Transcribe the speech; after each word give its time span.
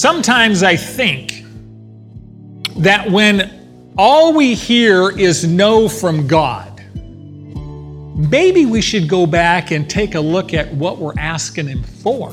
Sometimes 0.00 0.62
I 0.62 0.76
think 0.76 1.44
that 2.76 3.10
when 3.10 3.92
all 3.98 4.32
we 4.32 4.54
hear 4.54 5.10
is 5.10 5.44
no 5.44 5.88
from 5.88 6.28
God, 6.28 6.80
maybe 8.16 8.64
we 8.64 8.80
should 8.80 9.08
go 9.08 9.26
back 9.26 9.72
and 9.72 9.90
take 9.90 10.14
a 10.14 10.20
look 10.20 10.54
at 10.54 10.72
what 10.72 10.98
we're 10.98 11.18
asking 11.18 11.66
Him 11.66 11.82
for. 11.82 12.32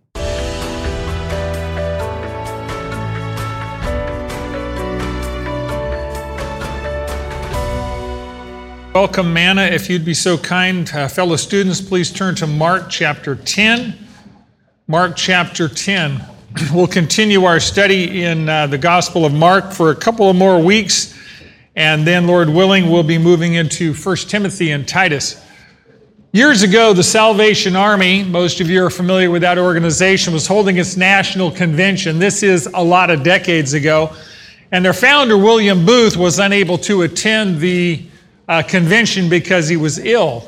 Welcome, 8.93 9.31
Manna. 9.31 9.61
If 9.61 9.89
you'd 9.89 10.03
be 10.03 10.13
so 10.13 10.37
kind, 10.37 10.91
uh, 10.93 11.07
fellow 11.07 11.37
students, 11.37 11.79
please 11.79 12.11
turn 12.11 12.35
to 12.35 12.45
Mark 12.45 12.89
chapter 12.89 13.37
10. 13.37 13.97
Mark 14.87 15.15
chapter 15.15 15.69
10. 15.69 16.21
We'll 16.73 16.87
continue 16.87 17.45
our 17.45 17.61
study 17.61 18.23
in 18.23 18.49
uh, 18.49 18.67
the 18.67 18.77
Gospel 18.77 19.23
of 19.23 19.33
Mark 19.33 19.71
for 19.71 19.91
a 19.91 19.95
couple 19.95 20.29
of 20.29 20.35
more 20.35 20.61
weeks, 20.61 21.17
and 21.77 22.05
then, 22.05 22.27
Lord 22.27 22.49
willing, 22.49 22.91
we'll 22.91 23.01
be 23.01 23.17
moving 23.17 23.53
into 23.53 23.93
1 23.93 24.15
Timothy 24.27 24.71
and 24.71 24.85
Titus. 24.85 25.41
Years 26.33 26.61
ago, 26.61 26.91
the 26.91 27.01
Salvation 27.01 27.77
Army, 27.77 28.25
most 28.25 28.59
of 28.59 28.69
you 28.69 28.83
are 28.83 28.89
familiar 28.89 29.31
with 29.31 29.43
that 29.43 29.57
organization, 29.57 30.33
was 30.33 30.45
holding 30.47 30.75
its 30.75 30.97
national 30.97 31.49
convention. 31.49 32.19
This 32.19 32.43
is 32.43 32.67
a 32.73 32.83
lot 32.83 33.09
of 33.09 33.23
decades 33.23 33.71
ago. 33.71 34.13
And 34.73 34.83
their 34.83 34.91
founder, 34.91 35.37
William 35.37 35.85
Booth, 35.85 36.17
was 36.17 36.39
unable 36.39 36.77
to 36.79 37.03
attend 37.03 37.59
the 37.59 38.10
uh, 38.51 38.61
convention 38.61 39.29
because 39.29 39.69
he 39.69 39.77
was 39.77 39.97
ill. 39.97 40.45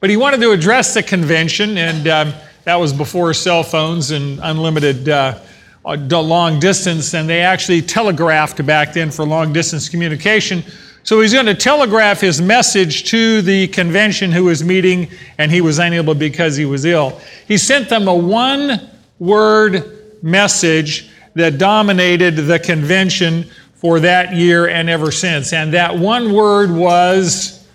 But 0.00 0.10
he 0.10 0.16
wanted 0.16 0.40
to 0.40 0.50
address 0.50 0.92
the 0.92 1.04
convention, 1.04 1.78
and 1.78 2.08
um, 2.08 2.34
that 2.64 2.74
was 2.74 2.92
before 2.92 3.32
cell 3.32 3.62
phones 3.62 4.10
and 4.10 4.40
unlimited 4.42 5.08
uh, 5.08 5.38
uh 5.84 5.96
long 6.10 6.58
distance, 6.58 7.14
and 7.14 7.28
they 7.28 7.42
actually 7.42 7.80
telegraphed 7.80 8.66
back 8.66 8.92
then 8.92 9.08
for 9.12 9.24
long 9.24 9.52
distance 9.52 9.88
communication. 9.88 10.64
So 11.04 11.20
he's 11.20 11.32
going 11.32 11.46
to 11.46 11.54
telegraph 11.54 12.20
his 12.20 12.42
message 12.42 13.04
to 13.10 13.40
the 13.40 13.68
convention 13.68 14.32
who 14.32 14.44
was 14.44 14.64
meeting, 14.64 15.08
and 15.38 15.52
he 15.52 15.60
was 15.60 15.78
unable 15.78 16.16
because 16.16 16.56
he 16.56 16.64
was 16.64 16.84
ill. 16.84 17.20
He 17.46 17.56
sent 17.56 17.88
them 17.88 18.08
a 18.08 18.14
one 18.14 18.90
word 19.20 20.24
message 20.24 21.08
that 21.34 21.58
dominated 21.58 22.32
the 22.32 22.58
convention 22.58 23.48
for 23.84 24.00
that 24.00 24.32
year 24.32 24.66
and 24.66 24.88
ever 24.88 25.12
since. 25.12 25.52
And 25.52 25.74
that 25.74 25.98
one 25.98 26.32
word 26.32 26.70
was 26.70 27.68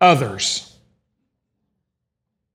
others. 0.00 0.76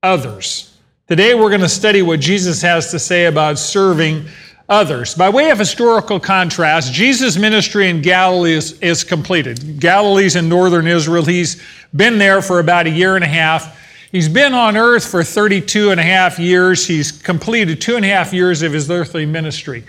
Others. 0.01 0.77
Today 1.09 1.35
we're 1.35 1.49
going 1.49 1.59
to 1.59 1.67
study 1.67 2.03
what 2.03 2.21
Jesus 2.21 2.61
has 2.61 2.89
to 2.91 2.99
say 2.99 3.25
about 3.25 3.59
serving 3.59 4.27
others. 4.69 5.13
By 5.13 5.27
way 5.27 5.49
of 5.49 5.59
historical 5.59 6.21
contrast, 6.21 6.93
Jesus' 6.93 7.35
ministry 7.35 7.89
in 7.89 8.01
Galilee 8.01 8.53
is, 8.53 8.79
is 8.79 9.03
completed. 9.03 9.77
Galilee's 9.81 10.37
in 10.37 10.47
northern 10.47 10.87
Israel. 10.87 11.25
He's 11.25 11.61
been 11.93 12.17
there 12.17 12.41
for 12.41 12.61
about 12.61 12.87
a 12.87 12.91
year 12.91 13.17
and 13.17 13.25
a 13.25 13.27
half. 13.27 13.77
He's 14.13 14.29
been 14.29 14.53
on 14.53 14.77
earth 14.77 15.05
for 15.05 15.21
32 15.21 15.91
and 15.91 15.99
a 15.99 16.03
half 16.03 16.39
years. 16.39 16.87
He's 16.87 17.11
completed 17.11 17.81
two 17.81 17.97
and 17.97 18.05
a 18.05 18.07
half 18.07 18.31
years 18.31 18.61
of 18.61 18.71
his 18.71 18.89
earthly 18.89 19.25
ministry. 19.25 19.83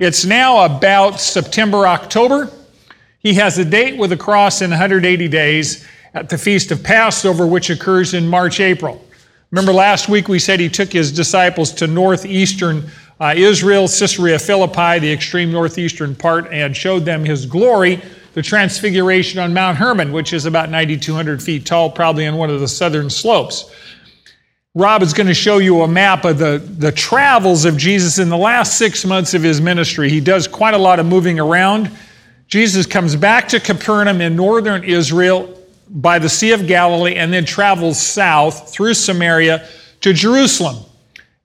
It's 0.00 0.24
now 0.24 0.64
about 0.64 1.20
September, 1.20 1.86
October. 1.86 2.50
He 3.24 3.32
has 3.34 3.56
a 3.56 3.64
date 3.64 3.96
with 3.96 4.10
the 4.10 4.18
cross 4.18 4.60
in 4.60 4.68
180 4.68 5.28
days 5.28 5.88
at 6.12 6.28
the 6.28 6.36
Feast 6.36 6.70
of 6.70 6.84
Passover, 6.84 7.46
which 7.46 7.70
occurs 7.70 8.12
in 8.12 8.28
March, 8.28 8.60
April. 8.60 9.02
Remember 9.50 9.72
last 9.72 10.10
week 10.10 10.28
we 10.28 10.38
said 10.38 10.60
he 10.60 10.68
took 10.68 10.92
his 10.92 11.10
disciples 11.10 11.72
to 11.72 11.86
northeastern 11.86 12.84
uh, 13.18 13.32
Israel, 13.34 13.88
Caesarea 13.88 14.38
Philippi, 14.38 14.98
the 14.98 15.10
extreme 15.10 15.50
northeastern 15.50 16.14
part, 16.14 16.52
and 16.52 16.76
showed 16.76 17.06
them 17.06 17.24
his 17.24 17.46
glory, 17.46 18.02
the 18.34 18.42
transfiguration 18.42 19.40
on 19.40 19.54
Mount 19.54 19.78
Hermon, 19.78 20.12
which 20.12 20.34
is 20.34 20.44
about 20.44 20.68
9,200 20.68 21.42
feet 21.42 21.64
tall, 21.64 21.90
probably 21.90 22.26
on 22.26 22.36
one 22.36 22.50
of 22.50 22.60
the 22.60 22.68
southern 22.68 23.08
slopes. 23.08 23.72
Rob 24.74 25.02
is 25.02 25.14
going 25.14 25.28
to 25.28 25.34
show 25.34 25.58
you 25.58 25.80
a 25.80 25.88
map 25.88 26.26
of 26.26 26.36
the, 26.36 26.58
the 26.58 26.92
travels 26.92 27.64
of 27.64 27.78
Jesus 27.78 28.18
in 28.18 28.28
the 28.28 28.36
last 28.36 28.76
six 28.76 29.02
months 29.06 29.32
of 29.32 29.42
his 29.42 29.62
ministry. 29.62 30.10
He 30.10 30.20
does 30.20 30.46
quite 30.46 30.74
a 30.74 30.78
lot 30.78 30.98
of 30.98 31.06
moving 31.06 31.40
around. 31.40 31.90
Jesus 32.48 32.86
comes 32.86 33.16
back 33.16 33.48
to 33.48 33.60
Capernaum 33.60 34.20
in 34.20 34.36
northern 34.36 34.84
Israel 34.84 35.60
by 35.88 36.18
the 36.18 36.28
Sea 36.28 36.52
of 36.52 36.66
Galilee 36.66 37.16
and 37.16 37.32
then 37.32 37.44
travels 37.44 38.00
south 38.00 38.72
through 38.72 38.94
Samaria 38.94 39.68
to 40.00 40.12
Jerusalem. 40.12 40.84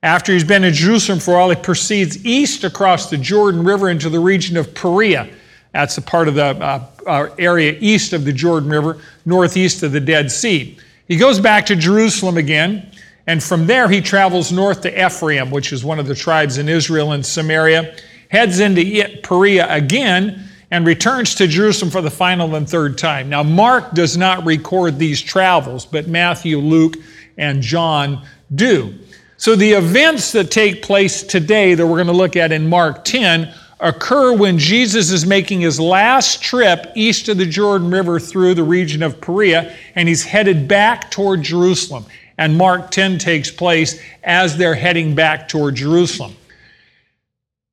After 0.02 0.32
he's 0.32 0.44
been 0.44 0.64
in 0.64 0.72
Jerusalem 0.72 1.18
for 1.18 1.34
a 1.34 1.38
while, 1.38 1.50
he 1.50 1.56
proceeds 1.56 2.24
east 2.24 2.64
across 2.64 3.10
the 3.10 3.18
Jordan 3.18 3.64
River 3.64 3.90
into 3.90 4.08
the 4.08 4.20
region 4.20 4.56
of 4.56 4.74
Perea. 4.74 5.28
That's 5.72 5.98
a 5.98 6.02
part 6.02 6.26
of 6.26 6.34
the 6.34 6.44
uh, 6.44 6.86
uh, 7.06 7.28
area 7.38 7.76
east 7.80 8.12
of 8.12 8.24
the 8.24 8.32
Jordan 8.32 8.70
River, 8.70 8.98
northeast 9.24 9.82
of 9.82 9.92
the 9.92 10.00
Dead 10.00 10.30
Sea. 10.30 10.78
He 11.06 11.16
goes 11.16 11.38
back 11.38 11.66
to 11.66 11.76
Jerusalem 11.76 12.36
again, 12.38 12.90
and 13.26 13.42
from 13.42 13.66
there 13.66 13.88
he 13.88 14.00
travels 14.00 14.50
north 14.50 14.80
to 14.82 15.06
Ephraim, 15.06 15.50
which 15.50 15.72
is 15.72 15.84
one 15.84 15.98
of 15.98 16.06
the 16.06 16.14
tribes 16.14 16.58
in 16.58 16.68
Israel 16.68 17.12
and 17.12 17.24
Samaria, 17.24 17.94
heads 18.28 18.58
into 18.58 19.20
Perea 19.22 19.66
again, 19.72 20.49
and 20.70 20.86
returns 20.86 21.34
to 21.36 21.46
Jerusalem 21.46 21.90
for 21.90 22.00
the 22.00 22.10
final 22.10 22.54
and 22.54 22.68
third 22.68 22.96
time. 22.96 23.28
Now, 23.28 23.42
Mark 23.42 23.92
does 23.92 24.16
not 24.16 24.44
record 24.44 24.98
these 24.98 25.20
travels, 25.20 25.84
but 25.84 26.06
Matthew, 26.06 26.58
Luke, 26.58 26.96
and 27.36 27.60
John 27.60 28.24
do. 28.54 28.94
So, 29.36 29.56
the 29.56 29.72
events 29.72 30.32
that 30.32 30.50
take 30.50 30.82
place 30.82 31.22
today 31.22 31.74
that 31.74 31.86
we're 31.86 31.96
going 31.96 32.06
to 32.06 32.12
look 32.12 32.36
at 32.36 32.52
in 32.52 32.68
Mark 32.68 33.04
10 33.04 33.52
occur 33.80 34.36
when 34.36 34.58
Jesus 34.58 35.10
is 35.10 35.24
making 35.24 35.60
his 35.60 35.80
last 35.80 36.42
trip 36.42 36.92
east 36.94 37.28
of 37.28 37.38
the 37.38 37.46
Jordan 37.46 37.90
River 37.90 38.20
through 38.20 38.54
the 38.54 38.62
region 38.62 39.02
of 39.02 39.20
Perea, 39.20 39.74
and 39.94 40.08
he's 40.08 40.24
headed 40.24 40.68
back 40.68 41.10
toward 41.10 41.42
Jerusalem. 41.42 42.04
And 42.36 42.56
Mark 42.56 42.90
10 42.90 43.18
takes 43.18 43.50
place 43.50 44.00
as 44.22 44.56
they're 44.56 44.74
heading 44.74 45.14
back 45.14 45.48
toward 45.48 45.74
Jerusalem. 45.74 46.36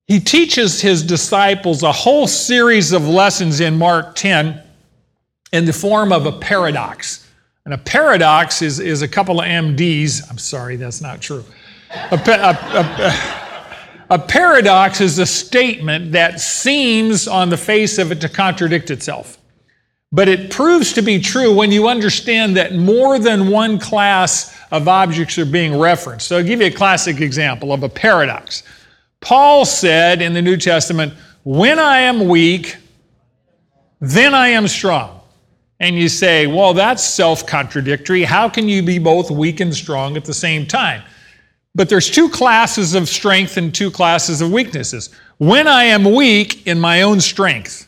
He 0.07 0.21
teaches 0.21 0.79
his 0.79 1.03
disciples 1.03 1.83
a 1.83 1.91
whole 1.91 2.27
series 2.27 2.93
of 2.93 3.07
lessons 3.07 3.59
in 3.59 3.77
Mark 3.77 4.15
10 4.15 4.61
in 5.51 5.65
the 5.65 5.73
form 5.73 6.13
of 6.13 6.25
a 6.25 6.31
paradox. 6.31 7.27
And 7.65 7.73
a 7.73 7.77
paradox 7.77 8.61
is, 8.61 8.79
is 8.79 9.01
a 9.01 9.07
couple 9.07 9.41
of 9.41 9.45
MDs. 9.45 10.29
I'm 10.29 10.37
sorry, 10.37 10.77
that's 10.77 11.01
not 11.01 11.19
true. 11.19 11.43
A, 12.11 12.15
a, 12.15 12.51
a, 12.77 14.15
a 14.15 14.19
paradox 14.19 15.01
is 15.01 15.19
a 15.19 15.25
statement 15.25 16.13
that 16.13 16.39
seems 16.39 17.27
on 17.27 17.49
the 17.49 17.57
face 17.57 17.97
of 17.97 18.13
it 18.13 18.21
to 18.21 18.29
contradict 18.29 18.89
itself. 18.89 19.37
But 20.13 20.29
it 20.29 20.49
proves 20.49 20.93
to 20.93 21.01
be 21.01 21.19
true 21.19 21.53
when 21.53 21.69
you 21.69 21.89
understand 21.89 22.55
that 22.55 22.73
more 22.73 23.19
than 23.19 23.49
one 23.49 23.77
class 23.77 24.57
of 24.71 24.87
objects 24.87 25.37
are 25.37 25.45
being 25.45 25.77
referenced. 25.77 26.27
So 26.27 26.37
I'll 26.37 26.43
give 26.45 26.61
you 26.61 26.67
a 26.67 26.71
classic 26.71 27.19
example 27.19 27.73
of 27.73 27.83
a 27.83 27.89
paradox. 27.89 28.63
Paul 29.21 29.65
said 29.65 30.21
in 30.21 30.33
the 30.33 30.41
New 30.41 30.57
Testament, 30.57 31.13
When 31.43 31.79
I 31.79 31.99
am 31.99 32.27
weak, 32.27 32.77
then 33.99 34.33
I 34.33 34.49
am 34.49 34.67
strong. 34.67 35.21
And 35.79 35.95
you 35.95 36.09
say, 36.09 36.47
Well, 36.47 36.73
that's 36.73 37.03
self 37.03 37.45
contradictory. 37.45 38.23
How 38.23 38.49
can 38.49 38.67
you 38.67 38.83
be 38.83 38.99
both 38.99 39.29
weak 39.29 39.59
and 39.59 39.73
strong 39.73 40.17
at 40.17 40.25
the 40.25 40.33
same 40.33 40.65
time? 40.65 41.03
But 41.75 41.89
there's 41.89 42.09
two 42.09 42.27
classes 42.29 42.95
of 42.95 43.07
strength 43.07 43.57
and 43.57 43.73
two 43.73 43.91
classes 43.91 44.41
of 44.41 44.51
weaknesses. 44.51 45.11
When 45.37 45.67
I 45.67 45.83
am 45.83 46.03
weak 46.15 46.65
in 46.65 46.79
my 46.79 47.03
own 47.03 47.21
strength, 47.21 47.87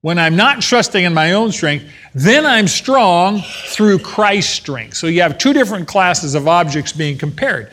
when 0.00 0.18
I'm 0.18 0.34
not 0.34 0.60
trusting 0.60 1.04
in 1.04 1.14
my 1.14 1.32
own 1.32 1.52
strength, 1.52 1.84
then 2.14 2.44
I'm 2.44 2.66
strong 2.66 3.42
through 3.66 4.00
Christ's 4.00 4.54
strength. 4.54 4.96
So 4.96 5.06
you 5.06 5.22
have 5.22 5.38
two 5.38 5.52
different 5.52 5.86
classes 5.86 6.34
of 6.34 6.48
objects 6.48 6.92
being 6.92 7.16
compared. 7.16 7.70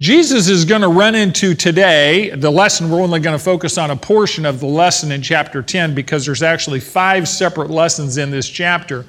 Jesus 0.00 0.48
is 0.48 0.64
going 0.64 0.82
to 0.82 0.88
run 0.88 1.16
into 1.16 1.54
today, 1.54 2.30
the 2.30 2.50
lesson, 2.50 2.88
we're 2.88 3.02
only 3.02 3.18
going 3.18 3.36
to 3.36 3.42
focus 3.42 3.78
on 3.78 3.90
a 3.90 3.96
portion 3.96 4.46
of 4.46 4.60
the 4.60 4.66
lesson 4.66 5.10
in 5.10 5.22
chapter 5.22 5.60
10 5.60 5.92
because 5.92 6.24
there's 6.24 6.42
actually 6.42 6.78
five 6.78 7.26
separate 7.26 7.68
lessons 7.68 8.16
in 8.16 8.30
this 8.30 8.48
chapter. 8.48 9.04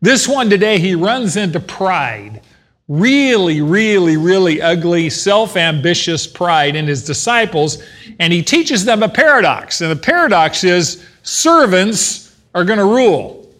This 0.00 0.28
one 0.28 0.48
today, 0.48 0.78
he 0.78 0.94
runs 0.94 1.36
into 1.36 1.58
pride. 1.58 2.42
really, 2.86 3.60
really, 3.60 4.16
really 4.16 4.62
ugly, 4.62 5.10
self 5.10 5.56
ambitious 5.56 6.26
pride 6.26 6.76
in 6.76 6.86
his 6.86 7.04
disciples, 7.04 7.82
and 8.20 8.32
he 8.32 8.40
teaches 8.42 8.84
them 8.84 9.02
a 9.02 9.08
paradox. 9.08 9.80
And 9.80 9.90
the 9.90 9.96
paradox 9.96 10.62
is 10.62 11.04
servants 11.24 12.34
are 12.54 12.64
going 12.64 12.78
to 12.78 12.84
rule. 12.84 13.52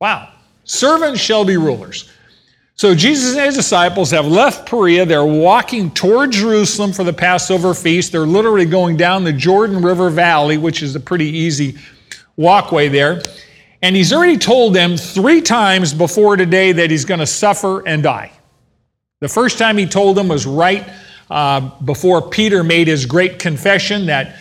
Wow. 0.00 0.32
Servants 0.64 1.20
shall 1.20 1.44
be 1.44 1.58
rulers. 1.58 2.10
So 2.80 2.94
Jesus 2.94 3.36
and 3.36 3.44
his 3.44 3.56
disciples 3.56 4.10
have 4.10 4.26
left 4.26 4.66
Perea. 4.66 5.04
They're 5.04 5.22
walking 5.22 5.90
toward 5.90 6.30
Jerusalem 6.30 6.94
for 6.94 7.04
the 7.04 7.12
Passover 7.12 7.74
feast. 7.74 8.10
They're 8.10 8.20
literally 8.20 8.64
going 8.64 8.96
down 8.96 9.22
the 9.22 9.34
Jordan 9.34 9.82
River 9.82 10.08
Valley, 10.08 10.56
which 10.56 10.82
is 10.82 10.96
a 10.96 11.00
pretty 11.00 11.26
easy 11.26 11.76
walkway 12.38 12.88
there. 12.88 13.20
And 13.82 13.94
he's 13.94 14.14
already 14.14 14.38
told 14.38 14.72
them 14.72 14.96
three 14.96 15.42
times 15.42 15.92
before 15.92 16.36
today 16.36 16.72
that 16.72 16.90
he's 16.90 17.04
going 17.04 17.20
to 17.20 17.26
suffer 17.26 17.86
and 17.86 18.02
die. 18.02 18.32
The 19.20 19.28
first 19.28 19.58
time 19.58 19.76
he 19.76 19.84
told 19.84 20.16
them 20.16 20.28
was 20.28 20.46
right 20.46 20.88
uh, 21.28 21.60
before 21.84 22.30
Peter 22.30 22.64
made 22.64 22.88
his 22.88 23.04
great 23.04 23.38
confession 23.38 24.06
that 24.06 24.36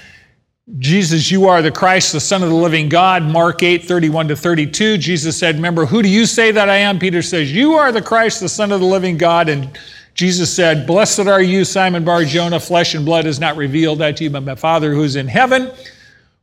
Jesus, 0.77 1.31
you 1.31 1.47
are 1.47 1.63
the 1.63 1.71
Christ, 1.71 2.13
the 2.13 2.19
Son 2.19 2.43
of 2.43 2.49
the 2.49 2.55
living 2.55 2.89
God. 2.89 3.23
Mark 3.23 3.63
8, 3.63 3.83
31 3.83 4.27
to 4.27 4.35
32. 4.35 4.99
Jesus 4.99 5.37
said, 5.37 5.55
Remember, 5.55 5.85
who 5.85 6.03
do 6.03 6.09
you 6.09 6.27
say 6.27 6.51
that 6.51 6.69
I 6.69 6.77
am? 6.77 6.99
Peter 6.99 7.23
says, 7.23 7.51
You 7.51 7.73
are 7.73 7.91
the 7.91 8.03
Christ, 8.03 8.39
the 8.39 8.49
Son 8.49 8.71
of 8.71 8.79
the 8.79 8.85
living 8.85 9.17
God. 9.17 9.49
And 9.49 9.77
Jesus 10.13 10.53
said, 10.53 10.85
Blessed 10.85 11.21
are 11.21 11.41
you, 11.41 11.65
Simon 11.65 12.05
Bar 12.05 12.23
Jonah. 12.25 12.59
Flesh 12.59 12.93
and 12.93 13.03
blood 13.03 13.25
has 13.25 13.39
not 13.39 13.57
revealed 13.57 13.97
that 13.99 14.17
to 14.17 14.25
you, 14.25 14.29
but 14.29 14.43
my 14.43 14.53
Father 14.53 14.93
who's 14.93 15.15
in 15.15 15.27
heaven. 15.27 15.71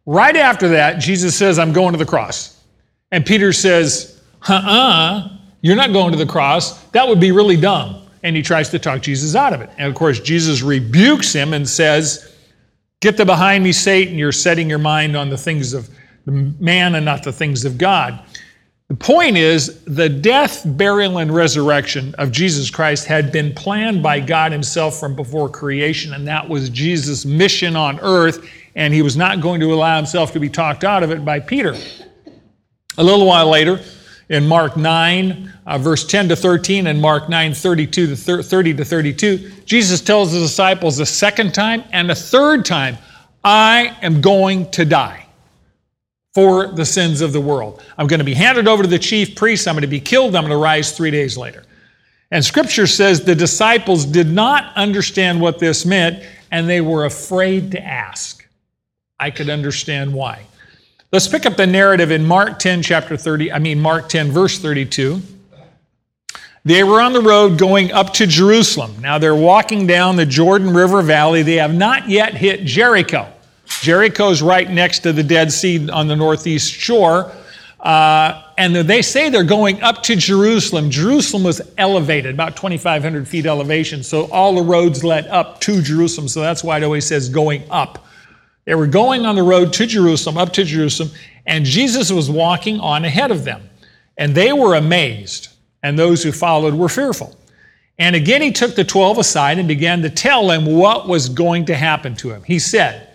Right 0.06 0.36
after 0.36 0.68
that, 0.70 0.98
Jesus 0.98 1.36
says, 1.36 1.58
I'm 1.58 1.72
going 1.72 1.92
to 1.92 1.98
the 1.98 2.06
cross. 2.06 2.60
And 3.12 3.24
Peter 3.24 3.52
says, 3.52 4.20
Uh 4.48 4.54
uh, 4.54 5.28
you're 5.60 5.76
not 5.76 5.92
going 5.92 6.10
to 6.10 6.18
the 6.18 6.26
cross. 6.26 6.82
That 6.88 7.06
would 7.06 7.20
be 7.20 7.30
really 7.30 7.56
dumb. 7.56 8.02
And 8.24 8.34
he 8.34 8.42
tries 8.42 8.70
to 8.70 8.80
talk 8.80 9.02
Jesus 9.02 9.36
out 9.36 9.52
of 9.52 9.60
it. 9.60 9.70
And 9.78 9.88
of 9.88 9.94
course, 9.94 10.18
Jesus 10.18 10.62
rebukes 10.62 11.32
him 11.32 11.52
and 11.52 11.68
says, 11.68 12.35
Get 13.00 13.16
the 13.16 13.24
behind 13.24 13.62
me, 13.62 13.72
Satan. 13.72 14.18
You're 14.18 14.32
setting 14.32 14.68
your 14.68 14.78
mind 14.78 15.16
on 15.16 15.28
the 15.28 15.36
things 15.36 15.74
of 15.74 15.88
man 16.26 16.94
and 16.94 17.04
not 17.04 17.22
the 17.22 17.32
things 17.32 17.64
of 17.64 17.78
God. 17.78 18.24
The 18.88 18.94
point 18.94 19.36
is, 19.36 19.82
the 19.84 20.08
death, 20.08 20.62
burial, 20.64 21.18
and 21.18 21.34
resurrection 21.34 22.14
of 22.18 22.30
Jesus 22.30 22.70
Christ 22.70 23.04
had 23.04 23.32
been 23.32 23.52
planned 23.52 24.00
by 24.00 24.20
God 24.20 24.52
Himself 24.52 25.00
from 25.00 25.16
before 25.16 25.48
creation, 25.48 26.14
and 26.14 26.26
that 26.28 26.48
was 26.48 26.70
Jesus' 26.70 27.24
mission 27.24 27.74
on 27.74 27.98
earth, 28.00 28.48
and 28.76 28.94
He 28.94 29.02
was 29.02 29.16
not 29.16 29.40
going 29.40 29.60
to 29.60 29.74
allow 29.74 29.96
Himself 29.96 30.32
to 30.34 30.40
be 30.40 30.48
talked 30.48 30.84
out 30.84 31.02
of 31.02 31.10
it 31.10 31.24
by 31.24 31.40
Peter. 31.40 31.76
A 32.96 33.02
little 33.02 33.26
while 33.26 33.50
later, 33.50 33.80
in 34.28 34.46
Mark 34.46 34.76
9, 34.76 35.52
uh, 35.66 35.78
verse 35.78 36.04
10 36.06 36.28
to 36.30 36.36
13, 36.36 36.88
and 36.88 37.00
Mark 37.00 37.28
9, 37.28 37.54
32 37.54 38.06
to 38.08 38.42
30 38.42 38.74
to 38.74 38.84
32, 38.84 39.50
Jesus 39.64 40.00
tells 40.00 40.32
the 40.32 40.40
disciples 40.40 40.98
a 40.98 41.06
second 41.06 41.54
time 41.54 41.84
and 41.92 42.10
a 42.10 42.14
third 42.14 42.64
time, 42.64 42.98
I 43.44 43.96
am 44.02 44.20
going 44.20 44.70
to 44.72 44.84
die 44.84 45.26
for 46.34 46.66
the 46.66 46.84
sins 46.84 47.20
of 47.20 47.32
the 47.32 47.40
world. 47.40 47.82
I'm 47.96 48.08
going 48.08 48.18
to 48.18 48.24
be 48.24 48.34
handed 48.34 48.66
over 48.68 48.82
to 48.82 48.88
the 48.88 48.98
chief 48.98 49.36
priests. 49.36 49.66
I'm 49.66 49.74
going 49.74 49.82
to 49.82 49.88
be 49.88 50.00
killed. 50.00 50.34
I'm 50.34 50.42
going 50.42 50.50
to 50.50 50.56
rise 50.56 50.94
three 50.94 51.10
days 51.10 51.38
later. 51.38 51.62
And 52.30 52.44
scripture 52.44 52.86
says 52.86 53.24
the 53.24 53.34
disciples 53.34 54.04
did 54.04 54.26
not 54.26 54.74
understand 54.76 55.40
what 55.40 55.60
this 55.60 55.86
meant 55.86 56.24
and 56.50 56.68
they 56.68 56.80
were 56.80 57.04
afraid 57.04 57.70
to 57.70 57.82
ask. 57.82 58.46
I 59.18 59.30
could 59.30 59.48
understand 59.48 60.12
why. 60.12 60.46
Let's 61.12 61.28
pick 61.28 61.46
up 61.46 61.56
the 61.56 61.68
narrative 61.68 62.10
in 62.10 62.26
Mark 62.26 62.58
10, 62.58 62.82
chapter 62.82 63.16
30, 63.16 63.52
I 63.52 63.60
mean, 63.60 63.80
Mark 63.80 64.08
10, 64.08 64.32
verse 64.32 64.58
32. 64.58 65.22
They 66.64 66.82
were 66.82 67.00
on 67.00 67.12
the 67.12 67.20
road 67.20 67.58
going 67.58 67.92
up 67.92 68.12
to 68.14 68.26
Jerusalem. 68.26 68.96
Now 69.00 69.18
they're 69.18 69.32
walking 69.36 69.86
down 69.86 70.16
the 70.16 70.26
Jordan 70.26 70.74
River 70.74 71.02
Valley. 71.02 71.44
They 71.44 71.54
have 71.54 71.72
not 71.72 72.08
yet 72.08 72.34
hit 72.34 72.64
Jericho. 72.64 73.32
Jericho's 73.66 74.42
right 74.42 74.68
next 74.68 75.00
to 75.00 75.12
the 75.12 75.22
Dead 75.22 75.52
Sea 75.52 75.88
on 75.88 76.08
the 76.08 76.16
northeast 76.16 76.72
shore. 76.72 77.30
Uh, 77.78 78.42
and 78.58 78.74
they 78.74 79.00
say 79.00 79.28
they're 79.28 79.44
going 79.44 79.80
up 79.82 80.02
to 80.02 80.16
Jerusalem. 80.16 80.90
Jerusalem 80.90 81.44
was 81.44 81.62
elevated, 81.78 82.34
about 82.34 82.56
2,500 82.56 83.28
feet 83.28 83.46
elevation, 83.46 84.02
so 84.02 84.24
all 84.32 84.56
the 84.56 84.62
roads 84.62 85.04
led 85.04 85.28
up 85.28 85.60
to 85.60 85.80
Jerusalem. 85.80 86.26
So 86.26 86.40
that's 86.40 86.64
why 86.64 86.78
it 86.78 86.82
always 86.82 87.06
says 87.06 87.28
going 87.28 87.62
up. 87.70 88.05
They 88.66 88.74
were 88.74 88.86
going 88.86 89.24
on 89.24 89.36
the 89.36 89.42
road 89.42 89.72
to 89.74 89.86
Jerusalem, 89.86 90.36
up 90.36 90.52
to 90.54 90.64
Jerusalem, 90.64 91.10
and 91.46 91.64
Jesus 91.64 92.10
was 92.10 92.28
walking 92.28 92.80
on 92.80 93.04
ahead 93.04 93.30
of 93.30 93.44
them. 93.44 93.70
And 94.18 94.34
they 94.34 94.52
were 94.52 94.74
amazed, 94.74 95.48
and 95.82 95.98
those 95.98 96.22
who 96.22 96.32
followed 96.32 96.74
were 96.74 96.88
fearful. 96.88 97.36
And 97.98 98.14
again, 98.16 98.42
he 98.42 98.52
took 98.52 98.74
the 98.74 98.84
12 98.84 99.18
aside 99.18 99.58
and 99.58 99.68
began 99.68 100.02
to 100.02 100.10
tell 100.10 100.48
them 100.48 100.66
what 100.66 101.08
was 101.08 101.28
going 101.28 101.64
to 101.66 101.76
happen 101.76 102.14
to 102.16 102.30
him. 102.30 102.42
He 102.42 102.58
said, 102.58 103.08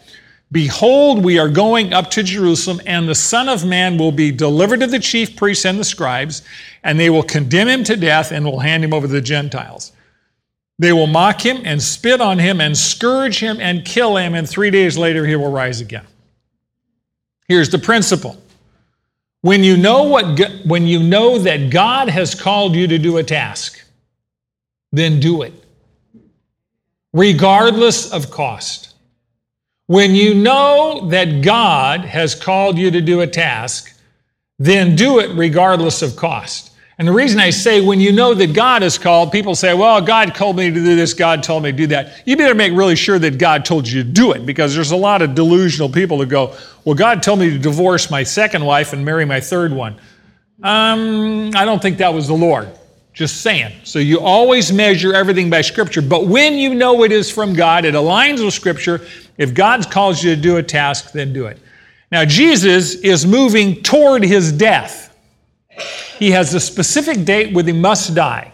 Behold, 0.51 1.23
we 1.23 1.37
are 1.37 1.49
going 1.49 1.93
up 1.93 2.09
to 2.11 2.23
Jerusalem, 2.23 2.81
and 2.85 3.07
the 3.07 3.15
Son 3.15 3.47
of 3.47 3.65
Man 3.65 3.97
will 3.97 4.11
be 4.11 4.31
delivered 4.31 4.79
to 4.81 4.87
the 4.87 4.99
chief 4.99 5.35
priests 5.35 5.65
and 5.65 5.79
the 5.79 5.83
scribes, 5.83 6.41
and 6.83 6.99
they 6.99 7.09
will 7.09 7.23
condemn 7.23 7.67
him 7.67 7.83
to 7.85 7.95
death 7.95 8.31
and 8.31 8.45
will 8.45 8.59
hand 8.59 8.83
him 8.83 8.93
over 8.93 9.07
to 9.07 9.13
the 9.13 9.21
Gentiles. 9.21 9.91
They 10.81 10.93
will 10.93 11.05
mock 11.05 11.45
him 11.45 11.61
and 11.63 11.79
spit 11.79 12.21
on 12.21 12.39
him 12.39 12.59
and 12.59 12.75
scourge 12.75 13.37
him 13.39 13.61
and 13.61 13.85
kill 13.85 14.17
him, 14.17 14.33
and 14.33 14.49
three 14.49 14.71
days 14.71 14.97
later 14.97 15.27
he 15.27 15.35
will 15.35 15.51
rise 15.51 15.79
again. 15.79 16.07
Here's 17.47 17.69
the 17.69 17.77
principle. 17.77 18.41
When 19.41 19.63
you 19.63 19.77
know 19.77 20.01
what 20.01 20.39
when 20.65 20.87
you 20.87 21.03
know 21.03 21.37
that 21.37 21.69
God 21.69 22.09
has 22.09 22.33
called 22.33 22.75
you 22.75 22.87
to 22.87 22.97
do 22.97 23.17
a 23.17 23.23
task, 23.23 23.79
then 24.91 25.19
do 25.19 25.43
it. 25.43 25.53
Regardless 27.13 28.11
of 28.11 28.31
cost. 28.31 28.95
When 29.85 30.15
you 30.15 30.33
know 30.33 31.09
that 31.09 31.43
God 31.43 32.05
has 32.05 32.33
called 32.33 32.79
you 32.79 32.89
to 32.89 33.01
do 33.01 33.21
a 33.21 33.27
task, 33.27 33.95
then 34.57 34.95
do 34.95 35.19
it 35.19 35.29
regardless 35.35 36.01
of 36.01 36.15
cost. 36.15 36.70
And 37.01 37.07
the 37.07 37.13
reason 37.13 37.39
I 37.39 37.49
say 37.49 37.81
when 37.81 37.99
you 37.99 38.11
know 38.11 38.35
that 38.35 38.53
God 38.53 38.83
is 38.83 38.99
called, 38.99 39.31
people 39.31 39.55
say, 39.55 39.73
well, 39.73 39.99
God 40.01 40.35
called 40.35 40.55
me 40.55 40.69
to 40.69 40.71
do 40.71 40.95
this, 40.95 41.15
God 41.15 41.41
told 41.41 41.63
me 41.63 41.71
to 41.71 41.75
do 41.75 41.87
that. 41.87 42.21
You 42.27 42.37
better 42.37 42.53
make 42.53 42.73
really 42.73 42.95
sure 42.95 43.17
that 43.17 43.39
God 43.39 43.65
told 43.65 43.87
you 43.87 44.03
to 44.03 44.07
do 44.07 44.33
it 44.33 44.45
because 44.45 44.75
there's 44.75 44.91
a 44.91 44.95
lot 44.95 45.23
of 45.23 45.33
delusional 45.33 45.89
people 45.89 46.19
that 46.19 46.27
go, 46.27 46.55
well, 46.85 46.93
God 46.93 47.23
told 47.23 47.39
me 47.39 47.49
to 47.49 47.57
divorce 47.57 48.11
my 48.11 48.21
second 48.21 48.63
wife 48.63 48.93
and 48.93 49.03
marry 49.03 49.25
my 49.25 49.39
third 49.39 49.73
one. 49.73 49.99
Um, 50.61 51.49
I 51.55 51.65
don't 51.65 51.81
think 51.81 51.97
that 51.97 52.13
was 52.13 52.27
the 52.27 52.35
Lord. 52.35 52.69
Just 53.13 53.41
saying. 53.41 53.73
So 53.83 53.97
you 53.97 54.19
always 54.19 54.71
measure 54.71 55.15
everything 55.15 55.49
by 55.49 55.61
Scripture. 55.61 56.03
But 56.03 56.27
when 56.27 56.53
you 56.53 56.75
know 56.75 57.03
it 57.03 57.11
is 57.11 57.31
from 57.31 57.55
God, 57.55 57.83
it 57.83 57.95
aligns 57.95 58.45
with 58.45 58.53
Scripture. 58.53 59.07
If 59.39 59.55
God 59.55 59.89
calls 59.89 60.23
you 60.23 60.35
to 60.35 60.39
do 60.39 60.57
a 60.57 60.63
task, 60.63 61.13
then 61.13 61.33
do 61.33 61.47
it. 61.47 61.57
Now, 62.11 62.25
Jesus 62.25 62.93
is 62.93 63.25
moving 63.25 63.81
toward 63.81 64.23
his 64.23 64.51
death. 64.51 65.10
He 66.21 66.29
has 66.29 66.53
a 66.53 66.59
specific 66.59 67.25
date 67.25 67.51
when 67.51 67.65
he 67.65 67.73
must 67.73 68.13
die. 68.13 68.53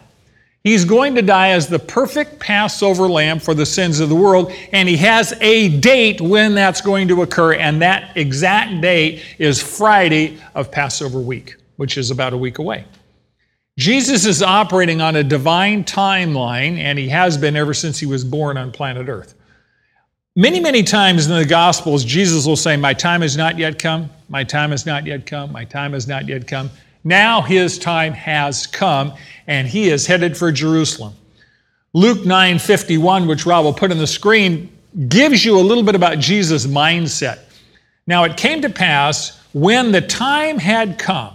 He's 0.63 0.85
going 0.85 1.15
to 1.15 1.21
die 1.21 1.49
as 1.49 1.67
the 1.67 1.77
perfect 1.77 2.39
Passover 2.39 3.09
lamb 3.09 3.39
for 3.39 3.53
the 3.53 3.65
sins 3.65 3.99
of 3.99 4.07
the 4.07 4.15
world, 4.15 4.53
and 4.71 4.87
he 4.87 4.95
has 4.95 5.33
a 5.41 5.77
date 5.79 6.21
when 6.21 6.55
that's 6.55 6.79
going 6.79 7.09
to 7.09 7.23
occur, 7.23 7.55
and 7.55 7.81
that 7.81 8.15
exact 8.15 8.79
date 8.79 9.21
is 9.37 9.61
Friday 9.61 10.37
of 10.55 10.71
Passover 10.71 11.19
week, 11.19 11.57
which 11.75 11.97
is 11.97 12.09
about 12.09 12.31
a 12.31 12.37
week 12.37 12.59
away. 12.59 12.85
Jesus 13.77 14.25
is 14.25 14.41
operating 14.41 15.01
on 15.01 15.17
a 15.17 15.23
divine 15.23 15.83
timeline, 15.83 16.77
and 16.77 16.97
he 16.97 17.09
has 17.09 17.37
been 17.37 17.57
ever 17.57 17.73
since 17.73 17.99
he 17.99 18.05
was 18.05 18.23
born 18.23 18.55
on 18.55 18.71
planet 18.71 19.09
Earth. 19.09 19.33
Many, 20.37 20.61
many 20.61 20.83
times 20.83 21.27
in 21.27 21.35
the 21.35 21.45
Gospels, 21.45 22.05
Jesus 22.05 22.45
will 22.45 22.55
say, 22.55 22.77
My 22.77 22.93
time 22.93 23.23
has 23.23 23.35
not 23.35 23.57
yet 23.57 23.77
come, 23.77 24.09
my 24.29 24.45
time 24.45 24.71
has 24.71 24.85
not 24.85 25.05
yet 25.05 25.25
come, 25.25 25.51
my 25.51 25.65
time 25.65 25.91
has 25.91 26.07
not 26.07 26.29
yet 26.29 26.47
come. 26.47 26.69
Now 27.07 27.41
his 27.41 27.79
time 27.79 28.11
has 28.11 28.67
come, 28.67 29.13
and 29.47 29.65
he 29.65 29.87
is 29.87 30.05
headed 30.07 30.35
for 30.35 30.51
Jerusalem. 30.51 31.13
Luke 31.93 32.25
9:51, 32.25 33.27
which 33.27 33.45
Rob 33.45 33.63
will 33.63 33.71
put 33.71 33.91
on 33.91 33.97
the 33.97 34.05
screen, 34.05 34.69
gives 35.07 35.45
you 35.45 35.57
a 35.57 35.61
little 35.61 35.83
bit 35.83 35.95
about 35.95 36.19
Jesus' 36.19 36.67
mindset. 36.67 37.39
Now 38.07 38.25
it 38.25 38.35
came 38.35 38.61
to 38.61 38.69
pass 38.69 39.39
when 39.53 39.93
the 39.93 40.01
time 40.01 40.59
had 40.59 40.99
come 40.99 41.33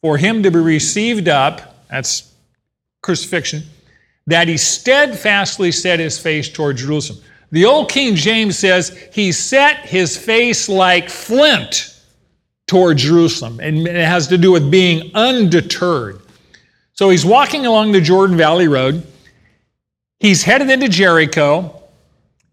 for 0.00 0.18
him 0.18 0.42
to 0.42 0.50
be 0.50 0.58
received 0.58 1.28
up, 1.28 1.84
that's 1.88 2.32
crucifixion, 3.00 3.62
that 4.26 4.48
he 4.48 4.56
steadfastly 4.56 5.70
set 5.70 6.00
his 6.00 6.18
face 6.18 6.48
toward 6.48 6.78
Jerusalem. 6.78 7.22
The 7.52 7.64
old 7.64 7.88
King 7.88 8.16
James 8.16 8.58
says 8.58 8.88
he 9.12 9.30
set 9.30 9.86
his 9.86 10.16
face 10.16 10.68
like 10.68 11.08
flint 11.08 11.95
toward 12.66 12.98
Jerusalem. 12.98 13.60
And 13.60 13.86
it 13.86 13.94
has 13.94 14.28
to 14.28 14.38
do 14.38 14.52
with 14.52 14.70
being 14.70 15.10
undeterred. 15.14 16.20
So 16.94 17.10
he's 17.10 17.24
walking 17.24 17.66
along 17.66 17.92
the 17.92 18.00
Jordan 18.00 18.36
Valley 18.36 18.68
Road. 18.68 19.06
He's 20.18 20.42
headed 20.42 20.70
into 20.70 20.88
Jericho. 20.88 21.82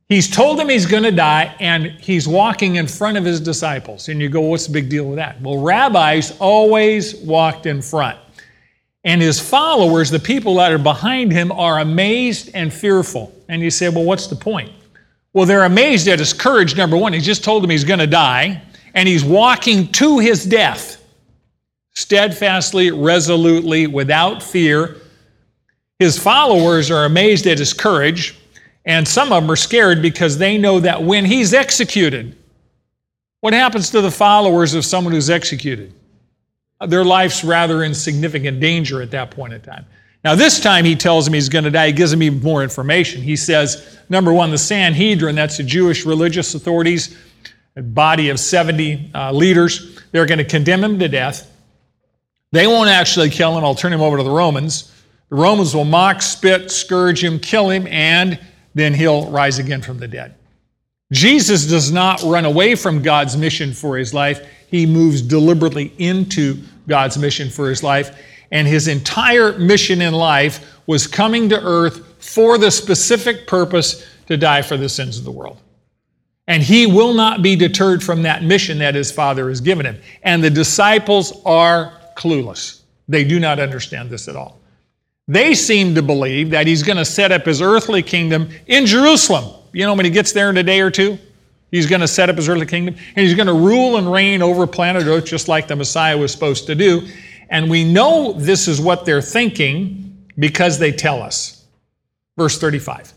He's 0.10 0.30
told 0.30 0.60
them 0.60 0.70
he's 0.70 0.86
going 0.86 1.04
to 1.04 1.12
die, 1.12 1.56
and 1.60 1.86
he's 1.86 2.28
walking 2.28 2.76
in 2.76 2.88
front 2.88 3.18
of 3.18 3.24
his 3.24 3.40
disciples. 3.40 4.10
And 4.10 4.22
you 4.22 4.30
go, 4.30 4.42
what's 4.42 4.68
the 4.68 4.74
big 4.74 4.90
deal 4.90 5.06
with 5.06 5.16
that? 5.16 5.42
Well, 5.42 5.60
rabbis 5.60 6.38
always 6.40 7.16
walked 7.16 7.66
in 7.66 7.82
front. 7.82 8.20
And 9.06 9.22
his 9.22 9.40
followers, 9.40 10.12
the 10.12 10.20
people 10.20 10.56
that 10.56 10.72
are 10.72 10.78
behind 10.78 11.32
him, 11.32 11.52
are 11.52 11.80
amazed 11.80 12.52
and 12.54 12.72
fearful. 12.72 13.34
And 13.50 13.62
you 13.62 13.72
say, 13.72 13.90
well, 13.90 14.04
what's 14.04 14.28
the 14.28 14.36
point? 14.36 14.72
Well, 15.34 15.46
they're 15.46 15.64
amazed 15.64 16.08
at 16.08 16.20
his 16.20 16.32
courage, 16.32 16.78
number 16.78 16.96
one. 16.96 17.14
He 17.14 17.20
just 17.20 17.44
told 17.44 17.64
them 17.64 17.70
he's 17.70 17.84
going 17.84 18.00
to 18.00 18.08
die, 18.08 18.62
and 18.94 19.08
he's 19.08 19.24
walking 19.24 19.92
to 19.94 20.20
his 20.20 20.46
death 20.46 21.04
steadfastly, 21.96 22.92
resolutely, 22.92 23.88
without 23.88 24.42
fear. 24.42 24.98
His 26.00 26.18
followers 26.18 26.90
are 26.90 27.06
amazed 27.06 27.46
at 27.48 27.60
his 27.60 27.74
courage, 27.74 28.36
and 28.86 29.08
some 29.08 29.32
of 29.32 29.44
them 29.44 29.52
are 29.52 29.56
scared 29.56 30.02
because 30.02 30.38
they 30.38 30.58
know 30.58 30.80
that 30.80 31.04
when 31.04 31.24
he's 31.26 31.54
executed, 31.54 32.36
what 33.42 33.54
happens 33.54 33.90
to 33.92 34.02
the 34.02 34.12
followers 34.12 34.74
of 34.74 34.86
someone 34.86 35.14
who's 35.14 35.30
executed? 35.30 35.94
Their 36.88 37.06
life's 37.06 37.44
rather 37.44 37.84
in 37.84 37.94
significant 37.94 38.60
danger 38.60 39.02
at 39.02 39.12
that 39.12 39.32
point 39.32 39.54
in 39.54 39.62
time. 39.62 39.86
Now, 40.24 40.36
this 40.36 40.60
time 40.60 40.86
he 40.86 40.96
tells 40.96 41.28
him 41.28 41.34
he's 41.34 41.50
going 41.50 41.66
to 41.66 41.70
die. 41.70 41.88
He 41.88 41.94
gives 41.94 42.14
him 42.14 42.24
even 42.24 42.42
more 42.42 42.64
information. 42.64 43.22
He 43.22 43.36
says, 43.36 44.00
number 44.10 44.34
one, 44.34 44.52
the 44.52 44.58
Sanhedrin, 44.58 45.36
that's 45.36 45.58
the 45.58 45.64
Jewish 45.64 46.06
religious 46.06 46.56
authorities, 46.56 47.18
a 47.76 47.82
body 47.82 48.30
of 48.30 48.40
70 48.40 49.12
uh, 49.14 49.32
leaders, 49.32 50.00
they're 50.12 50.26
going 50.26 50.38
to 50.38 50.46
condemn 50.46 50.84
him 50.84 51.00
to 51.00 51.08
death. 51.08 51.52
They 52.52 52.68
won't 52.68 52.90
actually 52.90 53.30
kill 53.30 53.58
him. 53.58 53.64
I'll 53.64 53.76
turn 53.76 53.92
him 53.92 54.02
over 54.02 54.18
to 54.18 54.24
the 54.24 54.30
Romans. 54.30 54.92
The 55.30 55.36
Romans 55.36 55.76
will 55.76 55.86
mock, 55.86 56.22
spit, 56.22 56.70
scourge 56.70 57.24
him, 57.24 57.40
kill 57.40 57.70
him, 57.70 57.88
and 57.88 58.40
then 58.76 58.94
he'll 58.94 59.30
rise 59.32 59.58
again 59.58 59.82
from 59.82 59.98
the 59.98 60.08
dead. 60.08 60.36
Jesus 61.12 61.66
does 61.66 61.92
not 61.92 62.22
run 62.24 62.46
away 62.46 62.76
from 62.76 63.02
God's 63.02 63.38
mission 63.38 63.74
for 63.74 63.98
his 63.98 64.14
life. 64.14 64.48
He 64.68 64.86
moves 64.86 65.22
deliberately 65.22 65.94
into 65.98 66.62
God's 66.88 67.18
mission 67.18 67.50
for 67.50 67.70
his 67.70 67.84
life. 67.84 68.20
And 68.52 68.68
his 68.68 68.88
entire 68.88 69.58
mission 69.58 70.02
in 70.02 70.14
life 70.14 70.80
was 70.86 71.08
coming 71.08 71.50
to 71.50 71.60
earth 71.60 72.24
for 72.24 72.58
the 72.58 72.72
specific 72.72 73.48
purpose 73.48 74.08
to 74.28 74.38
die 74.38 74.62
for 74.62 74.78
the 74.78 74.90
sins 74.90 75.18
of 75.18 75.24
the 75.24 75.32
world. 75.32 75.58
And 76.48 76.62
he 76.62 76.86
will 76.86 77.14
not 77.14 77.42
be 77.42 77.56
deterred 77.56 78.04
from 78.04 78.24
that 78.24 78.44
mission 78.44 78.78
that 78.80 78.96
his 78.96 79.12
Father 79.12 79.48
has 79.48 79.62
given 79.62 79.86
him. 79.86 79.98
And 80.24 80.44
the 80.44 80.50
disciples 80.50 81.42
are 81.46 81.94
clueless. 82.16 82.82
They 83.08 83.24
do 83.24 83.40
not 83.40 83.60
understand 83.60 84.10
this 84.10 84.28
at 84.28 84.36
all. 84.36 84.60
They 85.28 85.54
seem 85.54 85.96
to 85.96 86.02
believe 86.02 86.50
that 86.50 86.68
he's 86.68 86.84
going 86.84 86.98
to 86.98 87.06
set 87.06 87.32
up 87.32 87.46
his 87.46 87.62
earthly 87.62 88.04
kingdom 88.04 88.50
in 88.68 88.86
Jerusalem. 88.86 89.54
You 89.72 89.86
know, 89.86 89.94
when 89.94 90.06
he 90.06 90.12
gets 90.12 90.34
there 90.34 90.50
in 90.50 90.58
a 90.58 90.64
day 90.64 90.82
or 90.82 90.92
two, 90.92 91.18
he's 91.72 91.88
going 91.88 92.02
to 92.02 92.08
set 92.08 92.30
up 92.30 92.36
his 92.36 92.50
earthly 92.50 92.66
kingdom 92.66 92.96
and 93.16 93.26
he's 93.26 93.36
going 93.36 93.48
to 93.48 93.54
rule 93.54 93.98
and 93.98 94.12
reign 94.12 94.42
over 94.42 94.68
planet 94.68 95.06
Earth 95.06 95.26
just 95.26 95.48
like 95.48 95.68
the 95.68 95.76
Messiah 95.76 96.18
was 96.18 96.32
supposed 96.32 96.68
to 96.68 96.76
do. 96.76 97.08
And 97.50 97.70
we 97.70 97.84
know 97.86 98.34
this 98.34 98.68
is 98.68 98.82
what 98.82 99.06
they're 99.06 99.22
thinking 99.22 100.28
because 100.38 100.78
they 100.78 100.92
tell 100.92 101.22
us. 101.22 101.66
Verse 102.38 102.58
35. 102.58 103.14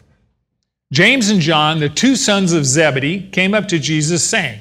James 0.93 1.31
and 1.31 1.41
John, 1.41 1.81
the 1.81 1.89
two 1.89 2.15
sons 2.17 2.53
of 2.53 2.65
Zebedee, 2.65 3.29
came 3.31 3.55
up 3.55 3.69
to 3.69 3.79
Jesus 3.79 4.23
saying, 4.23 4.61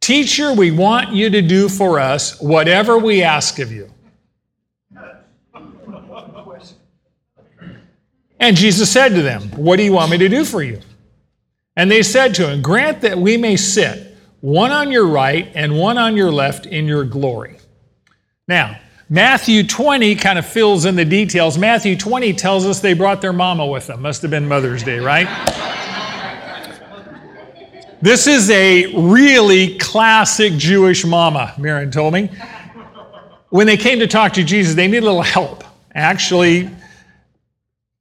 Teacher, 0.00 0.52
we 0.52 0.70
want 0.70 1.12
you 1.12 1.30
to 1.30 1.42
do 1.42 1.68
for 1.68 1.98
us 1.98 2.40
whatever 2.40 2.98
we 2.98 3.22
ask 3.22 3.58
of 3.58 3.72
you. 3.72 3.90
And 8.38 8.56
Jesus 8.56 8.92
said 8.92 9.10
to 9.14 9.22
them, 9.22 9.42
What 9.56 9.76
do 9.76 9.82
you 9.82 9.92
want 9.92 10.10
me 10.10 10.18
to 10.18 10.28
do 10.28 10.44
for 10.44 10.62
you? 10.62 10.80
And 11.74 11.90
they 11.90 12.02
said 12.02 12.34
to 12.36 12.48
him, 12.48 12.62
Grant 12.62 13.00
that 13.00 13.18
we 13.18 13.36
may 13.36 13.56
sit, 13.56 14.16
one 14.40 14.70
on 14.70 14.92
your 14.92 15.06
right 15.06 15.50
and 15.54 15.78
one 15.78 15.98
on 15.98 16.16
your 16.16 16.30
left, 16.30 16.66
in 16.66 16.86
your 16.86 17.04
glory. 17.04 17.56
Now, 18.46 18.78
Matthew 19.08 19.62
20 19.62 20.16
kind 20.16 20.36
of 20.36 20.44
fills 20.44 20.84
in 20.84 20.96
the 20.96 21.04
details. 21.04 21.56
Matthew 21.56 21.96
20 21.96 22.32
tells 22.32 22.66
us 22.66 22.80
they 22.80 22.92
brought 22.92 23.20
their 23.20 23.32
mama 23.32 23.64
with 23.64 23.86
them. 23.86 24.02
Must 24.02 24.20
have 24.22 24.32
been 24.32 24.48
Mother's 24.48 24.82
Day, 24.82 24.98
right? 24.98 25.28
This 28.02 28.26
is 28.26 28.50
a 28.50 28.92
really 28.94 29.78
classic 29.78 30.54
Jewish 30.54 31.04
mama, 31.04 31.54
Maren 31.56 31.92
told 31.92 32.14
me. 32.14 32.30
When 33.50 33.68
they 33.68 33.76
came 33.76 34.00
to 34.00 34.08
talk 34.08 34.32
to 34.34 34.42
Jesus, 34.42 34.74
they 34.74 34.88
needed 34.88 35.04
a 35.04 35.06
little 35.06 35.22
help. 35.22 35.62
Actually, 35.94 36.68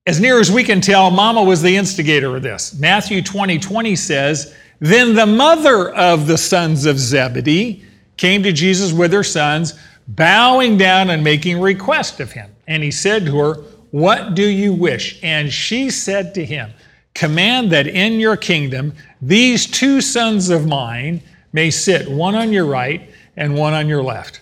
as 0.08 0.20
near 0.20 0.40
as 0.40 0.52
we 0.52 0.64
can 0.64 0.82
tell, 0.82 1.12
mama 1.12 1.44
was 1.44 1.62
the 1.62 1.78
instigator 1.78 2.36
of 2.36 2.42
this. 2.42 2.74
Matthew 2.74 3.22
20 3.22 3.60
20 3.60 3.96
says, 3.96 4.56
Then 4.80 5.14
the 5.14 5.28
mother 5.28 5.94
of 5.94 6.26
the 6.26 6.38
sons 6.38 6.88
of 6.88 6.98
Zebedee 6.98 7.86
came 8.18 8.42
to 8.42 8.52
Jesus 8.52 8.92
with 8.92 9.14
her 9.14 9.24
sons, 9.24 9.76
bowing 10.08 10.78
down 10.78 11.10
and 11.10 11.24
making 11.24 11.60
request 11.60 12.20
of 12.20 12.32
him. 12.32 12.50
And 12.68 12.84
he 12.84 12.92
said 12.92 13.26
to 13.26 13.38
her, 13.38 13.54
What 13.92 14.36
do 14.36 14.46
you 14.46 14.74
wish? 14.74 15.20
And 15.24 15.52
she 15.52 15.90
said 15.90 16.34
to 16.36 16.46
him, 16.46 16.72
Command 17.14 17.72
that 17.72 17.88
in 17.88 18.20
your 18.20 18.38
kingdom 18.38 18.94
these 19.22 19.66
two 19.66 20.02
sons 20.02 20.50
of 20.50 20.68
mine 20.68 21.22
may 21.54 21.72
sit, 21.72 22.10
one 22.10 22.36
on 22.36 22.52
your 22.52 22.66
right 22.66 23.10
and 23.38 23.56
one 23.56 23.74
on 23.74 23.88
your 23.88 24.04
left. 24.04 24.42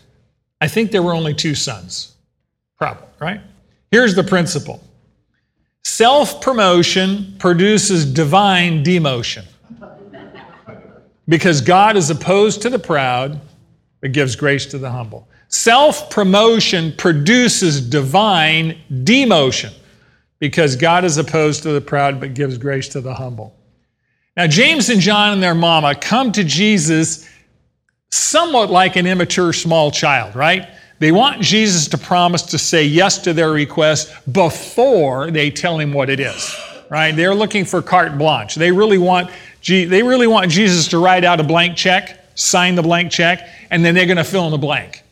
I 0.60 0.68
think 0.68 0.92
there 0.92 1.04
were 1.04 1.14
only 1.14 1.34
two 1.34 1.56
sons, 1.56 2.16
Problem, 2.78 3.08
right? 3.20 3.42
Here's 3.92 4.16
the 4.16 4.24
principle 4.24 4.82
self 5.84 6.42
promotion 6.42 7.36
produces 7.38 8.06
divine 8.06 8.84
demotion. 8.84 9.46
Because 11.28 11.62
God 11.62 11.96
is 11.96 12.10
opposed 12.10 12.62
to 12.64 12.70
the 12.70 12.80
proud, 12.80 13.40
but 14.02 14.12
gives 14.12 14.36
grace 14.36 14.66
to 14.68 14.78
the 14.78 14.90
humble. 14.90 15.28
Self 15.54 16.10
promotion 16.10 16.94
produces 16.98 17.80
divine 17.80 18.76
demotion 18.90 19.72
because 20.40 20.76
God 20.76 21.06
is 21.06 21.20
opposed 21.20 21.62
to 21.62 21.74
the 21.74 21.80
proud 21.80 22.20
but 22.20 22.34
gives 22.34 22.58
grace 22.58 22.88
to 22.90 23.02
the 23.02 23.14
humble. 23.14 23.56
Now, 24.36 24.48
James 24.48 24.90
and 24.90 25.00
John 25.00 25.32
and 25.32 25.44
their 25.44 25.54
mama 25.54 25.94
come 25.94 26.32
to 26.32 26.44
Jesus 26.44 27.30
somewhat 28.10 28.72
like 28.72 28.96
an 28.96 29.06
immature 29.06 29.54
small 29.54 29.92
child, 29.92 30.36
right? 30.36 30.70
They 30.98 31.12
want 31.12 31.40
Jesus 31.40 31.88
to 31.90 32.00
promise 32.00 32.42
to 32.42 32.58
say 32.58 32.84
yes 32.86 33.20
to 33.20 33.32
their 33.32 33.52
request 33.52 34.12
before 34.34 35.30
they 35.30 35.52
tell 35.52 35.78
him 35.78 35.94
what 35.94 36.10
it 36.10 36.20
is, 36.20 36.58
right? 36.90 37.16
They're 37.16 37.36
looking 37.36 37.64
for 37.64 37.84
carte 37.84 38.18
blanche. 38.18 38.56
They 38.56 38.72
really 38.72 38.98
want, 38.98 39.30
they 39.64 40.02
really 40.02 40.26
want 40.26 40.50
Jesus 40.50 40.88
to 40.88 40.98
write 40.98 41.24
out 41.24 41.40
a 41.40 41.44
blank 41.44 41.78
check, 41.78 42.26
sign 42.34 42.74
the 42.74 42.82
blank 42.82 43.12
check, 43.12 43.48
and 43.70 43.86
then 43.86 43.94
they're 43.94 44.08
going 44.08 44.18
to 44.18 44.24
fill 44.24 44.46
in 44.46 44.52
the 44.52 44.58
blank. 44.58 45.03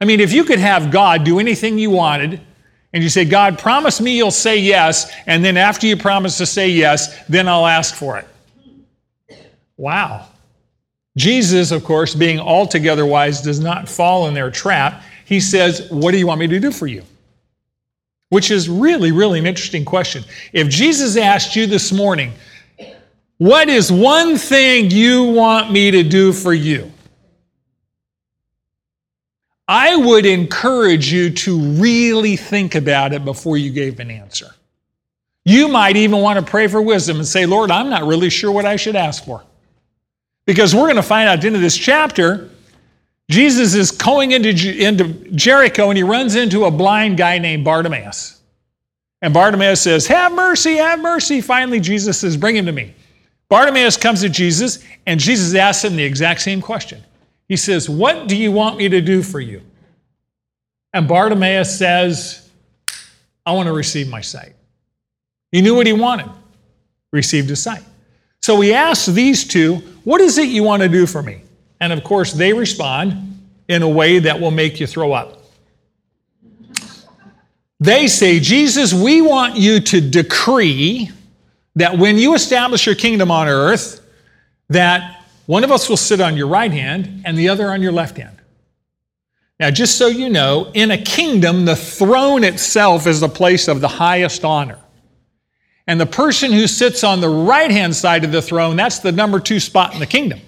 I 0.00 0.04
mean, 0.04 0.20
if 0.20 0.32
you 0.32 0.44
could 0.44 0.58
have 0.58 0.90
God 0.90 1.24
do 1.24 1.38
anything 1.38 1.78
you 1.78 1.90
wanted, 1.90 2.40
and 2.92 3.02
you 3.02 3.08
say, 3.08 3.24
God, 3.24 3.58
promise 3.58 4.00
me 4.00 4.16
you'll 4.16 4.30
say 4.30 4.58
yes, 4.58 5.12
and 5.26 5.44
then 5.44 5.56
after 5.56 5.86
you 5.86 5.96
promise 5.96 6.38
to 6.38 6.46
say 6.46 6.68
yes, 6.68 7.22
then 7.26 7.48
I'll 7.48 7.66
ask 7.66 7.94
for 7.94 8.18
it. 8.18 8.26
Wow. 9.76 10.26
Jesus, 11.16 11.70
of 11.70 11.84
course, 11.84 12.14
being 12.14 12.38
altogether 12.38 13.04
wise, 13.04 13.42
does 13.42 13.60
not 13.60 13.88
fall 13.88 14.28
in 14.28 14.34
their 14.34 14.50
trap. 14.50 15.02
He 15.24 15.40
says, 15.40 15.88
What 15.90 16.12
do 16.12 16.18
you 16.18 16.26
want 16.26 16.40
me 16.40 16.46
to 16.46 16.60
do 16.60 16.70
for 16.70 16.86
you? 16.86 17.02
Which 18.30 18.50
is 18.50 18.68
really, 18.68 19.12
really 19.12 19.38
an 19.38 19.46
interesting 19.46 19.84
question. 19.84 20.24
If 20.52 20.68
Jesus 20.68 21.16
asked 21.16 21.56
you 21.56 21.66
this 21.66 21.92
morning, 21.92 22.32
What 23.38 23.68
is 23.68 23.92
one 23.92 24.36
thing 24.38 24.90
you 24.90 25.24
want 25.24 25.70
me 25.72 25.90
to 25.90 26.02
do 26.02 26.32
for 26.32 26.54
you? 26.54 26.90
I 29.68 29.94
would 29.94 30.24
encourage 30.24 31.12
you 31.12 31.28
to 31.30 31.60
really 31.60 32.36
think 32.36 32.74
about 32.74 33.12
it 33.12 33.22
before 33.24 33.58
you 33.58 33.70
gave 33.70 34.00
an 34.00 34.10
answer. 34.10 34.54
You 35.44 35.68
might 35.68 35.96
even 35.96 36.20
want 36.20 36.38
to 36.38 36.50
pray 36.50 36.68
for 36.68 36.80
wisdom 36.80 37.18
and 37.18 37.26
say, 37.26 37.44
Lord, 37.44 37.70
I'm 37.70 37.90
not 37.90 38.06
really 38.06 38.30
sure 38.30 38.50
what 38.50 38.64
I 38.64 38.76
should 38.76 38.96
ask 38.96 39.24
for. 39.24 39.44
Because 40.46 40.74
we're 40.74 40.84
going 40.84 40.96
to 40.96 41.02
find 41.02 41.28
out 41.28 41.34
at 41.34 41.40
the 41.42 41.48
end 41.48 41.56
of 41.56 41.62
this 41.62 41.76
chapter, 41.76 42.48
Jesus 43.30 43.74
is 43.74 43.90
going 43.90 44.32
into, 44.32 44.50
into 44.50 45.12
Jericho 45.32 45.90
and 45.90 45.98
he 45.98 46.02
runs 46.02 46.34
into 46.34 46.64
a 46.64 46.70
blind 46.70 47.18
guy 47.18 47.38
named 47.38 47.64
Bartimaeus. 47.64 48.40
And 49.20 49.34
Bartimaeus 49.34 49.82
says, 49.82 50.06
Have 50.06 50.32
mercy, 50.32 50.76
have 50.76 51.00
mercy. 51.00 51.42
Finally, 51.42 51.80
Jesus 51.80 52.20
says, 52.20 52.38
Bring 52.38 52.56
him 52.56 52.64
to 52.66 52.72
me. 52.72 52.94
Bartimaeus 53.50 53.96
comes 53.96 54.20
to 54.20 54.28
Jesus, 54.28 54.84
and 55.06 55.18
Jesus 55.18 55.54
asks 55.54 55.84
him 55.84 55.96
the 55.96 56.04
exact 56.04 56.40
same 56.40 56.62
question 56.62 57.02
he 57.48 57.56
says, 57.56 57.88
What 57.88 58.28
do 58.28 58.36
you 58.36 58.52
want 58.52 58.76
me 58.76 58.88
to 58.88 59.00
do 59.00 59.22
for 59.22 59.40
you? 59.40 59.62
And 60.92 61.08
Bartimaeus 61.08 61.76
says, 61.78 62.50
I 63.44 63.52
want 63.52 63.66
to 63.66 63.72
receive 63.72 64.08
my 64.08 64.20
sight. 64.20 64.54
He 65.50 65.62
knew 65.62 65.74
what 65.74 65.86
he 65.86 65.92
wanted, 65.92 66.28
received 67.10 67.48
his 67.48 67.62
sight. 67.62 67.82
So 68.42 68.60
he 68.60 68.74
asks 68.74 69.06
these 69.06 69.46
two, 69.46 69.76
What 70.04 70.20
is 70.20 70.38
it 70.38 70.48
you 70.48 70.62
want 70.62 70.82
to 70.82 70.88
do 70.88 71.06
for 71.06 71.22
me? 71.22 71.42
And 71.80 71.92
of 71.92 72.04
course, 72.04 72.32
they 72.32 72.52
respond 72.52 73.24
in 73.68 73.82
a 73.82 73.88
way 73.88 74.18
that 74.18 74.40
will 74.40 74.50
make 74.50 74.80
you 74.80 74.86
throw 74.86 75.12
up. 75.12 75.42
They 77.80 78.08
say, 78.08 78.40
Jesus, 78.40 78.92
we 78.92 79.22
want 79.22 79.56
you 79.56 79.78
to 79.80 80.00
decree 80.00 81.10
that 81.76 81.96
when 81.96 82.18
you 82.18 82.34
establish 82.34 82.86
your 82.86 82.96
kingdom 82.96 83.30
on 83.30 83.46
earth, 83.46 84.04
that 84.68 85.17
one 85.48 85.64
of 85.64 85.72
us 85.72 85.88
will 85.88 85.96
sit 85.96 86.20
on 86.20 86.36
your 86.36 86.46
right 86.46 86.70
hand 86.70 87.22
and 87.24 87.34
the 87.34 87.48
other 87.48 87.70
on 87.70 87.80
your 87.80 87.90
left 87.90 88.18
hand. 88.18 88.36
Now, 89.58 89.70
just 89.70 89.96
so 89.96 90.06
you 90.06 90.28
know, 90.28 90.70
in 90.74 90.90
a 90.90 90.98
kingdom, 90.98 91.64
the 91.64 91.74
throne 91.74 92.44
itself 92.44 93.06
is 93.06 93.20
the 93.20 93.30
place 93.30 93.66
of 93.66 93.80
the 93.80 93.88
highest 93.88 94.44
honor. 94.44 94.78
And 95.86 95.98
the 95.98 96.04
person 96.04 96.52
who 96.52 96.66
sits 96.66 97.02
on 97.02 97.22
the 97.22 97.30
right 97.30 97.70
hand 97.70 97.96
side 97.96 98.24
of 98.24 98.30
the 98.30 98.42
throne, 98.42 98.76
that's 98.76 98.98
the 98.98 99.10
number 99.10 99.40
two 99.40 99.58
spot 99.58 99.94
in 99.94 100.00
the 100.00 100.06
kingdom. 100.06 100.38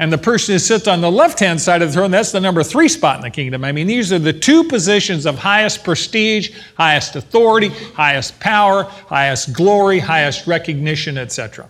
And 0.00 0.12
the 0.12 0.18
person 0.18 0.54
who 0.54 0.58
sits 0.58 0.88
on 0.88 1.02
the 1.02 1.10
left 1.10 1.38
hand 1.38 1.60
side 1.60 1.80
of 1.80 1.90
the 1.90 1.94
throne, 1.94 2.10
that's 2.10 2.32
the 2.32 2.40
number 2.40 2.64
three 2.64 2.88
spot 2.88 3.14
in 3.14 3.22
the 3.22 3.30
kingdom. 3.30 3.62
I 3.62 3.70
mean, 3.70 3.86
these 3.86 4.12
are 4.12 4.18
the 4.18 4.32
two 4.32 4.64
positions 4.64 5.24
of 5.24 5.38
highest 5.38 5.84
prestige, 5.84 6.50
highest 6.76 7.14
authority, 7.14 7.68
highest 7.68 8.40
power, 8.40 8.82
highest 8.82 9.52
glory, 9.52 10.00
highest 10.00 10.48
recognition, 10.48 11.16
etc. 11.16 11.68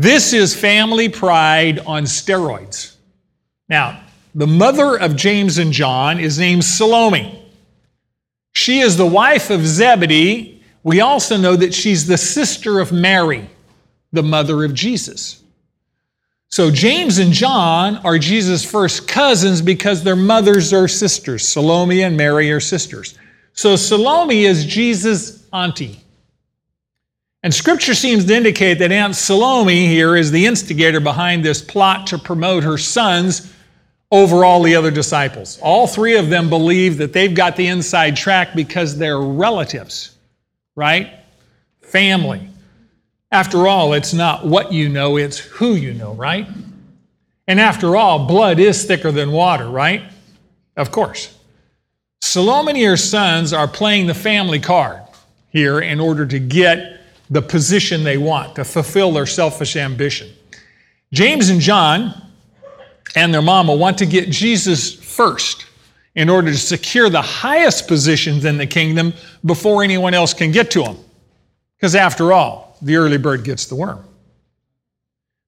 This 0.00 0.32
is 0.32 0.54
family 0.54 1.08
pride 1.08 1.80
on 1.80 2.04
steroids. 2.04 2.94
Now, 3.68 4.00
the 4.32 4.46
mother 4.46 4.96
of 4.96 5.16
James 5.16 5.58
and 5.58 5.72
John 5.72 6.20
is 6.20 6.38
named 6.38 6.62
Salome. 6.62 7.44
She 8.52 8.78
is 8.78 8.96
the 8.96 9.04
wife 9.04 9.50
of 9.50 9.66
Zebedee. 9.66 10.62
We 10.84 11.00
also 11.00 11.36
know 11.36 11.56
that 11.56 11.74
she's 11.74 12.06
the 12.06 12.16
sister 12.16 12.78
of 12.78 12.92
Mary, 12.92 13.50
the 14.12 14.22
mother 14.22 14.62
of 14.62 14.72
Jesus. 14.72 15.42
So 16.48 16.70
James 16.70 17.18
and 17.18 17.32
John 17.32 17.96
are 18.06 18.20
Jesus' 18.20 18.64
first 18.64 19.08
cousins 19.08 19.60
because 19.60 20.04
their 20.04 20.14
mothers 20.14 20.72
are 20.72 20.86
sisters. 20.86 21.48
Salome 21.48 22.02
and 22.02 22.16
Mary 22.16 22.52
are 22.52 22.60
sisters. 22.60 23.18
So 23.52 23.74
Salome 23.74 24.44
is 24.44 24.64
Jesus' 24.64 25.44
auntie. 25.52 26.04
And 27.42 27.54
scripture 27.54 27.94
seems 27.94 28.24
to 28.24 28.34
indicate 28.34 28.74
that 28.80 28.90
Aunt 28.90 29.14
Salome 29.14 29.86
here 29.86 30.16
is 30.16 30.30
the 30.30 30.46
instigator 30.46 30.98
behind 30.98 31.44
this 31.44 31.62
plot 31.62 32.08
to 32.08 32.18
promote 32.18 32.64
her 32.64 32.76
sons 32.76 33.52
over 34.10 34.44
all 34.44 34.62
the 34.62 34.74
other 34.74 34.90
disciples. 34.90 35.58
All 35.62 35.86
three 35.86 36.16
of 36.16 36.30
them 36.30 36.48
believe 36.48 36.98
that 36.98 37.12
they've 37.12 37.34
got 37.34 37.54
the 37.56 37.68
inside 37.68 38.16
track 38.16 38.54
because 38.56 38.96
they're 38.98 39.20
relatives, 39.20 40.16
right? 40.74 41.10
Family. 41.82 42.48
After 43.30 43.68
all, 43.68 43.92
it's 43.92 44.14
not 44.14 44.46
what 44.46 44.72
you 44.72 44.88
know, 44.88 45.16
it's 45.16 45.38
who 45.38 45.74
you 45.74 45.92
know, 45.94 46.14
right? 46.14 46.48
And 47.46 47.60
after 47.60 47.96
all, 47.96 48.26
blood 48.26 48.58
is 48.58 48.84
thicker 48.84 49.12
than 49.12 49.30
water, 49.30 49.68
right? 49.68 50.02
Of 50.76 50.90
course. 50.90 51.36
Salome 52.20 52.72
and 52.72 52.90
her 52.90 52.96
sons 52.96 53.52
are 53.52 53.68
playing 53.68 54.06
the 54.06 54.14
family 54.14 54.58
card 54.58 55.02
here 55.50 55.80
in 55.80 56.00
order 56.00 56.26
to 56.26 56.38
get 56.38 56.97
the 57.30 57.42
position 57.42 58.04
they 58.04 58.18
want, 58.18 58.56
to 58.56 58.64
fulfill 58.64 59.12
their 59.12 59.26
selfish 59.26 59.76
ambition. 59.76 60.30
James 61.12 61.48
and 61.48 61.60
John 61.60 62.14
and 63.14 63.32
their 63.32 63.42
mama 63.42 63.74
want 63.74 63.98
to 63.98 64.06
get 64.06 64.30
Jesus 64.30 64.94
first 64.94 65.66
in 66.14 66.28
order 66.28 66.50
to 66.50 66.56
secure 66.56 67.08
the 67.08 67.22
highest 67.22 67.86
positions 67.86 68.44
in 68.44 68.56
the 68.56 68.66
kingdom 68.66 69.12
before 69.44 69.84
anyone 69.84 70.14
else 70.14 70.34
can 70.34 70.50
get 70.50 70.70
to 70.72 70.82
them. 70.82 70.96
Because 71.76 71.94
after 71.94 72.32
all, 72.32 72.76
the 72.82 72.96
early 72.96 73.18
bird 73.18 73.44
gets 73.44 73.66
the 73.66 73.74
worm. 73.74 74.04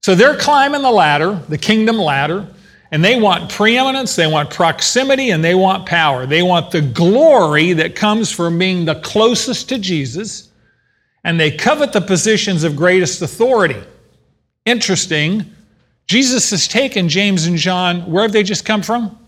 So 0.03 0.15
they're 0.15 0.37
climbing 0.37 0.83
the 0.83 0.91
ladder, 0.91 1.43
the 1.49 1.59
kingdom 1.59 1.99
ladder, 1.99 2.47
and 2.93 3.05
they 3.05 3.21
want 3.21 3.51
preeminence, 3.51 4.17
they 4.17 4.27
want 4.27 4.51
proximity, 4.51 5.31
and 5.31 5.45
they 5.45 5.55
want 5.55 5.87
power. 5.87 6.27
They 6.27 6.43
want 6.43 6.71
the 6.71 6.81
glory 6.81 7.73
that 7.75 7.95
comes 7.95 8.33
from 8.33 8.59
being 8.59 8.85
the 8.85 8.97
closest 8.97 9.69
to 9.69 9.79
Jesus, 9.79 10.50
and 11.25 11.39
they 11.39 11.51
covet 11.51 11.93
the 11.93 12.01
positions 12.01 12.65
of 12.65 12.77
greatest 12.77 13.21
authority. 13.23 13.83
Interesting, 14.65 15.45
Jesus 16.07 16.51
has 16.51 16.67
taken 16.67 17.09
James 17.09 17.47
and 17.47 17.57
John, 17.57 18.11
where 18.11 18.23
have 18.23 18.33
they 18.33 18.43
just 18.43 18.65
come 18.65 18.83
from? 18.83 19.19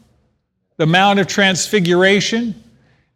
The 0.76 0.86
Mount 0.86 1.20
of 1.20 1.26
Transfiguration. 1.26 2.54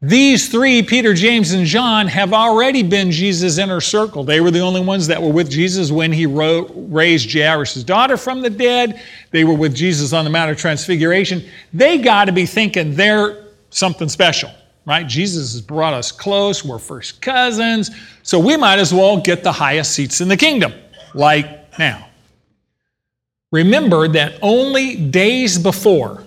These 0.03 0.51
three, 0.51 0.83
Peter, 0.83 1.15
James, 1.15 1.53
and 1.53 1.67
John, 1.67 2.07
have 2.07 2.35
already 2.35 2.83
been 2.83 3.11
Jesus' 3.11 3.57
inner 3.57 3.81
circle. 3.81 4.25
They 4.25 4.43
were 4.43 4.51
the 4.51 4.61
only 4.61 4.83
ones 4.83 5.07
that 5.07 5.21
were 5.21 5.33
with 5.33 5.51
Jesus 5.51 5.91
when 5.91 6.13
he 6.13 6.27
raised 6.27 7.33
Jairus' 7.33 7.83
daughter 7.83 8.19
from 8.19 8.43
the 8.43 8.51
dead. 8.51 9.01
They 9.31 9.45
were 9.45 9.55
with 9.55 9.75
Jesus 9.75 10.13
on 10.13 10.25
the 10.25 10.31
Mount 10.31 10.51
of 10.51 10.59
Transfiguration. 10.59 11.43
They 11.73 11.99
got 11.99 12.27
to 12.27 12.33
be 12.33 12.45
thinking 12.45 12.95
they're 12.95 13.47
something 13.71 14.09
special, 14.09 14.51
right? 14.87 15.07
Jesus 15.07 15.53
has 15.53 15.61
brought 15.61 15.93
us 15.93 16.11
close. 16.13 16.65
We're 16.65 16.79
first 16.79 17.21
cousins. 17.21 17.91
So 18.23 18.39
we 18.39 18.57
might 18.57 18.79
as 18.79 18.95
well 18.95 19.21
get 19.21 19.43
the 19.43 19.53
highest 19.53 19.93
seats 19.93 20.21
in 20.21 20.29
the 20.29 20.37
kingdom, 20.37 20.73
like 21.13 21.79
now. 21.79 22.09
Remember 23.53 24.09
that 24.09 24.39
only 24.43 24.97
days 24.97 25.59
before, 25.59 26.25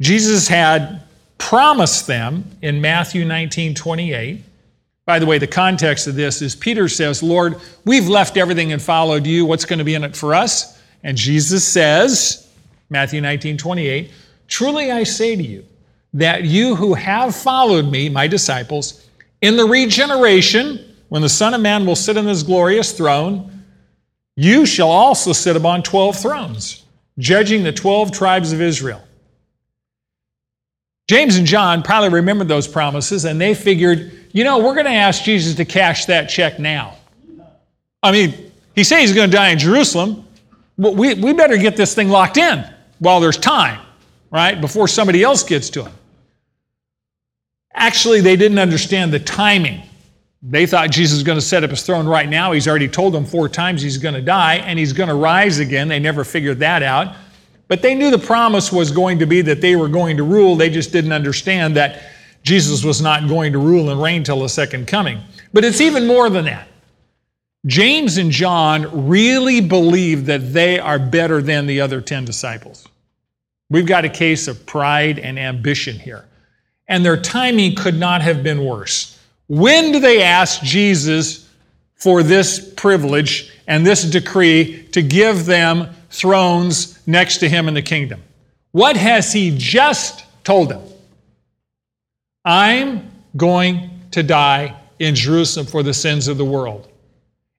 Jesus 0.00 0.48
had 0.48 1.02
promised 1.38 2.06
them 2.06 2.44
in 2.60 2.80
Matthew 2.80 3.24
19 3.24 3.74
28. 3.74 4.42
By 5.04 5.18
the 5.18 5.26
way, 5.26 5.38
the 5.38 5.46
context 5.46 6.06
of 6.06 6.14
this 6.14 6.40
is 6.42 6.54
Peter 6.54 6.88
says, 6.88 7.22
Lord, 7.22 7.56
we've 7.84 8.08
left 8.08 8.36
everything 8.36 8.72
and 8.72 8.80
followed 8.80 9.26
you. 9.26 9.44
What's 9.44 9.64
going 9.64 9.80
to 9.80 9.84
be 9.84 9.94
in 9.94 10.04
it 10.04 10.14
for 10.14 10.34
us? 10.34 10.80
And 11.02 11.16
Jesus 11.16 11.66
says, 11.66 12.48
Matthew 12.88 13.20
19 13.20 13.56
28, 13.56 14.10
Truly 14.48 14.92
I 14.92 15.02
say 15.02 15.34
to 15.34 15.42
you, 15.42 15.64
that 16.14 16.44
you 16.44 16.74
who 16.74 16.94
have 16.94 17.34
followed 17.34 17.90
me, 17.90 18.08
my 18.08 18.26
disciples, 18.26 19.08
in 19.40 19.56
the 19.56 19.64
regeneration, 19.64 20.94
when 21.08 21.22
the 21.22 21.28
Son 21.28 21.54
of 21.54 21.60
Man 21.60 21.84
will 21.84 21.96
sit 21.96 22.16
in 22.16 22.26
his 22.26 22.42
glorious 22.42 22.92
throne, 22.92 23.64
you 24.36 24.64
shall 24.64 24.90
also 24.90 25.32
sit 25.32 25.56
upon 25.56 25.82
12 25.82 26.16
thrones, 26.16 26.84
judging 27.18 27.62
the 27.62 27.72
12 27.72 28.12
tribes 28.12 28.52
of 28.52 28.60
Israel. 28.60 29.02
James 31.08 31.36
and 31.36 31.46
John 31.46 31.82
probably 31.82 32.08
remembered 32.08 32.48
those 32.48 32.66
promises 32.66 33.24
and 33.24 33.40
they 33.40 33.54
figured, 33.54 34.12
you 34.32 34.44
know, 34.44 34.58
we're 34.58 34.74
going 34.74 34.86
to 34.86 34.92
ask 34.92 35.24
Jesus 35.24 35.54
to 35.56 35.64
cash 35.64 36.06
that 36.06 36.28
check 36.28 36.58
now. 36.58 36.96
I 38.02 38.12
mean, 38.12 38.52
he 38.74 38.84
says 38.84 39.00
he's 39.00 39.12
going 39.12 39.30
to 39.30 39.36
die 39.36 39.50
in 39.50 39.58
Jerusalem. 39.58 40.26
Well, 40.78 40.94
we, 40.94 41.14
we 41.14 41.32
better 41.32 41.56
get 41.56 41.76
this 41.76 41.94
thing 41.94 42.08
locked 42.08 42.38
in 42.38 42.64
while 42.98 43.20
there's 43.20 43.36
time, 43.36 43.80
right? 44.30 44.58
Before 44.58 44.88
somebody 44.88 45.22
else 45.22 45.42
gets 45.42 45.68
to 45.70 45.84
him. 45.84 45.92
Actually, 47.74 48.20
they 48.20 48.36
didn't 48.36 48.58
understand 48.58 49.12
the 49.12 49.18
timing 49.18 49.82
they 50.42 50.66
thought 50.66 50.90
Jesus 50.90 51.18
was 51.18 51.22
going 51.22 51.38
to 51.38 51.44
set 51.44 51.62
up 51.62 51.70
his 51.70 51.82
throne 51.82 52.06
right 52.06 52.28
now. 52.28 52.50
He's 52.50 52.66
already 52.66 52.88
told 52.88 53.14
them 53.14 53.24
four 53.24 53.48
times 53.48 53.80
he's 53.80 53.96
going 53.96 54.14
to 54.14 54.20
die 54.20 54.56
and 54.56 54.76
he's 54.76 54.92
going 54.92 55.08
to 55.08 55.14
rise 55.14 55.60
again. 55.60 55.86
They 55.86 56.00
never 56.00 56.24
figured 56.24 56.58
that 56.58 56.82
out. 56.82 57.14
But 57.68 57.80
they 57.80 57.94
knew 57.94 58.10
the 58.10 58.18
promise 58.18 58.72
was 58.72 58.90
going 58.90 59.20
to 59.20 59.26
be 59.26 59.40
that 59.42 59.60
they 59.60 59.76
were 59.76 59.88
going 59.88 60.16
to 60.16 60.24
rule. 60.24 60.56
They 60.56 60.68
just 60.68 60.90
didn't 60.90 61.12
understand 61.12 61.76
that 61.76 62.02
Jesus 62.42 62.82
was 62.82 63.00
not 63.00 63.28
going 63.28 63.52
to 63.52 63.58
rule 63.60 63.90
and 63.90 64.02
reign 64.02 64.24
till 64.24 64.40
the 64.40 64.48
second 64.48 64.88
coming. 64.88 65.20
But 65.52 65.64
it's 65.64 65.80
even 65.80 66.08
more 66.08 66.28
than 66.28 66.44
that. 66.46 66.66
James 67.64 68.18
and 68.18 68.32
John 68.32 69.06
really 69.06 69.60
believe 69.60 70.26
that 70.26 70.52
they 70.52 70.80
are 70.80 70.98
better 70.98 71.40
than 71.40 71.66
the 71.66 71.80
other 71.80 72.00
10 72.00 72.24
disciples. 72.24 72.88
We've 73.70 73.86
got 73.86 74.04
a 74.04 74.08
case 74.08 74.48
of 74.48 74.66
pride 74.66 75.20
and 75.20 75.38
ambition 75.38 76.00
here. 76.00 76.24
And 76.88 77.04
their 77.04 77.16
timing 77.16 77.74
could 77.74 77.98
not 77.98 78.22
have 78.22 78.42
been 78.42 78.64
worse. 78.64 79.18
When 79.48 79.92
do 79.92 80.00
they 80.00 80.22
ask 80.22 80.62
Jesus 80.62 81.48
for 81.94 82.22
this 82.22 82.72
privilege 82.74 83.52
and 83.66 83.86
this 83.86 84.02
decree 84.02 84.84
to 84.92 85.02
give 85.02 85.46
them 85.46 85.88
thrones 86.10 86.98
next 87.06 87.38
to 87.38 87.48
him 87.48 87.68
in 87.68 87.74
the 87.74 87.82
kingdom? 87.82 88.22
What 88.72 88.96
has 88.96 89.32
he 89.32 89.54
just 89.56 90.24
told 90.44 90.68
them? 90.68 90.82
I'm 92.44 93.10
going 93.36 93.90
to 94.12 94.22
die 94.22 94.76
in 94.98 95.14
Jerusalem 95.14 95.66
for 95.66 95.82
the 95.82 95.94
sins 95.94 96.28
of 96.28 96.38
the 96.38 96.44
world. 96.44 96.88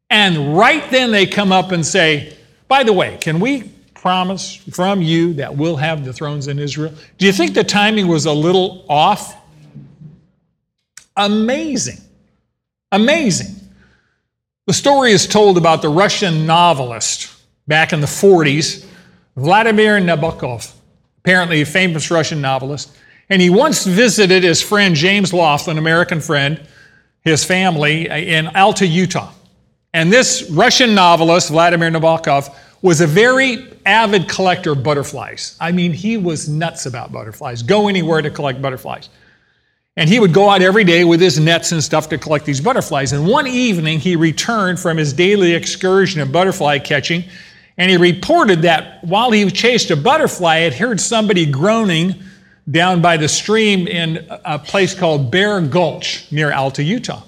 And 0.09 0.57
right 0.57 0.89
then 0.91 1.11
they 1.11 1.25
come 1.25 1.51
up 1.51 1.71
and 1.71 1.85
say, 1.85 2.37
By 2.67 2.83
the 2.83 2.93
way, 2.93 3.17
can 3.21 3.39
we 3.39 3.71
promise 4.03 4.57
from 4.57 5.01
you 5.01 5.33
that 5.35 5.55
we'll 5.55 5.77
have 5.77 6.03
the 6.03 6.11
thrones 6.11 6.49
in 6.49 6.59
Israel? 6.59 6.93
Do 7.17 7.25
you 7.25 7.31
think 7.31 7.53
the 7.53 7.63
timing 7.63 8.09
was 8.09 8.25
a 8.25 8.33
little 8.33 8.85
off? 8.89 9.33
Amazing. 11.15 12.01
Amazing. 12.91 13.55
The 14.67 14.73
story 14.73 15.13
is 15.13 15.25
told 15.25 15.57
about 15.57 15.81
the 15.81 15.87
Russian 15.87 16.45
novelist 16.45 17.33
back 17.65 17.93
in 17.93 18.01
the 18.01 18.07
40s, 18.07 18.85
Vladimir 19.37 20.01
Nabokov, 20.01 20.73
apparently 21.19 21.61
a 21.61 21.65
famous 21.65 22.11
Russian 22.11 22.41
novelist. 22.41 22.93
And 23.29 23.41
he 23.41 23.49
once 23.49 23.85
visited 23.85 24.43
his 24.43 24.61
friend 24.61 24.95
James 24.95 25.31
Laughlin, 25.31 25.77
American 25.77 26.19
friend, 26.19 26.59
his 27.21 27.45
family 27.45 28.09
uh, 28.09 28.17
in 28.17 28.47
Alta, 28.47 28.85
Utah. 28.85 29.31
And 29.93 30.11
this 30.11 30.49
Russian 30.51 30.93
novelist, 30.93 31.51
Vladimir 31.51 31.89
Nabokov, 31.89 32.53
was 32.83 32.99
a 32.99 33.07
very 33.07 33.65
avid 33.85 34.27
collector 34.27 34.73
of 34.73 34.83
butterflies. 34.83 35.57
I 35.59 35.71
mean, 35.71 35.93
he 35.93 36.17
was 36.17 36.49
nuts 36.49 36.85
about 36.85 37.13
butterflies, 37.13 37.63
go 37.63 37.87
anywhere 37.87 38.21
to 38.21 38.29
collect 38.29 38.61
butterflies. 38.61 39.09
And 39.95 40.09
he 40.09 40.19
would 40.19 40.33
go 40.33 40.49
out 40.49 40.61
every 40.61 40.83
day 40.83 41.05
with 41.05 41.21
his 41.21 41.39
nets 41.39 41.71
and 41.71 41.81
stuff 41.81 42.09
to 42.09 42.17
collect 42.17 42.45
these 42.45 42.59
butterflies. 42.59 43.13
And 43.13 43.25
one 43.25 43.47
evening, 43.47 43.99
he 43.99 44.17
returned 44.17 44.79
from 44.79 44.97
his 44.97 45.13
daily 45.13 45.53
excursion 45.53 46.19
of 46.19 46.31
butterfly 46.31 46.79
catching, 46.79 47.23
and 47.77 47.89
he 47.89 47.95
reported 47.95 48.63
that 48.63 49.03
while 49.03 49.31
he 49.31 49.49
chased 49.49 49.89
a 49.89 49.95
butterfly, 49.95 50.57
he 50.57 50.63
had 50.65 50.73
heard 50.73 50.99
somebody 50.99 51.45
groaning 51.45 52.15
down 52.69 53.01
by 53.01 53.15
the 53.15 53.29
stream 53.29 53.87
in 53.87 54.27
a 54.29 54.59
place 54.59 54.93
called 54.93 55.31
Bear 55.31 55.61
Gulch 55.61 56.29
near 56.31 56.51
Alta, 56.51 56.83
Utah. 56.83 57.23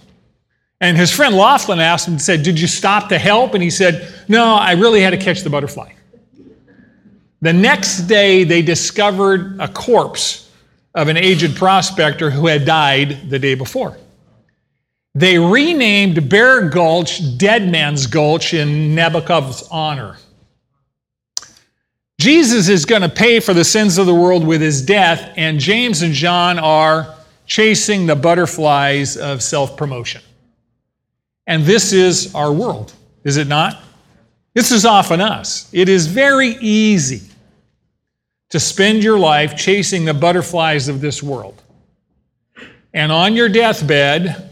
And 0.85 0.95
his 0.95 1.11
friend 1.11 1.35
Laughlin 1.35 1.79
asked 1.79 2.07
him, 2.07 2.19
said, 2.19 2.43
Did 2.43 2.59
you 2.59 2.67
stop 2.67 3.09
to 3.09 3.17
help? 3.17 3.55
And 3.55 3.63
he 3.63 3.71
said, 3.71 4.13
No, 4.27 4.53
I 4.53 4.73
really 4.73 5.01
had 5.01 5.09
to 5.09 5.17
catch 5.17 5.41
the 5.41 5.49
butterfly. 5.49 5.91
The 7.41 7.53
next 7.53 8.01
day, 8.01 8.43
they 8.43 8.61
discovered 8.61 9.59
a 9.59 9.67
corpse 9.67 10.51
of 10.93 11.07
an 11.07 11.17
aged 11.17 11.55
prospector 11.55 12.29
who 12.29 12.45
had 12.45 12.65
died 12.65 13.31
the 13.31 13.39
day 13.39 13.55
before. 13.55 13.97
They 15.15 15.39
renamed 15.39 16.29
Bear 16.29 16.69
Gulch 16.69 17.35
Dead 17.39 17.71
Man's 17.71 18.05
Gulch 18.05 18.53
in 18.53 18.95
Nabokov's 18.95 19.67
honor. 19.71 20.17
Jesus 22.19 22.69
is 22.69 22.85
going 22.85 23.01
to 23.01 23.09
pay 23.09 23.39
for 23.39 23.55
the 23.55 23.63
sins 23.63 23.97
of 23.97 24.05
the 24.05 24.13
world 24.13 24.45
with 24.45 24.61
his 24.61 24.83
death, 24.83 25.33
and 25.35 25.59
James 25.59 26.03
and 26.03 26.13
John 26.13 26.59
are 26.59 27.15
chasing 27.47 28.05
the 28.05 28.15
butterflies 28.15 29.17
of 29.17 29.41
self 29.41 29.75
promotion. 29.75 30.21
And 31.47 31.63
this 31.63 31.93
is 31.93 32.33
our 32.33 32.51
world, 32.51 32.93
is 33.23 33.37
it 33.37 33.47
not? 33.47 33.81
This 34.53 34.71
is 34.71 34.85
often 34.85 35.21
us. 35.21 35.69
It 35.73 35.89
is 35.89 36.07
very 36.07 36.57
easy 36.61 37.21
to 38.49 38.59
spend 38.59 39.03
your 39.03 39.19
life 39.19 39.57
chasing 39.57 40.05
the 40.05 40.13
butterflies 40.13 40.87
of 40.87 41.01
this 41.01 41.21
world. 41.21 41.61
And 42.93 43.11
on 43.11 43.35
your 43.35 43.49
deathbed, 43.49 44.49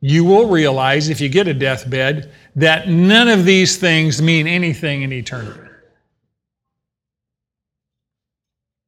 you 0.00 0.24
will 0.24 0.48
realize, 0.48 1.08
if 1.08 1.20
you 1.20 1.28
get 1.28 1.48
a 1.48 1.54
deathbed, 1.54 2.32
that 2.56 2.88
none 2.88 3.28
of 3.28 3.44
these 3.44 3.76
things 3.76 4.22
mean 4.22 4.46
anything 4.46 5.02
in 5.02 5.12
eternity. 5.12 5.60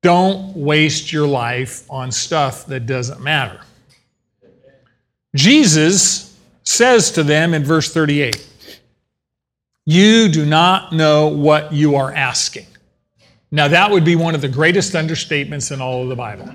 Don't 0.03 0.57
waste 0.57 1.13
your 1.13 1.27
life 1.27 1.85
on 1.91 2.11
stuff 2.11 2.67
that 2.67 2.87
doesn't 2.87 3.21
matter. 3.21 3.61
Jesus 5.35 6.32
says 6.65 7.11
to 7.13 7.23
them 7.23 7.55
in 7.55 7.65
verse 7.65 7.93
38 7.93 8.47
You 9.85 10.29
do 10.29 10.47
not 10.47 10.93
know 10.93 11.29
what 11.29 11.73
you 11.73 11.97
are 11.97 12.13
asking. 12.13 12.67
Now, 13.51 13.69
that 13.69 13.91
would 13.91 14.05
be 14.05 14.17
one 14.17 14.35
of 14.35 14.41
the 14.41 14.49
greatest 14.49 14.95
understatements 14.95 15.73
in 15.73 15.81
all 15.83 16.03
of 16.03 16.09
the 16.09 16.17
Bible. 16.17 16.49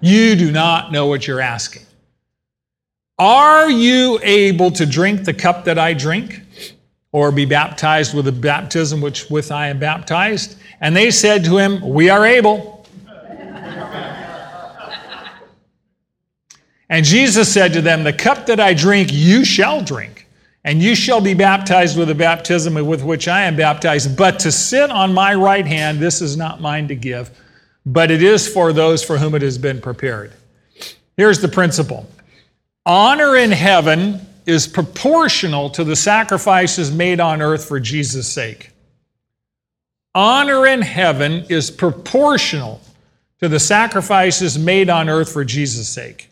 You 0.00 0.36
do 0.36 0.52
not 0.52 0.92
know 0.92 1.06
what 1.06 1.26
you're 1.26 1.40
asking. 1.40 1.82
Are 3.18 3.70
you 3.70 4.20
able 4.22 4.70
to 4.72 4.86
drink 4.86 5.24
the 5.24 5.34
cup 5.34 5.64
that 5.64 5.78
I 5.78 5.94
drink? 5.94 6.40
Or 7.10 7.30
be 7.30 7.44
baptized 7.44 8.14
with 8.14 8.24
the 8.24 8.32
baptism 8.32 9.00
which 9.00 9.28
with 9.28 9.52
I 9.52 9.68
am 9.68 9.78
baptized? 9.78 10.56
And 10.80 10.96
they 10.96 11.10
said 11.10 11.44
to 11.44 11.58
him, 11.58 11.80
We 11.86 12.08
are 12.08 12.24
able. 12.24 12.81
And 16.92 17.06
Jesus 17.06 17.50
said 17.50 17.72
to 17.72 17.80
them, 17.80 18.04
The 18.04 18.12
cup 18.12 18.44
that 18.44 18.60
I 18.60 18.74
drink, 18.74 19.08
you 19.10 19.46
shall 19.46 19.80
drink, 19.82 20.26
and 20.62 20.82
you 20.82 20.94
shall 20.94 21.22
be 21.22 21.32
baptized 21.32 21.96
with 21.96 22.08
the 22.08 22.14
baptism 22.14 22.74
with 22.74 23.02
which 23.02 23.28
I 23.28 23.44
am 23.44 23.56
baptized. 23.56 24.14
But 24.14 24.38
to 24.40 24.52
sit 24.52 24.90
on 24.90 25.14
my 25.14 25.34
right 25.34 25.66
hand, 25.66 26.00
this 26.00 26.20
is 26.20 26.36
not 26.36 26.60
mine 26.60 26.88
to 26.88 26.94
give, 26.94 27.30
but 27.86 28.10
it 28.10 28.22
is 28.22 28.46
for 28.46 28.74
those 28.74 29.02
for 29.02 29.16
whom 29.16 29.34
it 29.34 29.40
has 29.40 29.56
been 29.56 29.80
prepared. 29.80 30.34
Here's 31.16 31.40
the 31.40 31.48
principle 31.48 32.06
honor 32.84 33.36
in 33.38 33.52
heaven 33.52 34.20
is 34.44 34.66
proportional 34.66 35.70
to 35.70 35.84
the 35.84 35.96
sacrifices 35.96 36.92
made 36.92 37.20
on 37.20 37.40
earth 37.40 37.64
for 37.64 37.80
Jesus' 37.80 38.30
sake. 38.30 38.68
Honor 40.14 40.66
in 40.66 40.82
heaven 40.82 41.46
is 41.48 41.70
proportional 41.70 42.82
to 43.40 43.48
the 43.48 43.58
sacrifices 43.58 44.58
made 44.58 44.90
on 44.90 45.08
earth 45.08 45.32
for 45.32 45.42
Jesus' 45.42 45.88
sake. 45.88 46.28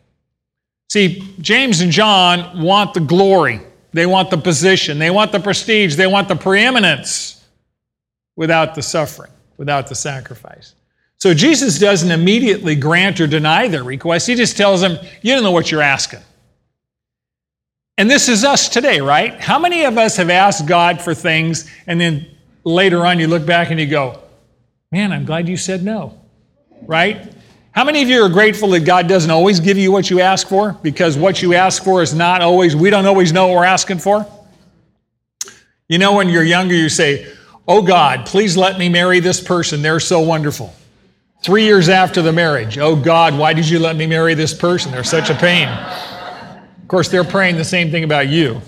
See, 0.91 1.23
James 1.41 1.83
and 1.83 1.93
John 1.93 2.61
want 2.61 2.95
the 2.95 3.01
glory, 3.01 3.61
they 3.93 4.07
want 4.07 4.29
the 4.29 4.37
position, 4.37 4.99
they 4.99 5.11
want 5.11 5.31
the 5.31 5.39
prestige, 5.39 5.95
they 5.95 6.09
want 6.09 6.27
the 6.27 6.35
preeminence 6.35 7.45
without 8.35 8.75
the 8.75 8.83
suffering, 8.83 9.31
without 9.57 9.87
the 9.87 9.95
sacrifice. 9.95 10.75
So 11.19 11.33
Jesus 11.33 11.79
doesn't 11.79 12.11
immediately 12.11 12.75
grant 12.75 13.21
or 13.21 13.29
deny 13.29 13.69
their 13.69 13.85
request. 13.85 14.27
He 14.27 14.35
just 14.35 14.57
tells 14.57 14.81
them, 14.81 14.99
You 15.23 15.35
don't 15.35 15.45
know 15.45 15.53
what 15.53 15.71
you're 15.71 15.81
asking. 15.81 16.21
And 17.97 18.11
this 18.11 18.29
is 18.29 18.43
us 18.43 18.69
today, 18.69 19.01
right? 19.01 19.41
How 19.41 19.61
many 19.61 19.85
of 19.85 19.97
us 19.97 20.17
have 20.17 20.29
asked 20.29 20.67
God 20.67 21.01
for 21.01 21.15
things 21.15 21.71
and 21.87 22.01
then 22.01 22.27
later 22.65 23.07
on 23.07 23.21
you 23.21 23.29
look 23.29 23.47
back 23.47 23.71
and 23.71 23.79
you 23.79 23.87
go, 23.87 24.21
man, 24.91 25.13
I'm 25.13 25.25
glad 25.25 25.49
you 25.49 25.57
said 25.57 25.85
no, 25.85 26.19
right? 26.83 27.33
How 27.73 27.85
many 27.85 28.03
of 28.03 28.09
you 28.09 28.25
are 28.25 28.29
grateful 28.29 28.71
that 28.71 28.81
God 28.81 29.09
doesn't 29.09 29.31
always 29.31 29.61
give 29.61 29.79
you 29.79 29.93
what 29.93 30.11
you 30.11 30.21
ask 30.21 30.49
for? 30.49 30.73
Because 30.83 31.17
what 31.17 31.41
you 31.41 31.55
ask 31.55 31.85
for 31.85 32.03
is 32.03 32.13
not 32.13 32.43
always, 32.43 32.75
we 32.75 32.91
don't 32.91 33.07
always 33.07 33.33
know 33.33 33.47
what 33.47 33.57
we're 33.57 33.65
asking 33.65 33.99
for. 33.99 34.27
You 35.89 35.99
know, 35.99 36.15
when 36.15 36.29
you're 36.29 36.45
younger, 36.45 36.75
you 36.75 36.89
say, 36.89 37.33
Oh 37.69 37.83
God, 37.83 38.27
please 38.27 38.57
let 38.57 38.79
me 38.79 38.89
marry 38.89 39.21
this 39.21 39.41
person. 39.41 39.83
They're 39.83 40.01
so 40.01 40.21
wonderful. 40.21 40.75
Three 41.43 41.65
years 41.65 41.89
after 41.89 42.23
the 42.23 42.33
marriage, 42.33 42.77
Oh 42.79 42.97
God, 42.97 43.39
why 43.39 43.53
did 43.53 43.69
you 43.69 43.79
let 43.79 43.95
me 43.95 44.07
marry 44.07 44.35
this 44.35 44.53
person? 44.53 44.91
They're 44.91 45.05
such 45.05 45.31
a 45.31 45.35
pain 45.35 45.69
Of 45.69 46.89
course, 46.89 47.09
they're 47.09 47.25
praying 47.25 47.57
the 47.57 47.65
same 47.65 47.93
thing 47.93 48.03
about 48.03 48.29
you. 48.29 48.61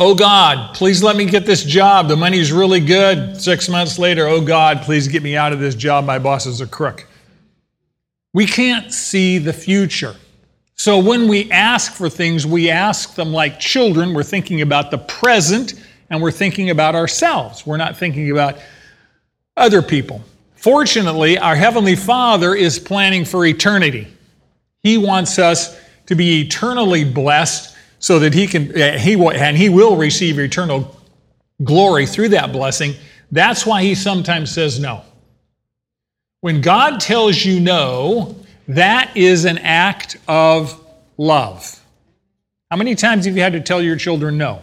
Oh 0.00 0.14
God, 0.14 0.76
please 0.76 1.02
let 1.02 1.16
me 1.16 1.24
get 1.24 1.44
this 1.44 1.64
job. 1.64 2.06
The 2.06 2.16
money's 2.16 2.52
really 2.52 2.78
good. 2.78 3.40
Six 3.40 3.68
months 3.68 3.98
later, 3.98 4.28
oh 4.28 4.40
God, 4.40 4.82
please 4.82 5.08
get 5.08 5.24
me 5.24 5.36
out 5.36 5.52
of 5.52 5.58
this 5.58 5.74
job. 5.74 6.04
My 6.04 6.20
boss 6.20 6.46
is 6.46 6.60
a 6.60 6.68
crook. 6.68 7.04
We 8.32 8.46
can't 8.46 8.92
see 8.92 9.38
the 9.38 9.52
future. 9.52 10.14
So 10.76 11.00
when 11.00 11.26
we 11.26 11.50
ask 11.50 11.92
for 11.92 12.08
things, 12.08 12.46
we 12.46 12.70
ask 12.70 13.16
them 13.16 13.32
like 13.32 13.58
children. 13.58 14.14
We're 14.14 14.22
thinking 14.22 14.60
about 14.60 14.92
the 14.92 14.98
present 14.98 15.74
and 16.10 16.22
we're 16.22 16.30
thinking 16.30 16.70
about 16.70 16.94
ourselves. 16.94 17.66
We're 17.66 17.76
not 17.76 17.96
thinking 17.96 18.30
about 18.30 18.58
other 19.56 19.82
people. 19.82 20.22
Fortunately, 20.54 21.38
our 21.38 21.56
Heavenly 21.56 21.96
Father 21.96 22.54
is 22.54 22.78
planning 22.78 23.24
for 23.24 23.44
eternity. 23.44 24.06
He 24.84 24.96
wants 24.96 25.40
us 25.40 25.76
to 26.06 26.14
be 26.14 26.42
eternally 26.42 27.02
blessed 27.02 27.74
so 27.98 28.18
that 28.20 28.34
he 28.34 28.46
can 28.46 28.98
he 28.98 29.16
will, 29.16 29.32
and 29.32 29.56
he 29.56 29.68
will 29.68 29.96
receive 29.96 30.38
eternal 30.38 30.96
glory 31.64 32.06
through 32.06 32.30
that 32.30 32.52
blessing. 32.52 32.94
That's 33.30 33.66
why 33.66 33.82
he 33.82 33.94
sometimes 33.94 34.50
says 34.50 34.78
no. 34.78 35.02
When 36.40 36.60
God 36.60 37.00
tells 37.00 37.44
you 37.44 37.60
no, 37.60 38.36
that 38.68 39.16
is 39.16 39.44
an 39.44 39.58
act 39.58 40.16
of 40.28 40.80
love. 41.16 41.80
How 42.70 42.76
many 42.76 42.94
times 42.94 43.24
have 43.24 43.36
you 43.36 43.42
had 43.42 43.54
to 43.54 43.60
tell 43.60 43.82
your 43.82 43.96
children 43.96 44.38
no? 44.38 44.62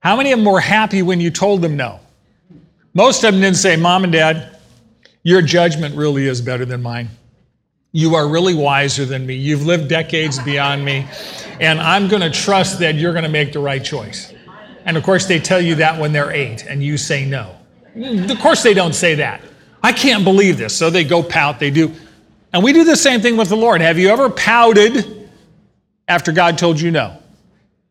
How 0.00 0.16
many 0.16 0.32
of 0.32 0.38
them 0.38 0.46
were 0.46 0.60
happy 0.60 1.02
when 1.02 1.20
you 1.20 1.30
told 1.30 1.62
them 1.62 1.76
no? 1.76 2.00
Most 2.94 3.22
of 3.24 3.32
them 3.32 3.42
didn't 3.42 3.58
say, 3.58 3.76
Mom 3.76 4.04
and 4.04 4.12
Dad, 4.12 4.58
your 5.22 5.42
judgment 5.42 5.94
really 5.94 6.26
is 6.26 6.40
better 6.40 6.64
than 6.64 6.82
mine. 6.82 7.10
You 7.92 8.14
are 8.14 8.28
really 8.28 8.54
wiser 8.54 9.04
than 9.04 9.26
me. 9.26 9.34
You've 9.34 9.64
lived 9.64 9.88
decades 9.88 10.38
beyond 10.40 10.84
me. 10.84 11.06
And 11.60 11.80
I'm 11.80 12.08
going 12.08 12.22
to 12.22 12.30
trust 12.30 12.78
that 12.80 12.96
you're 12.96 13.12
going 13.12 13.24
to 13.24 13.30
make 13.30 13.52
the 13.52 13.60
right 13.60 13.82
choice. 13.82 14.34
And 14.84 14.96
of 14.96 15.02
course, 15.02 15.26
they 15.26 15.40
tell 15.40 15.60
you 15.60 15.74
that 15.76 15.98
when 16.00 16.12
they're 16.12 16.30
eight, 16.30 16.66
and 16.66 16.82
you 16.82 16.96
say 16.96 17.24
no. 17.24 17.56
Of 17.96 18.38
course, 18.38 18.62
they 18.62 18.74
don't 18.74 18.94
say 18.94 19.14
that. 19.16 19.40
I 19.82 19.92
can't 19.92 20.24
believe 20.24 20.58
this. 20.58 20.76
So 20.76 20.90
they 20.90 21.04
go 21.04 21.22
pout, 21.22 21.58
they 21.58 21.70
do. 21.70 21.92
And 22.52 22.62
we 22.62 22.72
do 22.72 22.84
the 22.84 22.96
same 22.96 23.20
thing 23.20 23.36
with 23.36 23.48
the 23.48 23.56
Lord. 23.56 23.80
Have 23.80 23.98
you 23.98 24.08
ever 24.10 24.30
pouted 24.30 25.28
after 26.08 26.32
God 26.32 26.58
told 26.58 26.80
you 26.80 26.90
no? 26.90 27.18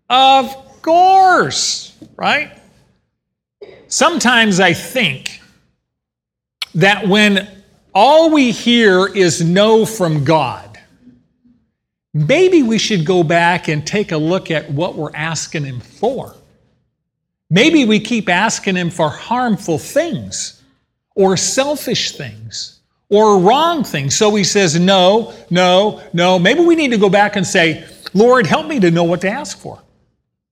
Of 0.10 0.81
course, 0.81 1.97
right? 2.15 2.51
Sometimes 3.88 4.60
I 4.60 4.73
think 4.73 5.41
that 6.75 7.08
when 7.08 7.47
all 7.95 8.29
we 8.29 8.51
hear 8.51 9.08
is 9.08 9.41
no 9.41 9.86
from 9.86 10.25
God. 10.25 10.77
Maybe 12.13 12.62
we 12.62 12.77
should 12.77 13.05
go 13.05 13.23
back 13.23 13.69
and 13.69 13.88
take 13.88 14.12
a 14.12 14.17
look 14.17 14.51
at 14.51 14.69
what 14.69 14.95
we're 14.95 15.15
asking 15.15 15.63
Him 15.63 15.79
for. 15.79 16.36
Maybe 17.49 17.86
we 17.86 17.99
keep 18.01 18.27
asking 18.27 18.75
Him 18.75 18.89
for 18.89 19.10
harmful 19.10 19.79
things 19.79 20.62
or 21.15 21.38
selfish 21.38 22.12
things 22.12 22.81
or 23.10 23.39
wrong 23.39 23.86
things. 23.86 24.15
So 24.15 24.36
He 24.36 24.43
says, 24.43 24.77
no, 24.77 25.34
no, 25.49 26.03
no. 26.13 26.38
Maybe 26.38 26.60
we 26.62 26.75
need 26.75 26.91
to 26.91 26.97
go 26.97 27.10
back 27.10 27.38
and 27.38 27.47
say, 27.47 27.88
Lord, 28.13 28.45
help 28.45 28.67
me 28.67 28.79
to 28.81 28.91
know 28.91 29.03
what 29.03 29.21
to 29.21 29.29
ask 29.29 29.58
for. 29.58 29.81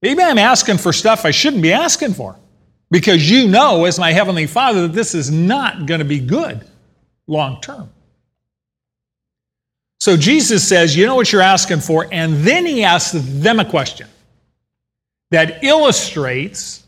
Maybe 0.01 0.21
I'm 0.21 0.37
asking 0.37 0.77
for 0.77 0.93
stuff 0.93 1.25
I 1.25 1.31
shouldn't 1.31 1.61
be 1.61 1.73
asking 1.73 2.13
for 2.13 2.37
because 2.91 3.29
you 3.29 3.47
know, 3.47 3.85
as 3.85 3.99
my 3.99 4.11
Heavenly 4.11 4.47
Father, 4.47 4.83
that 4.83 4.93
this 4.93 5.15
is 5.15 5.31
not 5.31 5.85
going 5.85 5.99
to 5.99 6.05
be 6.05 6.19
good 6.19 6.65
long 7.27 7.61
term. 7.61 7.89
So 9.99 10.17
Jesus 10.17 10.67
says, 10.67 10.95
You 10.95 11.05
know 11.05 11.15
what 11.15 11.31
you're 11.31 11.41
asking 11.41 11.79
for? 11.79 12.07
And 12.11 12.35
then 12.43 12.65
he 12.65 12.83
asks 12.83 13.13
them 13.13 13.59
a 13.59 13.65
question 13.65 14.07
that 15.31 15.63
illustrates 15.63 16.83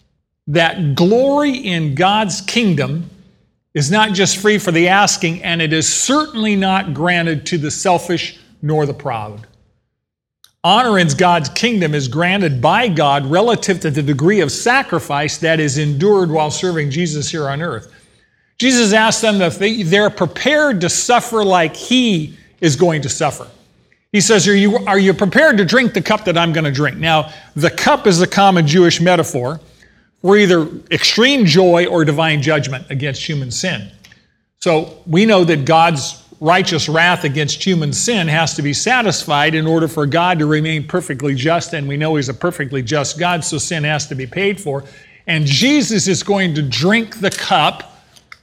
that 0.47 0.95
glory 0.95 1.51
in 1.51 1.95
God's 1.95 2.41
kingdom 2.41 3.09
is 3.73 3.89
not 3.89 4.13
just 4.13 4.37
free 4.37 4.57
for 4.57 4.71
the 4.71 4.87
asking, 4.87 5.43
and 5.43 5.61
it 5.61 5.73
is 5.73 5.91
certainly 5.91 6.55
not 6.55 6.93
granted 6.93 7.45
to 7.47 7.57
the 7.57 7.71
selfish 7.71 8.39
nor 8.61 8.85
the 8.85 8.93
proud. 8.93 9.47
Honor 10.63 10.97
in 10.97 11.07
God's 11.09 11.49
kingdom 11.49 11.93
is 11.93 12.07
granted 12.07 12.61
by 12.61 12.87
God 12.87 13.25
relative 13.25 13.79
to 13.81 13.91
the 13.91 14.01
degree 14.01 14.41
of 14.41 14.51
sacrifice 14.51 15.37
that 15.37 15.59
is 15.59 15.77
endured 15.77 16.31
while 16.31 16.49
serving 16.49 16.89
Jesus 16.89 17.29
here 17.29 17.47
on 17.47 17.61
earth. 17.61 17.93
Jesus 18.57 18.93
asked 18.93 19.21
them 19.21 19.41
if 19.41 19.57
they're 19.57 20.09
prepared 20.09 20.81
to 20.81 20.89
suffer 20.89 21.43
like 21.43 21.75
He 21.75 22.37
is 22.61 22.75
going 22.75 23.01
to 23.01 23.09
suffer. 23.09 23.47
He 24.11 24.21
says, 24.21 24.47
are 24.47 24.55
you, 24.55 24.77
are 24.87 24.97
you 24.97 25.13
prepared 25.13 25.57
to 25.57 25.65
drink 25.65 25.93
the 25.93 26.01
cup 26.01 26.23
that 26.23 26.37
I'm 26.37 26.53
going 26.53 26.63
to 26.63 26.71
drink? 26.71 26.97
Now, 26.97 27.33
the 27.55 27.69
cup 27.69 28.07
is 28.07 28.21
a 28.21 28.27
common 28.27 28.65
Jewish 28.65 29.01
metaphor 29.01 29.59
for 30.21 30.37
either 30.37 30.69
extreme 30.89 31.45
joy 31.45 31.85
or 31.85 32.05
divine 32.05 32.41
judgment 32.41 32.89
against 32.89 33.27
human 33.27 33.51
sin. 33.51 33.91
So 34.59 34.99
we 35.05 35.25
know 35.25 35.43
that 35.43 35.65
God's 35.65 36.23
righteous 36.39 36.87
wrath 36.87 37.25
against 37.25 37.63
human 37.63 37.91
sin 37.91 38.27
has 38.27 38.55
to 38.55 38.61
be 38.61 38.73
satisfied 38.73 39.53
in 39.53 39.67
order 39.67 39.87
for 39.87 40.05
God 40.05 40.39
to 40.39 40.45
remain 40.45 40.87
perfectly 40.87 41.35
just, 41.35 41.73
and 41.73 41.87
we 41.87 41.97
know 41.97 42.15
He's 42.15 42.29
a 42.29 42.33
perfectly 42.33 42.81
just 42.81 43.19
God, 43.19 43.43
so 43.43 43.57
sin 43.57 43.83
has 43.83 44.07
to 44.07 44.15
be 44.15 44.25
paid 44.25 44.59
for. 44.59 44.83
And 45.27 45.45
Jesus 45.45 46.07
is 46.07 46.23
going 46.23 46.55
to 46.55 46.61
drink 46.61 47.19
the 47.19 47.31
cup 47.31 47.94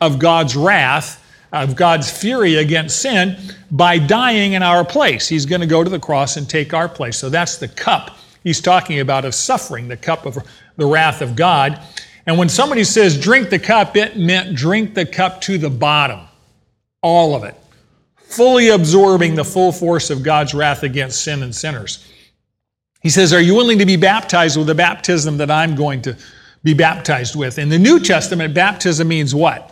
of 0.02 0.18
God's 0.18 0.56
wrath 0.56 1.22
of 1.52 1.76
God's 1.76 2.10
fury 2.10 2.56
against 2.56 3.00
sin 3.00 3.36
by 3.70 3.98
dying 3.98 4.54
in 4.54 4.62
our 4.62 4.84
place. 4.84 5.28
He's 5.28 5.46
going 5.46 5.60
to 5.60 5.66
go 5.66 5.84
to 5.84 5.90
the 5.90 5.98
cross 5.98 6.36
and 6.36 6.48
take 6.48 6.72
our 6.72 6.88
place. 6.88 7.18
So 7.18 7.28
that's 7.28 7.58
the 7.58 7.68
cup 7.68 8.16
he's 8.42 8.60
talking 8.60 9.00
about 9.00 9.24
of 9.24 9.34
suffering, 9.34 9.88
the 9.88 9.96
cup 9.96 10.24
of 10.26 10.38
the 10.76 10.86
wrath 10.86 11.20
of 11.20 11.36
God. 11.36 11.80
And 12.26 12.38
when 12.38 12.48
somebody 12.48 12.84
says 12.84 13.20
drink 13.20 13.50
the 13.50 13.58
cup, 13.58 13.96
it 13.96 14.16
meant 14.16 14.56
drink 14.56 14.94
the 14.94 15.04
cup 15.04 15.40
to 15.42 15.58
the 15.58 15.70
bottom, 15.70 16.20
all 17.02 17.34
of 17.34 17.44
it, 17.44 17.56
fully 18.16 18.70
absorbing 18.70 19.34
the 19.34 19.44
full 19.44 19.72
force 19.72 20.08
of 20.08 20.22
God's 20.22 20.54
wrath 20.54 20.82
against 20.82 21.22
sin 21.22 21.42
and 21.42 21.54
sinners. 21.54 22.08
He 23.02 23.10
says, 23.10 23.32
Are 23.32 23.40
you 23.40 23.54
willing 23.54 23.78
to 23.78 23.86
be 23.86 23.96
baptized 23.96 24.56
with 24.56 24.68
the 24.68 24.74
baptism 24.74 25.36
that 25.36 25.50
I'm 25.50 25.74
going 25.74 26.00
to 26.02 26.16
be 26.62 26.72
baptized 26.72 27.34
with? 27.34 27.58
In 27.58 27.68
the 27.68 27.78
New 27.78 27.98
Testament, 27.98 28.54
baptism 28.54 29.08
means 29.08 29.34
what? 29.34 29.71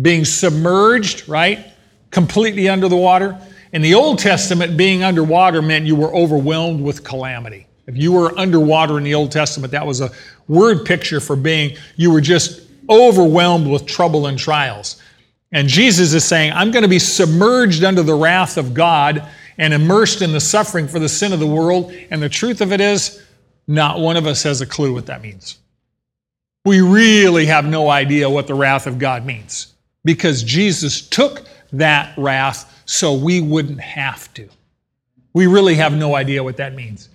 Being 0.00 0.24
submerged, 0.24 1.28
right? 1.28 1.72
Completely 2.10 2.68
under 2.68 2.88
the 2.88 2.96
water. 2.96 3.38
In 3.72 3.82
the 3.82 3.94
Old 3.94 4.18
Testament, 4.18 4.76
being 4.76 5.02
underwater 5.02 5.62
meant 5.62 5.86
you 5.86 5.96
were 5.96 6.14
overwhelmed 6.14 6.80
with 6.80 7.04
calamity. 7.04 7.66
If 7.86 7.96
you 7.96 8.12
were 8.12 8.36
underwater 8.38 8.98
in 8.98 9.04
the 9.04 9.14
Old 9.14 9.30
Testament, 9.30 9.70
that 9.72 9.86
was 9.86 10.00
a 10.00 10.10
word 10.48 10.84
picture 10.84 11.20
for 11.20 11.36
being, 11.36 11.76
you 11.96 12.10
were 12.10 12.20
just 12.20 12.62
overwhelmed 12.90 13.66
with 13.66 13.86
trouble 13.86 14.26
and 14.26 14.38
trials. 14.38 15.02
And 15.52 15.68
Jesus 15.68 16.12
is 16.12 16.24
saying, 16.24 16.52
I'm 16.52 16.70
going 16.70 16.82
to 16.82 16.88
be 16.88 16.98
submerged 16.98 17.84
under 17.84 18.02
the 18.02 18.14
wrath 18.14 18.56
of 18.56 18.74
God 18.74 19.28
and 19.58 19.72
immersed 19.72 20.20
in 20.20 20.32
the 20.32 20.40
suffering 20.40 20.88
for 20.88 20.98
the 20.98 21.08
sin 21.08 21.32
of 21.32 21.40
the 21.40 21.46
world. 21.46 21.92
And 22.10 22.20
the 22.20 22.28
truth 22.28 22.60
of 22.60 22.72
it 22.72 22.80
is, 22.80 23.22
not 23.68 23.98
one 24.00 24.16
of 24.16 24.26
us 24.26 24.42
has 24.42 24.60
a 24.60 24.66
clue 24.66 24.92
what 24.92 25.06
that 25.06 25.22
means. 25.22 25.58
We 26.64 26.80
really 26.80 27.46
have 27.46 27.64
no 27.64 27.88
idea 27.88 28.28
what 28.28 28.46
the 28.46 28.54
wrath 28.54 28.86
of 28.86 28.98
God 28.98 29.24
means 29.24 29.74
because 30.06 30.44
Jesus 30.44 31.06
took 31.06 31.46
that 31.72 32.16
wrath 32.16 32.82
so 32.86 33.12
we 33.12 33.40
wouldn't 33.40 33.80
have 33.80 34.32
to. 34.34 34.48
We 35.34 35.48
really 35.48 35.74
have 35.74 35.92
no 35.92 36.14
idea 36.14 36.42
what 36.42 36.56
that 36.58 36.74
means. 36.74 37.10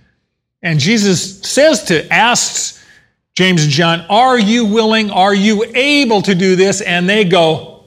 And 0.62 0.78
Jesus 0.78 1.40
says 1.40 1.86
to, 1.86 2.08
asks 2.14 2.86
James 3.34 3.64
and 3.64 3.72
John, 3.72 4.02
Are 4.10 4.38
you 4.38 4.66
willing? 4.66 5.10
Are 5.10 5.34
you 5.34 5.64
able 5.74 6.22
to 6.22 6.36
do 6.36 6.56
this? 6.56 6.82
And 6.82 7.10
they 7.10 7.24
go, 7.24 7.86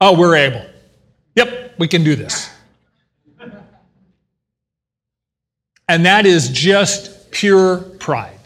Oh, 0.00 0.18
we're 0.18 0.36
able. 0.36 0.64
Yep, 1.36 1.74
we 1.78 1.86
can 1.86 2.02
do 2.02 2.16
this. 2.16 2.50
And 5.86 6.06
that 6.06 6.24
is 6.24 6.48
just 6.48 7.30
pure 7.30 7.78
pride. 7.78 8.38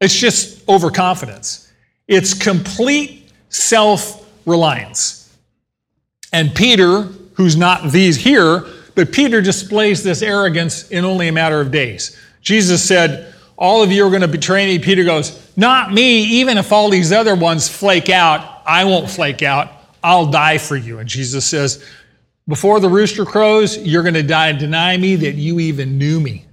It's 0.00 0.18
just 0.18 0.66
overconfidence. 0.68 1.70
It's 2.08 2.34
complete 2.34 3.30
self 3.50 4.21
reliance. 4.46 5.36
And 6.32 6.54
Peter, 6.54 7.02
who's 7.34 7.56
not 7.56 7.90
these 7.92 8.16
here, 8.16 8.64
but 8.94 9.12
Peter 9.12 9.40
displays 9.40 10.02
this 10.02 10.22
arrogance 10.22 10.88
in 10.90 11.04
only 11.04 11.28
a 11.28 11.32
matter 11.32 11.60
of 11.60 11.70
days. 11.70 12.18
Jesus 12.40 12.86
said, 12.86 13.34
All 13.56 13.82
of 13.82 13.90
you 13.90 14.06
are 14.06 14.10
going 14.10 14.22
to 14.22 14.28
betray 14.28 14.66
me. 14.66 14.78
Peter 14.78 15.04
goes, 15.04 15.50
Not 15.56 15.92
me. 15.92 16.22
Even 16.24 16.58
if 16.58 16.72
all 16.72 16.90
these 16.90 17.12
other 17.12 17.34
ones 17.34 17.68
flake 17.68 18.10
out, 18.10 18.62
I 18.66 18.84
won't 18.84 19.10
flake 19.10 19.42
out. 19.42 19.70
I'll 20.02 20.26
die 20.26 20.58
for 20.58 20.76
you. 20.76 20.98
And 20.98 21.08
Jesus 21.08 21.46
says, 21.46 21.84
Before 22.48 22.80
the 22.80 22.88
rooster 22.88 23.24
crows, 23.24 23.78
you're 23.78 24.02
going 24.02 24.14
to 24.14 24.22
die, 24.22 24.48
and 24.48 24.58
deny 24.58 24.96
me 24.96 25.16
that 25.16 25.34
you 25.34 25.60
even 25.60 25.96
knew 25.98 26.20
me. 26.20 26.46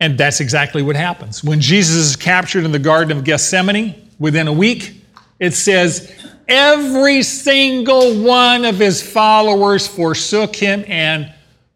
And 0.00 0.18
that's 0.18 0.40
exactly 0.40 0.82
what 0.82 0.96
happens. 0.96 1.44
When 1.44 1.60
Jesus 1.60 1.96
is 1.96 2.16
captured 2.16 2.64
in 2.64 2.72
the 2.72 2.78
Garden 2.78 3.16
of 3.16 3.24
Gethsemane, 3.24 4.10
within 4.18 4.48
a 4.48 4.52
week, 4.52 5.02
it 5.38 5.52
says 5.52 6.12
Every 6.48 7.22
single 7.22 8.22
one 8.22 8.64
of 8.64 8.78
his 8.78 9.02
followers 9.02 9.86
forsook 9.86 10.54
him 10.54 10.84
and 10.86 11.32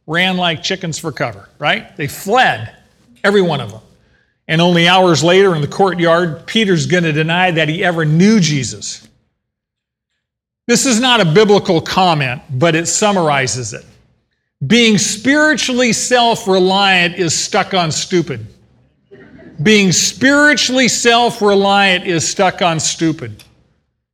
ran 0.06 0.36
like 0.36 0.62
chickens 0.62 0.98
for 0.98 1.12
cover, 1.12 1.48
right? 1.58 1.96
They 1.96 2.06
fled, 2.06 2.74
every 3.24 3.42
one 3.42 3.60
of 3.60 3.70
them. 3.70 3.80
And 4.46 4.60
only 4.60 4.88
hours 4.88 5.22
later 5.22 5.54
in 5.54 5.60
the 5.60 5.68
courtyard, 5.68 6.46
Peter's 6.46 6.86
going 6.86 7.04
to 7.04 7.12
deny 7.12 7.50
that 7.50 7.68
he 7.68 7.84
ever 7.84 8.04
knew 8.04 8.40
Jesus. 8.40 9.06
This 10.66 10.86
is 10.86 11.00
not 11.00 11.20
a 11.20 11.24
biblical 11.24 11.80
comment, 11.80 12.42
but 12.50 12.74
it 12.74 12.86
summarizes 12.86 13.72
it. 13.72 13.86
Being 14.66 14.98
spiritually 14.98 15.92
self 15.92 16.48
reliant 16.48 17.14
is 17.14 17.32
stuck 17.32 17.74
on 17.74 17.90
stupid. 17.90 18.46
Being 19.62 19.92
spiritually 19.92 20.88
self 20.88 21.40
reliant 21.40 22.06
is 22.06 22.28
stuck 22.28 22.60
on 22.60 22.80
stupid 22.80 23.44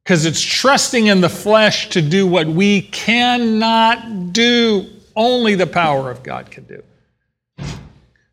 because 0.05 0.27
it's 0.27 0.41
trusting 0.41 1.07
in 1.07 1.23
the 1.23 1.29
flesh 1.31 1.89
to 1.89 2.03
do 2.03 2.27
what 2.27 2.47
we 2.47 2.83
cannot 2.83 4.33
do. 4.33 4.91
Only 5.17 5.55
the 5.55 5.67
power 5.67 6.11
of 6.11 6.23
God 6.23 6.51
can 6.51 6.65
do. 6.65 6.83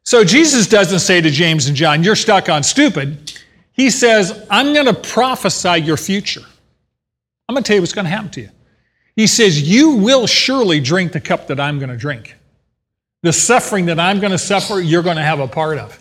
So 0.03 0.25
Jesus 0.25 0.67
doesn't 0.67 0.99
say 0.99 1.21
to 1.21 1.29
James 1.29 1.67
and 1.67 1.77
John, 1.77 2.03
You're 2.03 2.15
stuck 2.15 2.49
on 2.49 2.63
stupid. 2.63 3.39
He 3.71 3.89
says, 3.89 4.45
I'm 4.49 4.73
going 4.73 4.87
to 4.87 4.93
prophesy 4.93 5.81
your 5.81 5.95
future. 5.95 6.43
I'm 7.47 7.55
going 7.55 7.63
to 7.63 7.67
tell 7.67 7.75
you 7.75 7.81
what's 7.81 7.93
going 7.93 8.05
to 8.05 8.11
happen 8.11 8.29
to 8.31 8.41
you. 8.41 8.49
He 9.15 9.27
says, 9.27 9.61
You 9.61 9.91
will 9.91 10.27
surely 10.27 10.81
drink 10.81 11.13
the 11.13 11.21
cup 11.21 11.47
that 11.47 11.59
I'm 11.59 11.79
going 11.79 11.89
to 11.89 11.97
drink. 11.97 12.35
The 13.21 13.31
suffering 13.31 13.85
that 13.85 13.99
I'm 13.99 14.19
going 14.19 14.31
to 14.31 14.37
suffer, 14.37 14.81
you're 14.81 15.03
going 15.03 15.17
to 15.17 15.23
have 15.23 15.39
a 15.39 15.47
part 15.47 15.77
of. 15.77 15.97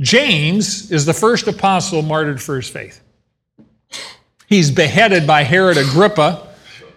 James 0.00 0.90
is 0.90 1.04
the 1.04 1.12
first 1.12 1.46
apostle 1.46 2.00
martyred 2.00 2.40
for 2.40 2.56
his 2.56 2.68
faith. 2.68 3.02
He's 4.50 4.72
beheaded 4.72 5.28
by 5.28 5.44
Herod 5.44 5.78
Agrippa 5.78 6.48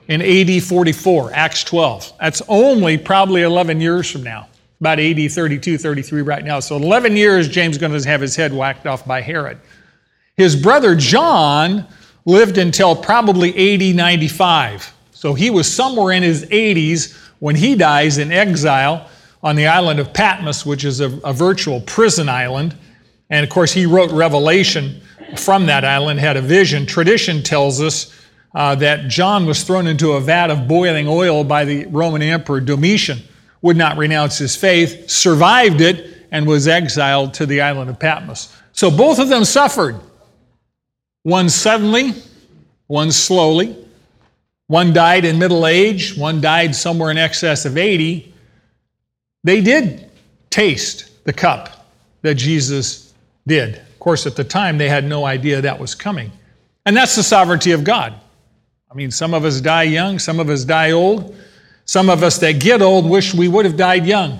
in 0.07 0.23
AD 0.23 0.63
44, 0.63 1.33
Acts 1.35 1.63
12. 1.63 2.13
That's 2.19 2.41
only 2.47 2.97
probably 2.97 3.43
11 3.43 3.79
years 3.79 4.09
from 4.09 4.23
now, 4.23 4.47
about 4.81 4.99
AD 4.99 5.31
32, 5.31 5.77
33 5.77 6.23
right 6.23 6.43
now. 6.43 6.59
So 6.59 6.75
11 6.77 7.15
years, 7.15 7.47
James 7.47 7.75
is 7.75 7.79
going 7.79 7.91
to 7.91 8.09
have 8.09 8.21
his 8.21 8.35
head 8.35 8.53
whacked 8.53 8.87
off 8.87 9.05
by 9.05 9.21
Herod. 9.21 9.59
His 10.35 10.55
brother 10.55 10.95
John 10.95 11.85
lived 12.25 12.57
until 12.57 12.95
probably 12.95 13.51
AD 13.51 13.95
95. 13.95 14.91
So 15.11 15.35
he 15.35 15.51
was 15.51 15.71
somewhere 15.71 16.11
in 16.11 16.23
his 16.23 16.45
80s 16.47 17.15
when 17.37 17.55
he 17.55 17.75
dies 17.75 18.17
in 18.17 18.31
exile 18.31 19.07
on 19.43 19.55
the 19.55 19.67
island 19.67 19.99
of 19.99 20.11
Patmos, 20.11 20.65
which 20.65 20.83
is 20.83 21.01
a, 21.01 21.19
a 21.23 21.33
virtual 21.33 21.81
prison 21.81 22.29
island. 22.29 22.75
And 23.29 23.43
of 23.43 23.51
course, 23.51 23.71
he 23.71 23.85
wrote 23.85 24.11
Revelation 24.11 25.02
from 25.39 25.65
that 25.67 25.85
island 25.85 26.19
had 26.19 26.37
a 26.37 26.41
vision. 26.41 26.85
Tradition 26.85 27.43
tells 27.43 27.81
us 27.81 28.13
uh, 28.55 28.75
that 28.75 29.07
John 29.07 29.45
was 29.45 29.63
thrown 29.63 29.87
into 29.87 30.11
a 30.11 30.21
vat 30.21 30.49
of 30.49 30.67
boiling 30.67 31.07
oil 31.07 31.43
by 31.43 31.65
the 31.65 31.85
Roman 31.87 32.21
Emperor 32.21 32.59
Domitian, 32.59 33.19
would 33.61 33.77
not 33.77 33.97
renounce 33.97 34.37
his 34.37 34.55
faith, 34.55 35.09
survived 35.09 35.81
it, 35.81 36.27
and 36.31 36.45
was 36.45 36.67
exiled 36.67 37.33
to 37.35 37.45
the 37.45 37.61
island 37.61 37.89
of 37.89 37.99
Patmos. 37.99 38.55
So 38.71 38.91
both 38.91 39.19
of 39.19 39.29
them 39.29 39.45
suffered. 39.45 39.99
One 41.23 41.49
suddenly, 41.49 42.13
one 42.87 43.11
slowly. 43.11 43.77
One 44.67 44.93
died 44.93 45.25
in 45.25 45.37
middle 45.39 45.67
age, 45.67 46.17
one 46.17 46.41
died 46.41 46.75
somewhere 46.75 47.11
in 47.11 47.17
excess 47.17 47.65
of 47.65 47.77
80. 47.77 48.33
They 49.43 49.61
did 49.61 50.09
taste 50.49 51.23
the 51.25 51.33
cup 51.33 51.87
that 52.21 52.35
Jesus 52.35 53.13
did 53.45 53.81
course, 54.03 54.27
at 54.27 54.35
the 54.35 54.43
time, 54.43 54.77
they 54.77 54.89
had 54.89 55.05
no 55.05 55.25
idea 55.25 55.61
that 55.61 55.79
was 55.79 55.95
coming. 55.95 56.31
And 56.85 56.95
that's 56.95 57.15
the 57.15 57.23
sovereignty 57.23 57.71
of 57.71 57.83
God. 57.83 58.13
I 58.91 58.93
mean, 58.93 59.09
some 59.09 59.33
of 59.33 59.45
us 59.45 59.61
die 59.61 59.83
young, 59.83 60.19
some 60.19 60.39
of 60.39 60.49
us 60.49 60.63
die 60.63 60.91
old. 60.91 61.35
Some 61.85 62.09
of 62.09 62.23
us 62.23 62.37
that 62.39 62.59
get 62.59 62.81
old 62.81 63.09
wish 63.09 63.33
we 63.33 63.47
would 63.47 63.65
have 63.65 63.75
died 63.75 64.05
young. 64.05 64.39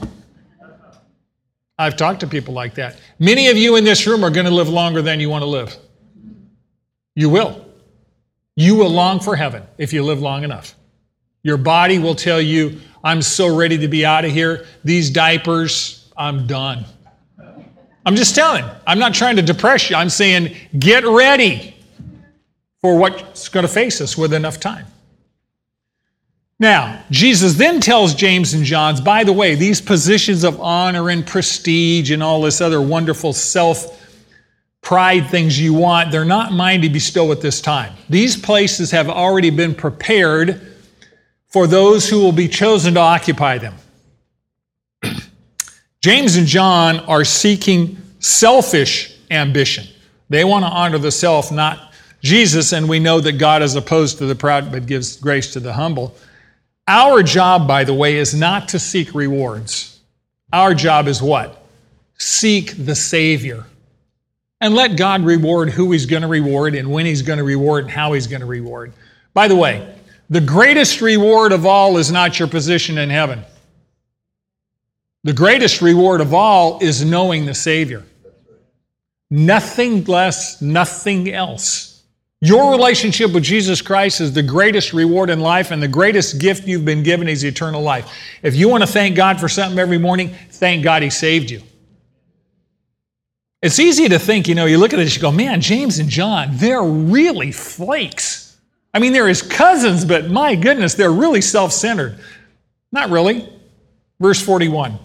I've 1.78 1.98
talked 1.98 2.22
to 2.22 2.28
people 2.28 2.54
like 2.54 2.76
that. 2.76 3.00
Many 3.20 3.50
of 3.50 3.58
you 3.58 3.76
in 3.76 3.84
this 3.84 4.08
room 4.08 4.24
are 4.24 4.30
going 4.30 4.46
to 4.46 4.54
live 4.54 4.70
longer 4.70 5.02
than 5.02 5.20
you 5.20 5.30
want 5.30 5.42
to 5.42 5.48
live. 5.48 5.76
You 7.16 7.30
will. 7.30 7.66
You 8.56 8.76
will 8.76 8.90
long 8.90 9.20
for 9.20 9.36
heaven 9.36 9.64
if 9.78 9.92
you 9.92 10.04
live 10.04 10.22
long 10.22 10.44
enough. 10.44 10.76
Your 11.42 11.58
body 11.58 12.00
will 12.00 12.16
tell 12.16 12.40
you, 12.40 12.80
I'm 13.04 13.22
so 13.22 13.54
ready 13.54 13.78
to 13.80 13.88
be 13.88 14.06
out 14.06 14.24
of 14.24 14.32
here. 14.32 14.66
These 14.86 15.10
diapers, 15.10 16.12
I'm 16.16 16.48
done. 16.48 16.86
I'm 18.06 18.16
just 18.16 18.36
telling. 18.36 18.66
I'm 18.86 19.00
not 19.00 19.14
trying 19.14 19.38
to 19.38 19.42
depress 19.42 19.90
you. 19.90 19.96
I'm 19.96 20.10
saying 20.10 20.56
get 20.78 21.06
ready 21.06 21.76
for 22.82 22.98
what's 22.98 23.48
going 23.48 23.66
to 23.66 23.72
face 23.72 24.02
us 24.02 24.18
with 24.18 24.34
enough 24.34 24.60
time. 24.60 24.86
Now, 26.60 27.04
Jesus 27.10 27.56
then 27.56 27.82
tells 27.82 28.14
James 28.14 28.54
and 28.54 28.64
John's, 28.64 29.02
by 29.02 29.24
the 29.24 29.34
way, 29.34 29.56
these 29.56 29.82
positions 29.82 30.44
of 30.44 30.60
honor 30.62 31.10
and 31.10 31.26
prestige 31.26 32.12
and 32.12 32.22
all 32.22 32.42
this 32.42 32.62
other 32.62 32.82
wonderful 32.82 33.34
self 33.34 34.00
pride 34.82 35.30
things 35.30 35.60
you 35.60 35.74
want, 35.74 36.12
they're 36.12 36.26
not 36.26 36.52
mine 36.52 36.82
to 36.82 36.90
bestow 36.90 37.32
at 37.32 37.42
this 37.42 37.62
time. 37.62 37.94
These 38.10 38.38
places 38.38 38.92
have 38.92 39.10
already 39.10 39.50
been 39.50 39.74
prepared 39.74 40.76
for 41.48 41.68
those 41.68 42.10
who 42.10 42.20
will 42.20 42.32
be 42.32 42.48
chosen 42.48 42.94
to 42.96 43.00
occupy 43.00 43.58
them. 43.58 43.76
James 46.04 46.36
and 46.36 46.46
John 46.46 47.00
are 47.06 47.24
seeking 47.24 47.96
selfish 48.20 49.16
ambition. 49.32 49.88
They 50.28 50.44
want 50.44 50.66
to 50.66 50.70
honor 50.70 50.98
the 50.98 51.14
self, 51.14 51.50
not 51.50 51.94
Jesus, 52.22 52.74
and 52.74 52.90
we 52.90 53.00
know 53.00 53.22
that 53.22 53.34
God 53.34 53.62
is 53.62 53.78
opposed 53.78 54.18
to 54.18 54.26
the 54.26 54.36
proud 54.36 54.70
but 54.70 54.86
gives 54.86 55.16
grace 55.16 55.54
to 55.54 55.62
the 55.62 55.72
humble. 55.72 56.14
Our 56.90 57.24
job, 57.24 57.70
by 57.70 57.86
the 57.86 57.94
way, 57.94 58.18
is 58.18 58.36
not 58.36 58.68
to 58.70 58.80
seek 58.80 59.16
rewards. 59.16 60.02
Our 60.52 60.74
job 60.74 61.08
is 61.08 61.22
what? 61.22 61.64
Seek 62.18 62.86
the 62.86 62.96
Savior. 62.96 63.64
And 64.60 64.76
let 64.76 64.98
God 64.98 65.24
reward 65.24 65.70
who 65.70 65.90
He's 65.94 66.06
going 66.06 66.24
to 66.24 66.28
reward 66.28 66.76
and 66.76 66.92
when 66.92 67.06
He's 67.06 67.22
going 67.22 67.38
to 67.38 67.46
reward 67.46 67.86
and 67.86 67.92
how 67.92 68.12
He's 68.12 68.28
going 68.28 68.42
to 68.42 68.46
reward. 68.46 68.92
By 69.34 69.48
the 69.48 69.56
way, 69.56 69.96
the 70.30 70.42
greatest 70.42 71.00
reward 71.00 71.54
of 71.54 71.66
all 71.66 71.96
is 71.96 72.12
not 72.12 72.40
your 72.40 72.50
position 72.50 72.98
in 72.98 73.10
heaven. 73.10 73.46
The 75.24 75.34
greatest 75.34 75.82
reward 75.82 76.20
of 76.20 76.34
all 76.34 76.80
is 76.82 77.06
knowing 77.06 77.46
the 77.46 77.54
Savior. 77.54 78.04
Nothing 79.30 80.04
less, 80.04 80.62
nothing 80.62 81.32
else. 81.32 82.04
Your 82.42 82.72
relationship 82.72 83.32
with 83.32 83.44
Jesus 83.44 83.82
Christ 83.82 84.20
is 84.20 84.34
the 84.34 84.44
greatest 84.44 84.92
reward 84.92 85.30
in 85.30 85.40
life, 85.40 85.72
and 85.72 85.82
the 85.82 85.88
greatest 85.88 86.40
gift 86.40 86.68
you've 86.68 86.84
been 86.84 87.02
given 87.02 87.30
is 87.30 87.46
eternal 87.46 87.82
life. 87.82 88.12
If 88.42 88.54
you 88.54 88.68
want 88.68 88.84
to 88.84 88.88
thank 88.88 89.16
God 89.16 89.40
for 89.40 89.48
something 89.48 89.80
every 89.80 89.98
morning, 89.98 90.36
thank 90.52 90.84
God 90.84 91.04
He 91.04 91.10
saved 91.10 91.50
you. 91.50 91.62
It's 93.62 93.80
easy 93.80 94.10
to 94.10 94.20
think, 94.20 94.50
you 94.50 94.56
know, 94.56 94.66
you 94.66 94.78
look 94.78 94.92
at 94.92 94.98
this, 94.98 95.16
you 95.16 95.22
go, 95.22 95.32
man, 95.32 95.62
James 95.62 96.00
and 96.00 96.10
John, 96.10 96.50
they're 96.52 96.84
really 96.84 97.54
flakes. 97.54 98.58
I 98.94 99.00
mean, 99.00 99.14
they're 99.14 99.30
his 99.30 99.42
cousins, 99.42 100.04
but 100.04 100.30
my 100.30 100.54
goodness, 100.56 100.96
they're 100.96 101.14
really 101.14 101.40
self 101.40 101.72
centered. 101.72 102.20
Not 102.92 103.10
really. 103.10 103.50
Verse 104.20 104.42
41. 104.42 105.00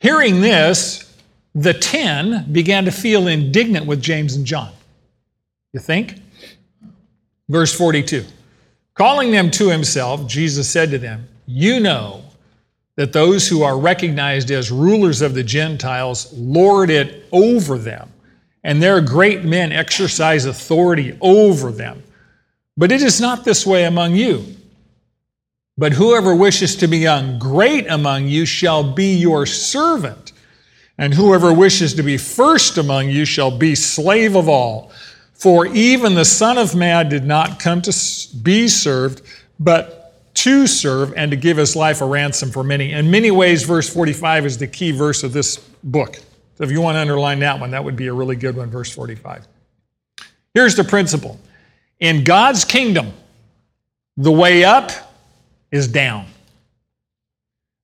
Hearing 0.00 0.40
this, 0.40 1.16
the 1.54 1.74
ten 1.74 2.50
began 2.50 2.86
to 2.86 2.90
feel 2.90 3.28
indignant 3.28 3.86
with 3.86 4.02
James 4.02 4.34
and 4.34 4.46
John. 4.46 4.72
You 5.72 5.80
think? 5.80 6.14
Verse 7.48 7.76
42. 7.76 8.24
Calling 8.94 9.30
them 9.30 9.50
to 9.52 9.68
himself, 9.68 10.26
Jesus 10.26 10.68
said 10.68 10.90
to 10.90 10.98
them, 10.98 11.28
You 11.46 11.80
know 11.80 12.24
that 12.96 13.12
those 13.12 13.48
who 13.48 13.62
are 13.62 13.78
recognized 13.78 14.50
as 14.50 14.70
rulers 14.70 15.22
of 15.22 15.34
the 15.34 15.44
Gentiles 15.44 16.32
lord 16.32 16.90
it 16.90 17.26
over 17.32 17.78
them, 17.78 18.10
and 18.64 18.82
their 18.82 19.00
great 19.00 19.44
men 19.44 19.72
exercise 19.72 20.44
authority 20.44 21.16
over 21.20 21.72
them. 21.72 22.02
But 22.76 22.92
it 22.92 23.02
is 23.02 23.20
not 23.20 23.44
this 23.44 23.66
way 23.66 23.84
among 23.84 24.16
you. 24.16 24.44
But 25.80 25.94
whoever 25.94 26.34
wishes 26.34 26.76
to 26.76 26.86
become 26.86 27.38
great 27.38 27.86
among 27.88 28.26
you 28.26 28.44
shall 28.44 28.92
be 28.92 29.14
your 29.14 29.46
servant. 29.46 30.32
And 30.98 31.14
whoever 31.14 31.54
wishes 31.54 31.94
to 31.94 32.02
be 32.02 32.18
first 32.18 32.76
among 32.76 33.08
you 33.08 33.24
shall 33.24 33.50
be 33.50 33.74
slave 33.74 34.36
of 34.36 34.46
all. 34.46 34.92
For 35.32 35.64
even 35.68 36.14
the 36.14 36.26
Son 36.26 36.58
of 36.58 36.74
Man 36.74 37.08
did 37.08 37.24
not 37.24 37.58
come 37.60 37.80
to 37.80 37.96
be 38.42 38.68
served, 38.68 39.22
but 39.58 40.34
to 40.34 40.66
serve 40.66 41.14
and 41.16 41.30
to 41.30 41.36
give 41.38 41.56
his 41.56 41.74
life 41.74 42.02
a 42.02 42.06
ransom 42.06 42.50
for 42.50 42.62
many. 42.62 42.92
In 42.92 43.10
many 43.10 43.30
ways, 43.30 43.62
verse 43.62 43.88
45 43.88 44.44
is 44.44 44.58
the 44.58 44.66
key 44.66 44.90
verse 44.90 45.22
of 45.22 45.32
this 45.32 45.56
book. 45.82 46.16
So 46.56 46.64
if 46.64 46.70
you 46.70 46.82
want 46.82 46.96
to 46.96 47.00
underline 47.00 47.38
that 47.38 47.58
one, 47.58 47.70
that 47.70 47.82
would 47.82 47.96
be 47.96 48.08
a 48.08 48.12
really 48.12 48.36
good 48.36 48.54
one, 48.54 48.68
verse 48.68 48.92
45. 48.92 49.48
Here's 50.52 50.74
the 50.74 50.84
principle 50.84 51.40
in 52.00 52.22
God's 52.22 52.66
kingdom, 52.66 53.14
the 54.18 54.30
way 54.30 54.62
up 54.62 55.09
is 55.70 55.88
down. 55.88 56.26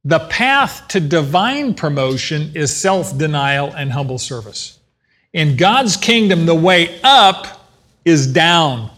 The 0.05 0.21
path 0.21 0.87
to 0.89 1.01
divine 1.01 1.75
promotion 1.75 2.53
is 2.55 2.75
self 2.75 3.17
denial 3.19 3.73
and 3.73 3.91
humble 3.91 4.19
service. 4.19 4.79
In 5.33 5.57
God's 5.57 5.97
kingdom, 5.97 6.47
the 6.47 6.55
way 6.55 7.01
up 7.03 7.69
is 8.05 8.27
down. 8.27 8.91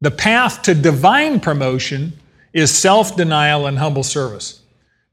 The 0.00 0.10
path 0.10 0.62
to 0.62 0.74
divine 0.74 1.40
promotion 1.40 2.12
is 2.52 2.76
self 2.76 3.16
denial 3.16 3.66
and 3.66 3.78
humble 3.78 4.02
service. 4.02 4.62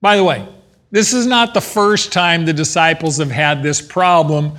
By 0.02 0.18
the 0.18 0.24
way, 0.24 0.48
this 0.92 1.14
is 1.14 1.26
not 1.26 1.54
the 1.54 1.62
first 1.62 2.12
time 2.12 2.46
the 2.46 2.54
disciples 2.54 3.18
have 3.18 3.32
had 3.32 3.64
this 3.64 3.82
problem 3.82 4.54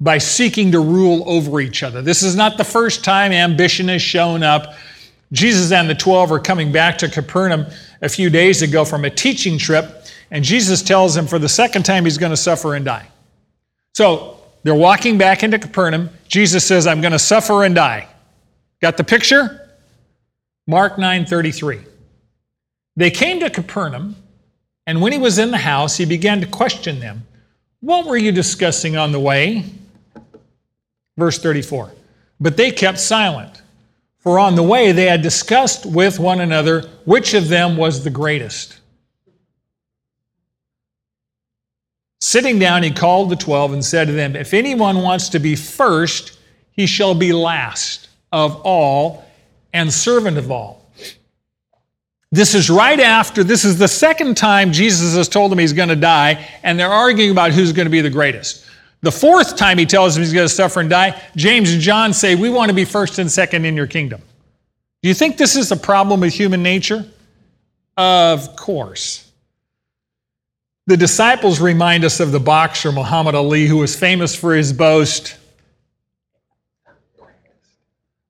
by 0.00 0.18
seeking 0.18 0.72
to 0.72 0.80
rule 0.80 1.22
over 1.26 1.60
each 1.60 1.82
other. 1.82 2.02
This 2.02 2.22
is 2.22 2.36
not 2.36 2.56
the 2.56 2.64
first 2.64 3.04
time 3.04 3.32
ambition 3.32 3.88
has 3.88 4.02
shown 4.02 4.42
up. 4.42 4.74
Jesus 5.32 5.72
and 5.72 5.88
the 5.88 5.94
12 5.94 6.32
are 6.32 6.38
coming 6.38 6.72
back 6.72 6.98
to 6.98 7.08
Capernaum 7.08 7.66
a 8.00 8.08
few 8.08 8.30
days 8.30 8.62
ago 8.62 8.84
from 8.84 9.04
a 9.04 9.10
teaching 9.10 9.58
trip, 9.58 10.04
and 10.30 10.44
Jesus 10.44 10.82
tells 10.82 11.14
them 11.14 11.26
for 11.26 11.38
the 11.38 11.48
second 11.48 11.84
time 11.84 12.04
he's 12.04 12.18
going 12.18 12.30
to 12.30 12.36
suffer 12.36 12.74
and 12.74 12.84
die. 12.84 13.08
So 13.94 14.38
they're 14.62 14.74
walking 14.74 15.18
back 15.18 15.42
into 15.42 15.58
Capernaum. 15.58 16.10
Jesus 16.28 16.64
says, 16.64 16.86
I'm 16.86 17.00
going 17.00 17.12
to 17.12 17.18
suffer 17.18 17.64
and 17.64 17.74
die. 17.74 18.08
Got 18.80 18.96
the 18.96 19.04
picture? 19.04 19.68
Mark 20.66 20.96
9:33. 20.96 21.84
They 22.96 23.10
came 23.10 23.40
to 23.40 23.50
Capernaum, 23.50 24.16
and 24.86 25.00
when 25.00 25.12
he 25.12 25.18
was 25.18 25.38
in 25.38 25.50
the 25.50 25.58
house, 25.58 25.96
he 25.96 26.04
began 26.04 26.40
to 26.40 26.46
question 26.46 27.00
them. 27.00 27.26
What 27.80 28.06
were 28.06 28.16
you 28.16 28.32
discussing 28.32 28.96
on 28.96 29.12
the 29.12 29.20
way? 29.20 29.64
Verse 31.16 31.38
34. 31.38 31.92
But 32.40 32.56
they 32.56 32.70
kept 32.70 32.98
silent. 33.00 33.62
On 34.36 34.56
the 34.56 34.62
way 34.62 34.92
they 34.92 35.06
had 35.06 35.22
discussed 35.22 35.86
with 35.86 36.18
one 36.18 36.40
another 36.40 36.82
which 37.04 37.34
of 37.34 37.48
them 37.48 37.76
was 37.76 38.02
the 38.02 38.10
greatest. 38.10 38.78
Sitting 42.20 42.58
down, 42.58 42.82
he 42.82 42.90
called 42.90 43.30
the 43.30 43.36
twelve 43.36 43.72
and 43.72 43.84
said 43.84 44.08
to 44.08 44.12
them, 44.12 44.34
If 44.34 44.52
anyone 44.52 45.02
wants 45.02 45.28
to 45.30 45.38
be 45.38 45.54
first, 45.54 46.38
he 46.72 46.86
shall 46.86 47.14
be 47.14 47.32
last 47.32 48.08
of 48.32 48.60
all 48.62 49.24
and 49.72 49.92
servant 49.92 50.36
of 50.36 50.50
all. 50.50 50.90
This 52.30 52.54
is 52.54 52.68
right 52.68 53.00
after, 53.00 53.42
this 53.42 53.64
is 53.64 53.78
the 53.78 53.88
second 53.88 54.36
time 54.36 54.72
Jesus 54.72 55.14
has 55.14 55.28
told 55.28 55.50
them 55.50 55.58
he's 55.58 55.72
going 55.72 55.88
to 55.88 55.96
die, 55.96 56.46
and 56.62 56.78
they're 56.78 56.90
arguing 56.90 57.30
about 57.30 57.52
who's 57.52 57.72
going 57.72 57.86
to 57.86 57.90
be 57.90 58.02
the 58.02 58.10
greatest. 58.10 58.66
The 59.00 59.12
fourth 59.12 59.56
time 59.56 59.78
he 59.78 59.86
tells 59.86 60.16
him 60.16 60.22
he's 60.22 60.32
going 60.32 60.48
to 60.48 60.52
suffer 60.52 60.80
and 60.80 60.90
die, 60.90 61.20
James 61.36 61.72
and 61.72 61.80
John 61.80 62.12
say, 62.12 62.34
We 62.34 62.50
want 62.50 62.70
to 62.70 62.74
be 62.74 62.84
first 62.84 63.18
and 63.18 63.30
second 63.30 63.64
in 63.64 63.76
your 63.76 63.86
kingdom. 63.86 64.20
Do 65.02 65.08
you 65.08 65.14
think 65.14 65.36
this 65.36 65.54
is 65.54 65.70
a 65.70 65.76
problem 65.76 66.20
with 66.20 66.34
human 66.34 66.62
nature? 66.62 67.06
Of 67.96 68.56
course. 68.56 69.30
The 70.86 70.96
disciples 70.96 71.60
remind 71.60 72.04
us 72.04 72.18
of 72.18 72.32
the 72.32 72.40
boxer 72.40 72.90
Muhammad 72.90 73.34
Ali, 73.34 73.66
who 73.66 73.76
was 73.76 73.94
famous 73.94 74.34
for 74.34 74.54
his 74.54 74.72
boast. 74.72 75.36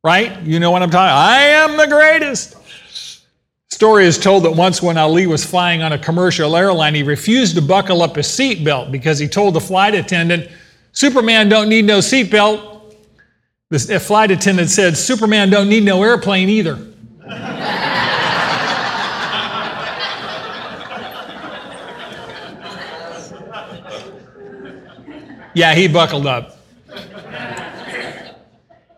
Right? 0.02 0.40
You 0.42 0.60
know 0.60 0.70
what 0.70 0.82
I'm 0.82 0.90
talking 0.90 1.14
I 1.14 1.40
am 1.40 1.76
the 1.76 1.86
greatest. 1.86 2.56
Story 3.70 4.06
is 4.06 4.18
told 4.18 4.44
that 4.44 4.50
once 4.50 4.82
when 4.82 4.98
Ali 4.98 5.26
was 5.26 5.44
flying 5.44 5.82
on 5.82 5.92
a 5.92 5.98
commercial 5.98 6.56
airline, 6.56 6.94
he 6.94 7.02
refused 7.02 7.54
to 7.54 7.62
buckle 7.62 8.02
up 8.02 8.16
his 8.16 8.26
seatbelt 8.26 8.90
because 8.90 9.18
he 9.18 9.28
told 9.28 9.54
the 9.54 9.60
flight 9.60 9.94
attendant, 9.94 10.50
Superman 10.98 11.48
don't 11.48 11.68
need 11.68 11.84
no 11.84 11.98
seatbelt. 11.98 12.92
The 13.68 14.00
flight 14.00 14.32
attendant 14.32 14.68
said, 14.68 14.96
Superman 14.96 15.48
don't 15.48 15.68
need 15.68 15.84
no 15.84 16.02
airplane 16.02 16.48
either. 16.48 16.76
yeah, 25.54 25.76
he 25.76 25.86
buckled 25.86 26.26
up. 26.26 26.58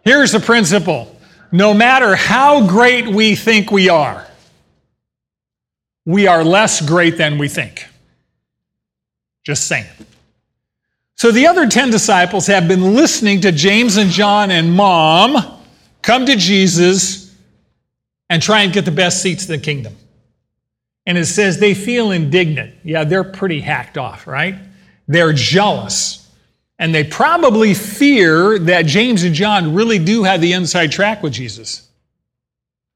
Here's 0.02 0.32
the 0.32 0.40
principle 0.40 1.14
no 1.52 1.74
matter 1.74 2.16
how 2.16 2.66
great 2.66 3.08
we 3.08 3.36
think 3.36 3.70
we 3.70 3.90
are, 3.90 4.26
we 6.06 6.26
are 6.26 6.42
less 6.42 6.80
great 6.80 7.18
than 7.18 7.36
we 7.36 7.48
think. 7.48 7.86
Just 9.44 9.66
saying. 9.66 9.84
So 11.20 11.30
the 11.30 11.48
other 11.48 11.66
10 11.66 11.90
disciples 11.90 12.46
have 12.46 12.66
been 12.66 12.94
listening 12.94 13.42
to 13.42 13.52
James 13.52 13.98
and 13.98 14.10
John 14.10 14.50
and 14.50 14.72
mom 14.72 15.36
come 16.00 16.24
to 16.24 16.34
Jesus 16.34 17.36
and 18.30 18.42
try 18.42 18.62
and 18.62 18.72
get 18.72 18.86
the 18.86 18.90
best 18.90 19.20
seats 19.20 19.46
in 19.46 19.52
the 19.52 19.62
kingdom. 19.62 19.94
And 21.04 21.18
it 21.18 21.26
says 21.26 21.60
they 21.60 21.74
feel 21.74 22.10
indignant. 22.10 22.74
Yeah, 22.84 23.04
they're 23.04 23.22
pretty 23.22 23.60
hacked 23.60 23.98
off, 23.98 24.26
right? 24.26 24.54
They're 25.08 25.34
jealous. 25.34 26.26
And 26.78 26.94
they 26.94 27.04
probably 27.04 27.74
fear 27.74 28.58
that 28.58 28.86
James 28.86 29.22
and 29.22 29.34
John 29.34 29.74
really 29.74 29.98
do 29.98 30.22
have 30.22 30.40
the 30.40 30.54
inside 30.54 30.90
track 30.90 31.22
with 31.22 31.34
Jesus. 31.34 31.86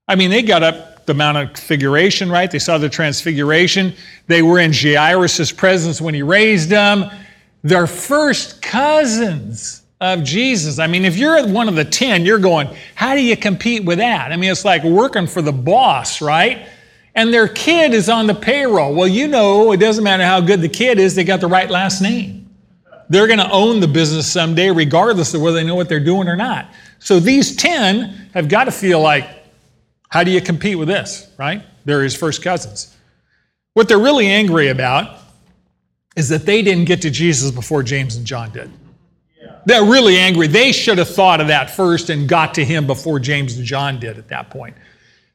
I 0.08 0.14
mean, 0.14 0.30
they 0.30 0.40
got 0.40 0.62
up 0.62 1.04
the 1.04 1.12
Mount 1.12 1.36
of 1.36 1.58
Figuration, 1.58 2.30
right? 2.30 2.50
They 2.50 2.58
saw 2.58 2.78
the 2.78 2.88
Transfiguration. 2.88 3.92
They 4.28 4.40
were 4.40 4.60
in 4.60 4.72
Jairus' 4.72 5.52
presence 5.52 6.00
when 6.00 6.14
he 6.14 6.22
raised 6.22 6.70
them. 6.70 7.10
They're 7.64 7.86
first 7.86 8.62
cousins 8.62 9.82
of 10.00 10.22
Jesus. 10.22 10.78
I 10.78 10.86
mean, 10.86 11.06
if 11.06 11.16
you're 11.16 11.48
one 11.48 11.66
of 11.66 11.74
the 11.74 11.84
10, 11.84 12.26
you're 12.26 12.38
going, 12.38 12.68
how 12.94 13.14
do 13.14 13.22
you 13.22 13.36
compete 13.36 13.84
with 13.84 13.98
that? 13.98 14.30
I 14.32 14.36
mean, 14.36 14.52
it's 14.52 14.66
like 14.66 14.84
working 14.84 15.26
for 15.26 15.40
the 15.40 15.52
boss, 15.52 16.20
right? 16.20 16.68
And 17.14 17.32
their 17.32 17.48
kid 17.48 17.94
is 17.94 18.10
on 18.10 18.26
the 18.26 18.34
payroll. 18.34 18.94
Well, 18.94 19.08
you 19.08 19.28
know, 19.28 19.72
it 19.72 19.78
doesn't 19.78 20.04
matter 20.04 20.24
how 20.24 20.42
good 20.42 20.60
the 20.60 20.68
kid 20.68 20.98
is, 20.98 21.14
they 21.14 21.24
got 21.24 21.40
the 21.40 21.46
right 21.46 21.70
last 21.70 22.02
name. 22.02 22.50
They're 23.08 23.26
going 23.26 23.38
to 23.38 23.50
own 23.50 23.80
the 23.80 23.88
business 23.88 24.30
someday, 24.30 24.70
regardless 24.70 25.32
of 25.32 25.40
whether 25.40 25.56
they 25.56 25.64
know 25.64 25.74
what 25.74 25.88
they're 25.88 26.00
doing 26.00 26.28
or 26.28 26.36
not. 26.36 26.68
So 26.98 27.18
these 27.18 27.56
10 27.56 28.30
have 28.34 28.48
got 28.48 28.64
to 28.64 28.72
feel 28.72 29.00
like, 29.00 29.26
how 30.10 30.22
do 30.22 30.30
you 30.30 30.40
compete 30.40 30.78
with 30.78 30.88
this, 30.88 31.30
right? 31.38 31.62
They're 31.86 32.02
his 32.02 32.14
first 32.14 32.42
cousins. 32.42 32.94
What 33.72 33.88
they're 33.88 33.98
really 33.98 34.26
angry 34.26 34.68
about 34.68 35.20
is 36.16 36.28
that 36.28 36.46
they 36.46 36.62
didn't 36.62 36.84
get 36.84 37.02
to 37.02 37.10
Jesus 37.10 37.50
before 37.50 37.82
James 37.82 38.16
and 38.16 38.26
John 38.26 38.50
did. 38.52 38.70
They're 39.66 39.84
really 39.84 40.18
angry. 40.18 40.46
They 40.46 40.72
should 40.72 40.98
have 40.98 41.08
thought 41.08 41.40
of 41.40 41.48
that 41.48 41.70
first 41.70 42.10
and 42.10 42.28
got 42.28 42.54
to 42.54 42.64
him 42.64 42.86
before 42.86 43.18
James 43.18 43.56
and 43.56 43.64
John 43.64 43.98
did 43.98 44.18
at 44.18 44.28
that 44.28 44.50
point. 44.50 44.76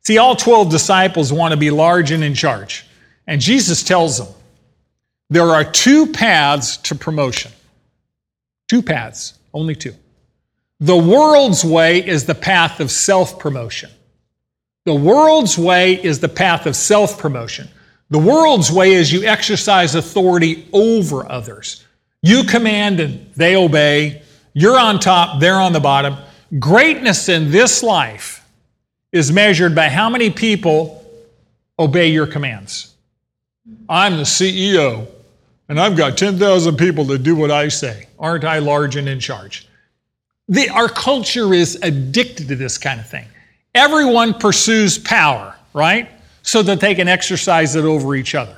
See, 0.01 0.17
all 0.17 0.35
12 0.35 0.69
disciples 0.69 1.33
want 1.33 1.51
to 1.51 1.57
be 1.57 1.71
large 1.71 2.11
and 2.11 2.23
in 2.23 2.33
charge. 2.33 2.85
And 3.27 3.41
Jesus 3.41 3.83
tells 3.83 4.17
them 4.17 4.27
there 5.29 5.49
are 5.49 5.63
two 5.63 6.07
paths 6.07 6.77
to 6.77 6.95
promotion. 6.95 7.51
Two 8.67 8.81
paths, 8.81 9.33
only 9.53 9.75
two. 9.75 9.93
The 10.79 10.97
world's 10.97 11.65
way 11.65 12.05
is 12.05 12.25
the 12.25 12.35
path 12.35 12.79
of 12.79 12.89
self 12.89 13.37
promotion. 13.39 13.89
The 14.85 14.95
world's 14.95 15.57
way 15.57 16.01
is 16.01 16.19
the 16.19 16.29
path 16.29 16.65
of 16.65 16.75
self 16.75 17.19
promotion. 17.19 17.67
The 18.09 18.19
world's 18.19 18.71
way 18.71 18.93
is 18.93 19.11
you 19.11 19.23
exercise 19.23 19.95
authority 19.95 20.67
over 20.73 21.29
others. 21.31 21.85
You 22.21 22.43
command 22.43 22.99
and 22.99 23.31
they 23.35 23.55
obey. 23.55 24.23
You're 24.53 24.79
on 24.79 24.99
top, 24.99 25.39
they're 25.39 25.59
on 25.59 25.73
the 25.73 25.79
bottom. 25.79 26.15
Greatness 26.57 27.29
in 27.29 27.51
this 27.51 27.83
life 27.83 28.43
is 29.11 29.31
measured 29.31 29.75
by 29.75 29.89
how 29.89 30.09
many 30.09 30.29
people 30.29 31.05
obey 31.77 32.09
your 32.09 32.27
commands. 32.27 32.93
I'm 33.87 34.17
the 34.17 34.23
CEO, 34.23 35.07
and 35.67 35.79
I've 35.79 35.95
got 35.95 36.17
10,000 36.17 36.77
people 36.77 37.05
to 37.07 37.17
do 37.17 37.35
what 37.35 37.51
I 37.51 37.67
say. 37.67 38.07
Aren't 38.17 38.43
I 38.43 38.59
large 38.59 38.95
and 38.95 39.07
in 39.07 39.19
charge? 39.19 39.67
The, 40.47 40.69
our 40.69 40.89
culture 40.89 41.53
is 41.53 41.77
addicted 41.83 42.47
to 42.47 42.55
this 42.55 42.77
kind 42.79 42.99
of 42.99 43.07
thing. 43.07 43.27
Everyone 43.75 44.33
pursues 44.33 44.97
power, 44.97 45.55
right? 45.73 46.09
So 46.49 46.63
that 46.63 46.79
they 46.79 46.95
can 46.95 47.07
exercise 47.07 47.75
it 47.75 47.85
over 47.85 48.15
each 48.15 48.33
other. 48.33 48.57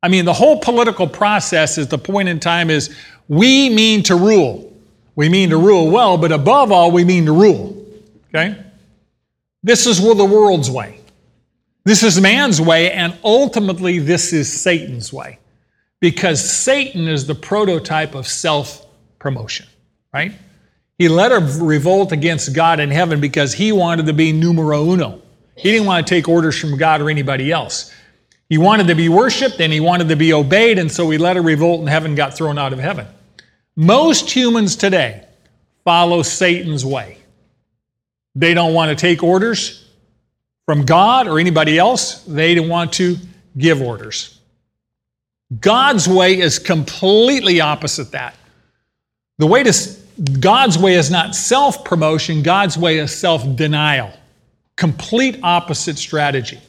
I 0.00 0.06
mean, 0.06 0.24
the 0.24 0.32
whole 0.32 0.60
political 0.60 1.08
process 1.08 1.76
is 1.76 1.88
the 1.88 1.98
point 1.98 2.28
in 2.28 2.38
time 2.38 2.70
is 2.70 2.96
we 3.26 3.68
mean 3.68 4.04
to 4.04 4.14
rule. 4.14 4.72
We 5.16 5.28
mean 5.28 5.50
to 5.50 5.56
rule 5.56 5.90
well, 5.90 6.16
but 6.16 6.30
above 6.30 6.70
all, 6.70 6.92
we 6.92 7.02
mean 7.04 7.26
to 7.26 7.32
rule. 7.32 7.84
Okay? 8.28 8.56
This 9.60 9.88
is 9.88 10.00
the 10.00 10.24
world's 10.24 10.70
way. 10.70 11.00
This 11.82 12.04
is 12.04 12.20
man's 12.20 12.60
way, 12.60 12.92
and 12.92 13.18
ultimately, 13.24 13.98
this 13.98 14.32
is 14.32 14.48
Satan's 14.48 15.12
way. 15.12 15.40
Because 15.98 16.38
Satan 16.48 17.08
is 17.08 17.26
the 17.26 17.34
prototype 17.34 18.14
of 18.14 18.28
self 18.28 18.86
promotion, 19.18 19.66
right? 20.14 20.30
He 20.96 21.08
led 21.08 21.32
a 21.32 21.40
revolt 21.60 22.12
against 22.12 22.54
God 22.54 22.78
in 22.78 22.92
heaven 22.92 23.20
because 23.20 23.52
he 23.54 23.72
wanted 23.72 24.06
to 24.06 24.12
be 24.12 24.30
numero 24.30 24.88
uno. 24.92 25.22
He 25.58 25.72
didn't 25.72 25.86
want 25.86 26.06
to 26.06 26.14
take 26.14 26.28
orders 26.28 26.58
from 26.58 26.76
God 26.76 27.00
or 27.00 27.10
anybody 27.10 27.50
else. 27.50 27.92
He 28.48 28.58
wanted 28.58 28.86
to 28.86 28.94
be 28.94 29.08
worshiped 29.08 29.60
and 29.60 29.72
he 29.72 29.80
wanted 29.80 30.08
to 30.08 30.16
be 30.16 30.32
obeyed, 30.32 30.78
and 30.78 30.90
so 30.90 31.10
he 31.10 31.18
led 31.18 31.36
a 31.36 31.42
revolt 31.42 31.80
and 31.80 31.88
heaven, 31.88 32.14
got 32.14 32.34
thrown 32.34 32.58
out 32.58 32.72
of 32.72 32.78
heaven. 32.78 33.06
Most 33.76 34.30
humans 34.30 34.76
today 34.76 35.26
follow 35.84 36.22
Satan's 36.22 36.84
way. 36.84 37.18
They 38.34 38.54
don't 38.54 38.72
want 38.72 38.90
to 38.90 38.96
take 38.96 39.22
orders 39.22 39.88
from 40.64 40.84
God 40.84 41.26
or 41.26 41.40
anybody 41.40 41.78
else, 41.78 42.22
they 42.24 42.60
want 42.60 42.92
to 42.94 43.16
give 43.56 43.82
orders. 43.82 44.38
God's 45.60 46.06
way 46.06 46.38
is 46.38 46.58
completely 46.58 47.60
opposite 47.60 48.12
that. 48.12 48.36
The 49.38 49.46
way 49.46 49.62
to 49.62 49.72
God's 50.40 50.76
way 50.76 50.94
is 50.94 51.10
not 51.10 51.34
self 51.34 51.84
promotion, 51.84 52.42
God's 52.42 52.76
way 52.76 52.98
is 52.98 53.16
self 53.16 53.56
denial. 53.56 54.12
Complete 54.78 55.40
opposite 55.42 55.98
strategy. 55.98 56.60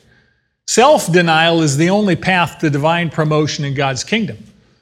Self 0.68 1.12
denial 1.12 1.62
is 1.62 1.78
the 1.78 1.92
only 1.92 2.16
path 2.16 2.58
to 2.58 2.72
divine 2.72 3.12
promotion 3.12 3.64
in 3.64 3.76
God's 3.76 4.04
kingdom. 4.04 4.36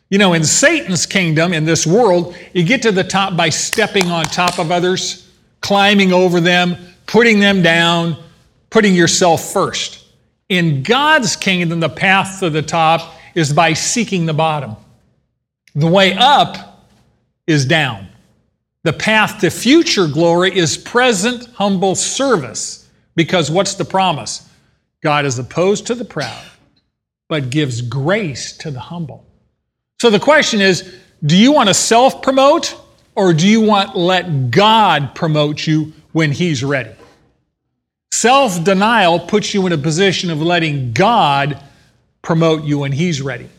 You 0.10 0.18
know, 0.18 0.32
in 0.32 0.46
Satan's 0.46 1.06
kingdom, 1.06 1.52
in 1.52 1.66
this 1.66 1.86
world, 1.86 2.38
you 2.54 2.64
get 2.64 2.82
to 2.84 2.92
the 2.94 3.04
top 3.04 3.36
by 3.36 3.50
stepping 3.50 4.10
on 4.10 4.24
top 4.24 4.60
of 4.60 4.72
others, 4.72 5.30
climbing 5.60 6.14
over 6.14 6.40
them, 6.40 6.78
putting 7.06 7.42
them 7.42 7.62
down, 7.62 8.16
putting 8.70 8.96
yourself 8.96 9.52
first. 9.52 10.06
In 10.48 10.82
God's 10.82 11.36
kingdom, 11.36 11.82
the 11.82 11.90
path 11.90 12.40
to 12.40 12.50
the 12.50 12.62
top 12.62 13.14
is 13.36 13.52
by 13.52 13.74
seeking 13.74 14.26
the 14.26 14.34
bottom. 14.34 14.78
The 15.76 15.88
way 15.88 16.14
up 16.18 16.88
is 17.46 17.66
down. 17.66 18.08
The 18.84 18.94
path 18.94 19.42
to 19.42 19.50
future 19.50 20.08
glory 20.08 20.58
is 20.58 20.78
present 20.78 21.50
humble 21.56 21.96
service. 21.96 22.87
Because 23.18 23.52
what's 23.52 23.74
the 23.74 23.84
promise? 23.84 24.50
God 25.04 25.26
is 25.26 25.38
opposed 25.38 25.88
to 25.88 25.96
the 25.96 26.06
proud, 26.06 26.46
but 27.28 27.50
gives 27.50 27.82
grace 27.82 28.56
to 28.60 28.72
the 28.72 28.80
humble. 28.80 29.26
So 30.00 30.10
the 30.10 30.20
question 30.20 30.62
is 30.62 30.96
do 31.26 31.36
you 31.36 31.52
want 31.52 31.68
to 31.68 31.74
self 31.74 32.22
promote 32.22 32.80
or 33.16 33.34
do 33.34 33.48
you 33.48 33.60
want 33.60 33.94
to 33.94 34.00
let 34.00 34.52
God 34.52 35.16
promote 35.16 35.68
you 35.68 35.92
when 36.12 36.32
He's 36.32 36.64
ready? 36.64 36.92
Self 38.12 38.64
denial 38.64 39.20
puts 39.20 39.54
you 39.54 39.66
in 39.66 39.74
a 39.74 39.78
position 39.78 40.30
of 40.30 40.42
letting 40.42 40.94
God 40.94 41.62
promote 42.22 42.64
you 42.64 42.80
when 42.80 42.92
He's 42.92 43.22
ready. 43.22 43.50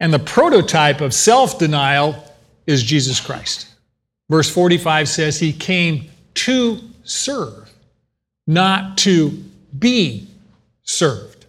And 0.00 0.12
the 0.12 0.18
prototype 0.18 1.00
of 1.02 1.12
self 1.12 1.58
denial 1.58 2.16
is 2.66 2.82
Jesus 2.82 3.20
Christ. 3.20 3.68
Verse 4.30 4.48
45 4.48 5.08
says, 5.08 5.38
He 5.38 5.52
came 5.52 6.10
to 6.34 6.80
serve, 7.04 7.63
not 8.46 8.98
to 8.98 9.30
be 9.78 10.28
served. 10.82 11.46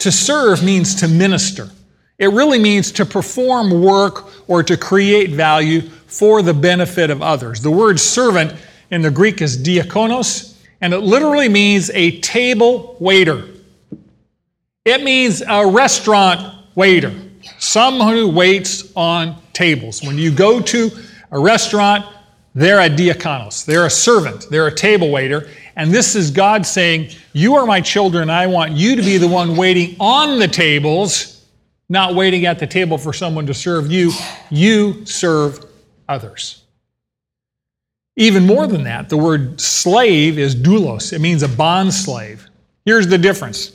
To 0.00 0.12
serve 0.12 0.62
means 0.62 0.96
to 0.96 1.08
minister. 1.08 1.70
It 2.18 2.28
really 2.28 2.58
means 2.58 2.92
to 2.92 3.04
perform 3.04 3.82
work 3.82 4.48
or 4.48 4.62
to 4.62 4.76
create 4.76 5.30
value 5.30 5.82
for 6.06 6.42
the 6.42 6.54
benefit 6.54 7.10
of 7.10 7.22
others. 7.22 7.60
The 7.60 7.70
word 7.70 8.00
servant 8.00 8.54
in 8.90 9.02
the 9.02 9.10
Greek 9.10 9.42
is 9.42 9.56
diakonos, 9.62 10.56
and 10.80 10.92
it 10.94 11.00
literally 11.00 11.48
means 11.48 11.90
a 11.90 12.20
table 12.20 12.96
waiter. 13.00 13.44
It 14.84 15.02
means 15.02 15.42
a 15.46 15.66
restaurant 15.66 16.64
waiter, 16.74 17.12
someone 17.58 18.14
who 18.14 18.28
waits 18.28 18.92
on 18.94 19.36
tables. 19.52 20.02
When 20.02 20.16
you 20.16 20.30
go 20.30 20.60
to 20.60 20.90
a 21.32 21.38
restaurant, 21.38 22.06
they're 22.54 22.80
a 22.80 22.88
diakonos, 22.88 23.64
they're 23.66 23.86
a 23.86 23.90
servant, 23.90 24.46
they're 24.50 24.68
a 24.68 24.74
table 24.74 25.10
waiter, 25.10 25.48
and 25.76 25.92
this 25.92 26.16
is 26.16 26.30
God 26.30 26.64
saying, 26.64 27.10
You 27.34 27.56
are 27.56 27.66
my 27.66 27.82
children. 27.82 28.30
I 28.30 28.46
want 28.46 28.72
you 28.72 28.96
to 28.96 29.02
be 29.02 29.18
the 29.18 29.28
one 29.28 29.56
waiting 29.56 29.94
on 30.00 30.38
the 30.38 30.48
tables, 30.48 31.44
not 31.90 32.14
waiting 32.14 32.46
at 32.46 32.58
the 32.58 32.66
table 32.66 32.96
for 32.96 33.12
someone 33.12 33.46
to 33.46 33.54
serve 33.54 33.92
you. 33.92 34.12
You 34.50 35.04
serve 35.04 35.64
others. 36.08 36.62
Even 38.16 38.46
more 38.46 38.66
than 38.66 38.84
that, 38.84 39.10
the 39.10 39.16
word 39.18 39.60
slave 39.60 40.38
is 40.38 40.56
doulos, 40.56 41.12
it 41.12 41.20
means 41.20 41.42
a 41.42 41.48
bond 41.48 41.92
slave. 41.92 42.48
Here's 42.86 43.06
the 43.06 43.18
difference 43.18 43.72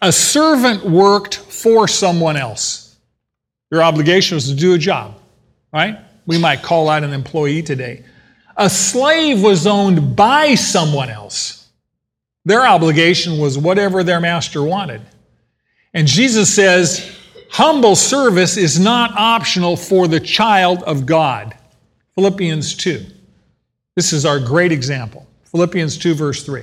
a 0.00 0.12
servant 0.12 0.84
worked 0.84 1.36
for 1.36 1.88
someone 1.88 2.36
else. 2.36 2.96
Your 3.72 3.82
obligation 3.82 4.36
was 4.36 4.48
to 4.48 4.54
do 4.54 4.74
a 4.74 4.78
job, 4.78 5.18
right? 5.72 5.98
We 6.26 6.38
might 6.38 6.62
call 6.62 6.88
out 6.88 7.02
an 7.02 7.12
employee 7.12 7.62
today. 7.62 8.04
A 8.60 8.68
slave 8.68 9.42
was 9.42 9.66
owned 9.66 10.14
by 10.14 10.54
someone 10.54 11.08
else. 11.08 11.70
Their 12.44 12.66
obligation 12.66 13.38
was 13.38 13.56
whatever 13.56 14.04
their 14.04 14.20
master 14.20 14.62
wanted. 14.62 15.00
And 15.94 16.06
Jesus 16.06 16.54
says, 16.54 17.16
humble 17.50 17.96
service 17.96 18.58
is 18.58 18.78
not 18.78 19.12
optional 19.16 19.78
for 19.78 20.06
the 20.06 20.20
child 20.20 20.82
of 20.82 21.06
God. 21.06 21.56
Philippians 22.14 22.74
2. 22.74 23.06
This 23.96 24.12
is 24.12 24.26
our 24.26 24.38
great 24.38 24.72
example. 24.72 25.26
Philippians 25.44 25.96
2, 25.96 26.12
verse 26.12 26.44
3. 26.44 26.62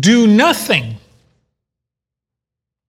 Do 0.00 0.26
nothing. 0.26 0.96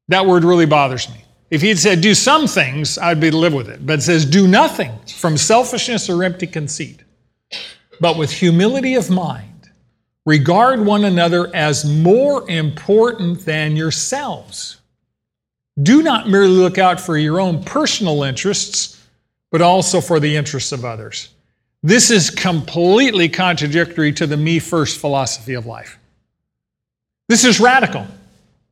That 0.09 0.25
word 0.25 0.43
really 0.43 0.65
bothers 0.65 1.09
me. 1.09 1.23
If 1.51 1.61
he 1.61 1.69
had 1.69 1.79
said 1.79 2.01
do 2.01 2.13
some 2.13 2.47
things, 2.47 2.97
I'd 2.97 3.21
be 3.21 3.31
to 3.31 3.37
live 3.37 3.53
with 3.53 3.69
it. 3.69 3.85
But 3.85 3.99
it 3.99 4.01
says 4.01 4.25
do 4.25 4.45
nothing 4.45 4.91
from 5.07 5.37
selfishness 5.37 6.09
or 6.09 6.21
empty 6.21 6.47
conceit, 6.47 7.04
but 7.99 8.17
with 8.17 8.31
humility 8.31 8.95
of 8.95 9.09
mind, 9.09 9.69
regard 10.25 10.85
one 10.85 11.05
another 11.05 11.53
as 11.55 11.85
more 11.85 12.49
important 12.49 13.45
than 13.45 13.75
yourselves. 13.75 14.81
Do 15.81 16.01
not 16.01 16.29
merely 16.29 16.53
look 16.53 16.77
out 16.77 16.99
for 16.99 17.17
your 17.17 17.39
own 17.39 17.63
personal 17.63 18.23
interests, 18.23 19.01
but 19.51 19.61
also 19.61 20.01
for 20.01 20.19
the 20.19 20.35
interests 20.35 20.71
of 20.71 20.85
others. 20.85 21.29
This 21.83 22.09
is 22.09 22.29
completely 22.29 23.29
contradictory 23.29 24.11
to 24.13 24.25
the 24.25 24.37
me 24.37 24.59
first 24.59 24.99
philosophy 24.99 25.53
of 25.53 25.65
life. 25.65 25.99
This 27.27 27.43
is 27.43 27.59
radical 27.59 28.07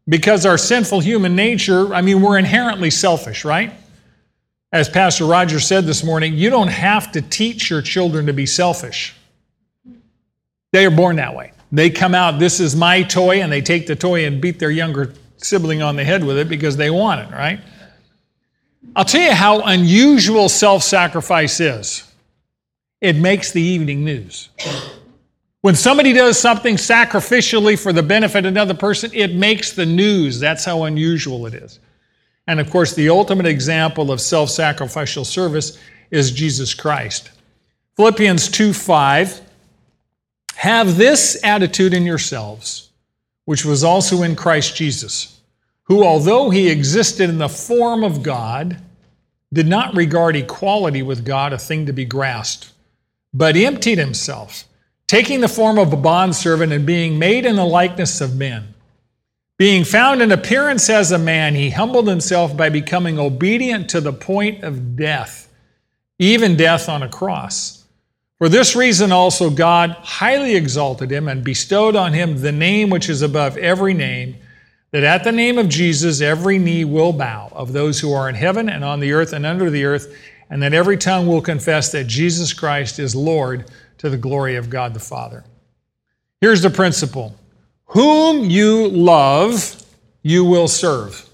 because 0.08 0.46
our 0.46 0.58
sinful 0.58 1.02
human 1.02 1.36
nature, 1.36 1.94
I 1.94 2.02
mean, 2.02 2.22
we're 2.22 2.38
inherently 2.38 2.90
selfish, 2.90 3.46
right? 3.46 3.74
As 4.74 4.90
Pastor 4.90 5.26
Roger 5.26 5.60
said 5.60 5.86
this 5.86 6.04
morning, 6.04 6.34
you 6.34 6.50
don't 6.50 6.68
have 6.68 7.12
to 7.12 7.22
teach 7.22 7.70
your 7.70 7.84
children 7.84 8.26
to 8.26 8.34
be 8.34 8.48
selfish. 8.48 9.14
They 10.72 10.84
are 10.88 10.92
born 10.92 11.18
that 11.18 11.36
way. 11.36 11.54
They 11.72 11.92
come 11.92 12.16
out, 12.16 12.40
this 12.40 12.60
is 12.60 12.76
my 12.76 13.04
toy, 13.04 13.44
and 13.44 13.52
they 13.52 13.62
take 13.62 13.86
the 13.86 13.96
toy 13.96 14.26
and 14.26 14.42
beat 14.42 14.58
their 14.58 14.72
younger 14.72 15.14
sibling 15.38 15.84
on 15.84 15.96
the 15.96 16.04
head 16.04 16.24
with 16.24 16.40
it 16.40 16.50
because 16.50 16.76
they 16.76 16.90
want 16.90 17.22
it, 17.22 17.32
right? 17.32 17.60
I'll 18.96 19.06
tell 19.06 19.22
you 19.22 19.34
how 19.34 19.62
unusual 19.62 20.50
self 20.50 20.82
sacrifice 20.82 21.60
is 21.60 22.12
it 23.00 23.16
makes 23.16 23.52
the 23.52 23.62
evening 23.62 24.04
news. 24.04 24.50
When 25.62 25.76
somebody 25.76 26.14
does 26.14 26.40
something 26.40 26.78
sacrificially 26.78 27.80
for 27.80 27.94
the 27.94 28.04
benefit 28.04 28.40
of 28.40 28.46
another 28.46 28.74
person, 28.74 29.12
it 29.14 29.36
makes 29.36 29.74
the 29.74 29.86
news. 29.86 30.40
That's 30.40 30.66
how 30.66 30.84
unusual 30.84 31.46
it 31.46 31.54
is. 31.54 31.80
And 32.48 32.60
of 32.60 32.70
course, 32.70 32.94
the 32.94 33.10
ultimate 33.10 33.46
example 33.46 34.12
of 34.12 34.22
self 34.22 34.50
sacrificial 34.50 35.26
service 35.26 35.78
is 36.12 36.32
Jesus 36.32 36.74
Christ. 36.74 37.32
Philippians 37.96 38.50
2 38.50 38.74
5 38.74 39.41
Have 40.56 40.98
this 40.98 41.39
attitude 41.44 41.94
in 41.94 42.04
yourselves, 42.04 42.89
which 43.46 43.66
was 43.66 43.84
also 43.84 44.24
in 44.24 44.36
Christ 44.36 44.76
Jesus, 44.76 45.39
who, 45.84 46.04
although 46.04 46.50
he 46.50 46.70
existed 46.70 47.30
in 47.30 47.38
the 47.38 47.50
form 47.50 48.04
of 48.04 48.24
God, 48.24 48.82
did 49.52 49.68
not 49.68 49.96
regard 49.96 50.36
equality 50.36 51.02
with 51.02 51.26
God 51.26 51.54
a 51.54 51.58
thing 51.58 51.86
to 51.86 51.94
be 51.94 52.06
grasped, 52.06 52.72
but 53.34 53.56
emptied 53.56 54.00
himself 54.00 54.66
taking 55.14 55.41
the 55.41 55.48
form 55.48 55.78
of 55.78 55.94
a 55.94 55.98
bondservant 55.98 56.74
and 56.74 56.88
being 56.88 57.20
made 57.20 57.46
in 57.46 57.56
the 57.56 57.64
likeness 57.64 58.20
of 58.20 58.36
men. 58.36 58.73
Being 59.58 59.84
found 59.84 60.22
in 60.22 60.32
appearance 60.32 60.89
as 60.89 61.12
a 61.12 61.20
man, 61.20 61.54
he 61.54 61.70
humbled 61.70 62.08
himself 62.08 62.58
by 62.58 62.70
becoming 62.70 63.20
obedient 63.20 63.89
to 63.91 64.01
the 64.01 64.14
point 64.14 64.64
of 64.64 64.95
death, 64.95 65.47
even 66.18 66.56
death 66.56 66.89
on 66.89 67.04
a 67.04 67.10
cross. 67.10 67.86
For 68.39 68.49
this 68.49 68.76
reason 68.76 69.12
also 69.12 69.51
God 69.51 69.91
highly 69.91 70.56
exalted 70.56 71.12
him 71.12 71.28
and 71.28 71.43
bestowed 71.43 71.95
on 71.95 72.14
him 72.14 72.41
the 72.41 72.51
name 72.51 72.89
which 72.89 73.10
is 73.10 73.22
above 73.22 73.56
every 73.58 73.93
name, 73.93 74.36
that 74.91 75.04
at 75.04 75.24
the 75.24 75.32
name 75.32 75.60
of 75.60 75.70
Jesus 75.70 76.20
every 76.20 76.58
knee 76.58 76.84
will 76.84 77.14
bow 77.14 77.49
of 77.54 77.74
those 77.74 77.99
who 77.99 78.12
are 78.12 78.28
in 78.28 78.36
heaven 78.36 78.70
and 78.70 78.84
on 78.84 78.99
the 78.99 79.14
earth 79.14 79.34
and 79.34 79.45
under 79.45 79.70
the 79.70 79.86
earth, 79.86 80.14
and 80.49 80.64
that 80.64 80.74
every 80.74 80.97
tongue 80.97 81.28
will 81.28 81.41
confess 81.41 81.91
that 81.91 82.08
Jesus 82.08 82.54
Christ 82.54 82.97
is 82.97 83.16
Lord 83.16 83.70
to 83.99 84.10
the 84.10 84.18
glory 84.18 84.56
of 84.56 84.70
God 84.70 84.95
the 84.95 84.99
Father. 84.99 85.43
Here's 86.41 86.64
the 86.64 86.70
principle 86.72 87.36
Whom 87.94 88.50
you 88.50 88.88
love, 88.88 89.84
you 90.24 90.44
will 90.44 90.68
serve. 90.68 91.30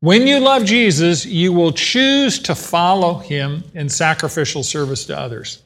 When 0.00 0.26
you 0.26 0.40
love 0.40 0.64
Jesus, 0.64 1.26
you 1.26 1.52
will 1.52 1.72
choose 1.72 2.38
to 2.38 2.54
follow 2.54 3.18
him 3.18 3.62
in 3.74 3.90
sacrificial 3.90 4.62
service 4.62 5.04
to 5.04 5.18
others. 5.18 5.62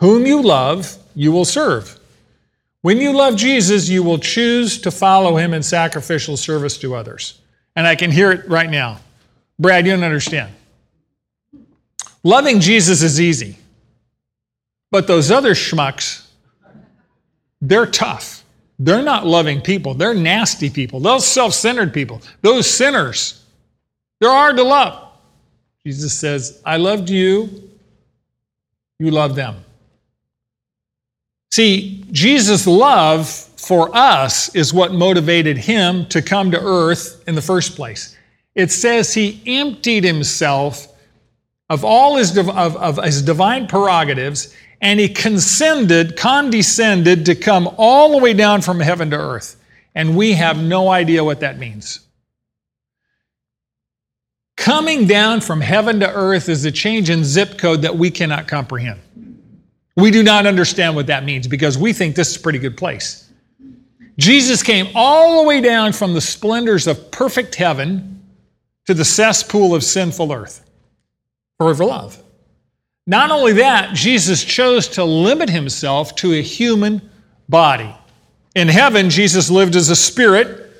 Whom 0.00 0.26
you 0.26 0.42
love, 0.42 0.94
you 1.14 1.32
will 1.32 1.46
serve. 1.46 1.98
When 2.82 2.98
you 2.98 3.16
love 3.16 3.34
Jesus, 3.36 3.88
you 3.88 4.02
will 4.02 4.18
choose 4.18 4.78
to 4.82 4.90
follow 4.90 5.36
him 5.36 5.54
in 5.54 5.62
sacrificial 5.62 6.36
service 6.36 6.76
to 6.78 6.94
others. 6.94 7.40
And 7.76 7.86
I 7.86 7.96
can 7.96 8.10
hear 8.10 8.30
it 8.30 8.46
right 8.46 8.68
now. 8.68 9.00
Brad, 9.58 9.86
you 9.86 9.92
don't 9.92 10.04
understand. 10.04 10.52
Loving 12.22 12.60
Jesus 12.60 13.02
is 13.02 13.18
easy. 13.22 13.56
But 14.90 15.06
those 15.06 15.30
other 15.30 15.54
schmucks, 15.54 16.25
they're 17.68 17.86
tough. 17.86 18.44
They're 18.78 19.02
not 19.02 19.26
loving 19.26 19.60
people. 19.60 19.94
They're 19.94 20.14
nasty 20.14 20.70
people. 20.70 21.00
Those 21.00 21.26
self 21.26 21.54
centered 21.54 21.92
people, 21.92 22.20
those 22.42 22.68
sinners, 22.68 23.44
they're 24.20 24.30
hard 24.30 24.56
to 24.56 24.62
love. 24.62 25.02
Jesus 25.84 26.12
says, 26.18 26.60
I 26.64 26.76
loved 26.76 27.08
you, 27.08 27.70
you 28.98 29.10
love 29.10 29.34
them. 29.34 29.56
See, 31.52 32.04
Jesus' 32.12 32.66
love 32.66 33.28
for 33.28 33.94
us 33.96 34.54
is 34.54 34.74
what 34.74 34.92
motivated 34.92 35.56
him 35.56 36.06
to 36.06 36.20
come 36.20 36.50
to 36.50 36.60
earth 36.60 37.22
in 37.26 37.34
the 37.34 37.42
first 37.42 37.76
place. 37.76 38.16
It 38.54 38.70
says 38.70 39.14
he 39.14 39.40
emptied 39.46 40.04
himself 40.04 40.88
of 41.68 41.84
all 41.84 42.16
his, 42.16 42.36
of, 42.36 42.48
of 42.48 43.02
his 43.02 43.22
divine 43.22 43.66
prerogatives 43.66 44.54
and 44.80 45.00
he 45.00 45.08
condescended, 45.08 46.16
condescended 46.16 47.26
to 47.26 47.34
come 47.34 47.68
all 47.78 48.12
the 48.12 48.18
way 48.18 48.34
down 48.34 48.60
from 48.62 48.80
heaven 48.80 49.10
to 49.10 49.16
earth. 49.16 49.56
And 49.94 50.16
we 50.16 50.32
have 50.32 50.62
no 50.62 50.90
idea 50.90 51.24
what 51.24 51.40
that 51.40 51.58
means. 51.58 52.00
Coming 54.56 55.06
down 55.06 55.40
from 55.40 55.60
heaven 55.60 56.00
to 56.00 56.12
earth 56.12 56.48
is 56.48 56.64
a 56.64 56.72
change 56.72 57.10
in 57.10 57.24
zip 57.24 57.58
code 57.58 57.82
that 57.82 57.96
we 57.96 58.10
cannot 58.10 58.48
comprehend. 58.48 59.00
We 59.96 60.10
do 60.10 60.22
not 60.22 60.46
understand 60.46 60.94
what 60.94 61.06
that 61.06 61.24
means 61.24 61.46
because 61.46 61.78
we 61.78 61.92
think 61.92 62.16
this 62.16 62.30
is 62.30 62.36
a 62.36 62.40
pretty 62.40 62.58
good 62.58 62.76
place. 62.76 63.30
Jesus 64.18 64.62
came 64.62 64.88
all 64.94 65.42
the 65.42 65.48
way 65.48 65.60
down 65.60 65.92
from 65.92 66.14
the 66.14 66.20
splendors 66.20 66.86
of 66.86 67.10
perfect 67.10 67.54
heaven 67.54 68.22
to 68.86 68.94
the 68.94 69.04
cesspool 69.04 69.74
of 69.74 69.84
sinful 69.84 70.32
earth 70.32 70.68
for 71.58 71.74
love. 71.74 72.22
Not 73.06 73.30
only 73.30 73.52
that, 73.54 73.94
Jesus 73.94 74.42
chose 74.42 74.88
to 74.88 75.04
limit 75.04 75.48
himself 75.48 76.16
to 76.16 76.32
a 76.34 76.42
human 76.42 77.08
body. 77.48 77.94
In 78.54 78.68
heaven, 78.68 79.10
Jesus 79.10 79.50
lived 79.50 79.76
as 79.76 79.90
a 79.90 79.96
spirit, 79.96 80.72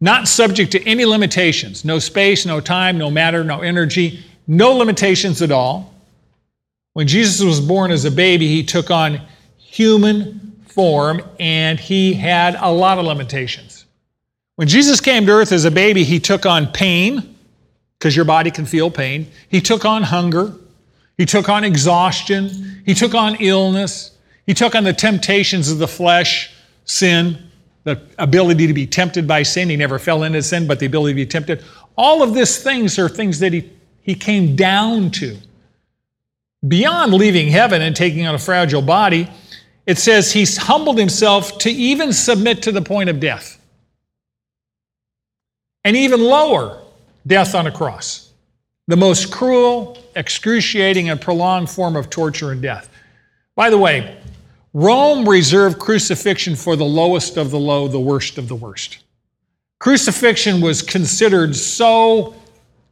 not 0.00 0.28
subject 0.28 0.72
to 0.72 0.82
any 0.86 1.04
limitations 1.04 1.84
no 1.84 1.98
space, 1.98 2.46
no 2.46 2.60
time, 2.60 2.98
no 2.98 3.10
matter, 3.10 3.42
no 3.42 3.60
energy, 3.60 4.22
no 4.46 4.72
limitations 4.72 5.42
at 5.42 5.50
all. 5.50 5.94
When 6.92 7.08
Jesus 7.08 7.44
was 7.44 7.60
born 7.60 7.90
as 7.90 8.04
a 8.04 8.10
baby, 8.10 8.46
he 8.46 8.62
took 8.62 8.90
on 8.90 9.20
human 9.56 10.62
form 10.68 11.22
and 11.40 11.80
he 11.80 12.14
had 12.14 12.56
a 12.60 12.70
lot 12.70 12.98
of 12.98 13.04
limitations. 13.04 13.86
When 14.56 14.68
Jesus 14.68 15.00
came 15.00 15.26
to 15.26 15.32
earth 15.32 15.50
as 15.50 15.64
a 15.64 15.70
baby, 15.70 16.04
he 16.04 16.20
took 16.20 16.46
on 16.46 16.68
pain, 16.68 17.36
because 17.98 18.14
your 18.14 18.24
body 18.24 18.50
can 18.50 18.66
feel 18.66 18.90
pain. 18.90 19.26
He 19.48 19.60
took 19.60 19.84
on 19.84 20.02
hunger. 20.02 20.54
He 21.16 21.26
took 21.26 21.48
on 21.48 21.64
exhaustion. 21.64 22.82
He 22.84 22.94
took 22.94 23.14
on 23.14 23.36
illness. 23.36 24.12
He 24.46 24.54
took 24.54 24.74
on 24.74 24.84
the 24.84 24.92
temptations 24.92 25.70
of 25.70 25.78
the 25.78 25.88
flesh, 25.88 26.52
sin, 26.84 27.50
the 27.84 28.00
ability 28.18 28.66
to 28.66 28.74
be 28.74 28.86
tempted 28.86 29.26
by 29.26 29.42
sin. 29.42 29.68
He 29.68 29.76
never 29.76 29.98
fell 29.98 30.24
into 30.24 30.42
sin, 30.42 30.66
but 30.66 30.78
the 30.78 30.86
ability 30.86 31.12
to 31.12 31.16
be 31.16 31.26
tempted. 31.26 31.62
All 31.96 32.22
of 32.22 32.34
these 32.34 32.62
things 32.62 32.98
are 32.98 33.08
things 33.08 33.38
that 33.38 33.52
he, 33.52 33.70
he 34.02 34.14
came 34.14 34.56
down 34.56 35.10
to. 35.12 35.36
Beyond 36.66 37.12
leaving 37.14 37.48
heaven 37.48 37.82
and 37.82 37.94
taking 37.94 38.26
on 38.26 38.34
a 38.34 38.38
fragile 38.38 38.82
body, 38.82 39.30
it 39.86 39.98
says 39.98 40.32
he's 40.32 40.56
humbled 40.56 40.98
himself 40.98 41.58
to 41.58 41.70
even 41.70 42.12
submit 42.12 42.62
to 42.62 42.72
the 42.72 42.82
point 42.82 43.10
of 43.10 43.20
death. 43.20 43.60
And 45.84 45.96
even 45.96 46.22
lower, 46.22 46.82
death 47.26 47.54
on 47.54 47.66
a 47.66 47.72
cross 47.72 48.24
the 48.86 48.96
most 48.96 49.32
cruel, 49.32 49.96
excruciating, 50.16 51.10
and 51.10 51.20
prolonged 51.20 51.70
form 51.70 51.96
of 51.96 52.10
torture 52.10 52.52
and 52.52 52.62
death. 52.62 52.88
By 53.54 53.70
the 53.70 53.78
way, 53.78 54.16
Rome 54.72 55.28
reserved 55.28 55.78
crucifixion 55.78 56.56
for 56.56 56.76
the 56.76 56.84
lowest 56.84 57.36
of 57.36 57.50
the 57.50 57.58
low, 57.58 57.86
the 57.86 58.00
worst 58.00 58.38
of 58.38 58.48
the 58.48 58.56
worst. 58.56 58.98
Crucifixion 59.78 60.60
was 60.60 60.82
considered 60.82 61.54
so 61.54 62.34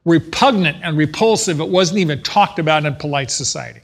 repugnant 0.04 0.78
and 0.82 0.96
repulsive, 0.96 1.60
it 1.60 1.68
wasn't 1.68 1.98
even 1.98 2.22
talked 2.22 2.58
about 2.58 2.84
in 2.84 2.94
polite 2.94 3.30
society. 3.30 3.80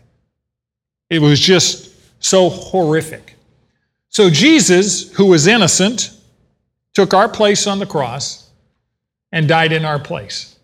It 1.10 1.20
was 1.20 1.40
just 1.40 1.94
so 2.22 2.48
horrific. 2.48 3.36
So 4.08 4.30
Jesus, 4.30 5.12
who 5.12 5.26
was 5.26 5.46
innocent, 5.46 6.10
took 6.94 7.14
our 7.14 7.28
place 7.28 7.66
on 7.66 7.78
the 7.78 7.86
cross 7.86 8.50
and 9.32 9.46
died 9.46 9.72
in 9.72 9.84
our 9.84 9.98
place. 9.98 10.57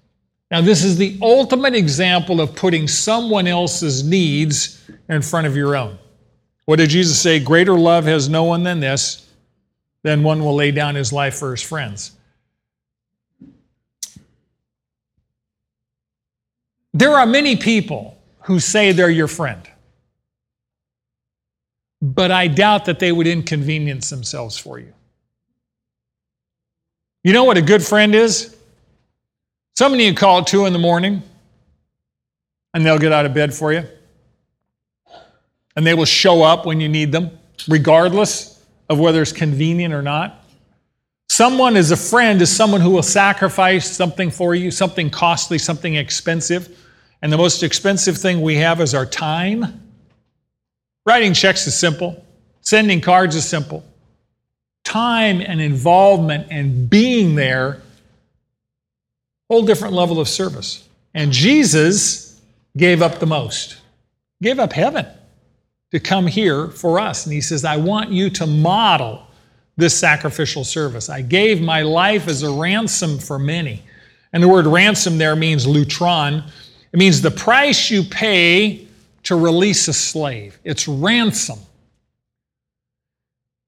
Now, 0.55 0.61
this 0.61 0.85
is 0.85 0.97
the 0.97 1.19
ultimate 1.21 1.75
example 1.75 2.41
of 2.41 2.55
putting 2.55 2.87
someone 2.87 3.49
else's 3.49 4.05
needs 4.05 4.89
in 5.09 5.21
front 5.21 5.49
of 5.49 5.57
your 5.57 5.75
own. 5.75 5.99
What 6.67 6.77
did 6.77 6.91
Jesus 6.91 7.21
say? 7.21 7.41
Greater 7.41 7.77
love 7.77 8.05
has 8.05 8.29
no 8.29 8.45
one 8.45 8.63
than 8.63 8.79
this 8.79 9.27
then 10.05 10.23
one 10.23 10.45
will 10.45 10.55
lay 10.55 10.71
down 10.71 10.95
his 10.95 11.13
life 11.13 11.35
for 11.35 11.51
his 11.51 11.61
friends. 11.61 12.13
There 16.93 17.15
are 17.15 17.27
many 17.27 17.57
people 17.57 18.17
who 18.43 18.61
say 18.61 18.93
they're 18.93 19.11
your 19.11 19.27
friend, 19.27 19.69
but 22.01 22.31
I 22.31 22.47
doubt 22.47 22.85
that 22.85 23.01
they 23.01 23.11
would 23.11 23.27
inconvenience 23.27 24.09
themselves 24.09 24.57
for 24.57 24.79
you. 24.79 24.93
You 27.25 27.33
know 27.33 27.43
what 27.43 27.57
a 27.57 27.63
good 27.63 27.83
friend 27.83 28.15
is? 28.15 28.54
Somebody 29.77 30.05
you 30.05 30.15
call 30.15 30.39
at 30.41 30.47
two 30.47 30.67
in 30.67 30.73
the 30.73 30.79
morning 30.79 31.23
and 32.73 32.87
they'll 32.87 32.99
get 32.99 33.13
out 33.13 33.27
of 33.27 33.35
bed 33.35 33.53
for 33.53 33.73
you. 33.73 33.85
And 35.77 35.85
they 35.85 35.95
will 35.95 36.05
show 36.05 36.43
up 36.43 36.65
when 36.67 36.81
you 36.81 36.89
need 36.89 37.11
them, 37.11 37.37
regardless 37.67 38.65
of 38.89 39.01
whether 39.01 39.21
it's 39.23 39.33
convenient 39.33 39.93
or 39.93 40.03
not. 40.03 40.45
Someone 41.29 41.77
as 41.77 41.91
a 41.91 41.97
friend 41.97 42.41
is 42.41 42.55
someone 42.55 42.81
who 42.81 42.91
will 42.91 43.03
sacrifice 43.03 43.91
something 43.91 44.31
for 44.31 44.55
you, 44.55 44.71
something 44.71 45.11
costly, 45.11 45.59
something 45.59 45.97
expensive. 45.97 46.79
And 47.23 47.33
the 47.33 47.37
most 47.37 47.65
expensive 47.65 48.17
thing 48.17 48.43
we 48.43 48.57
have 48.57 48.81
is 48.81 48.95
our 48.95 49.07
time. 49.07 49.81
Writing 51.05 51.33
checks 51.33 51.67
is 51.67 51.77
simple, 51.77 52.25
sending 52.61 53.01
cards 53.01 53.35
is 53.35 53.49
simple. 53.49 53.85
Time 54.85 55.41
and 55.41 55.61
involvement 55.61 56.47
and 56.51 56.89
being 56.89 57.35
there, 57.35 57.83
whole 59.49 59.65
different 59.65 59.95
level 59.95 60.21
of 60.21 60.29
service. 60.29 60.89
And 61.15 61.33
Jesus 61.33 62.41
gave 62.77 63.03
up 63.03 63.21
the 63.21 63.27
most, 63.27 63.77
gave 64.43 64.59
up 64.59 64.73
heaven 64.73 65.07
to 65.93 66.01
come 66.01 66.27
here 66.27 66.69
for 66.69 66.99
us. 66.99 67.25
And 67.25 67.33
he 67.33 67.41
says, 67.41 67.65
I 67.65 67.77
want 67.77 68.11
you 68.11 68.31
to 68.31 68.47
model 68.47 69.27
this 69.77 69.97
sacrificial 69.97 70.65
service. 70.65 71.09
I 71.09 71.23
gave 71.23 71.61
my 71.61 71.83
life 71.83 72.29
as 72.29 72.43
a 72.43 72.51
ransom 72.51 73.19
for 73.19 73.39
many. 73.39 73.83
And 74.33 74.43
the 74.43 74.49
word 74.49 74.67
ransom 74.67 75.19
there 75.19 75.37
means 75.37 75.67
lutron. 75.67 76.45
It 76.93 76.99
means 76.99 77.21
the 77.21 77.31
price 77.31 77.91
you 77.91 78.03
pay 78.03 78.87
to 79.25 79.37
release 79.37 79.89
a 79.89 79.93
slave. 79.93 80.59
It's 80.65 80.87
ransom. 80.87 81.59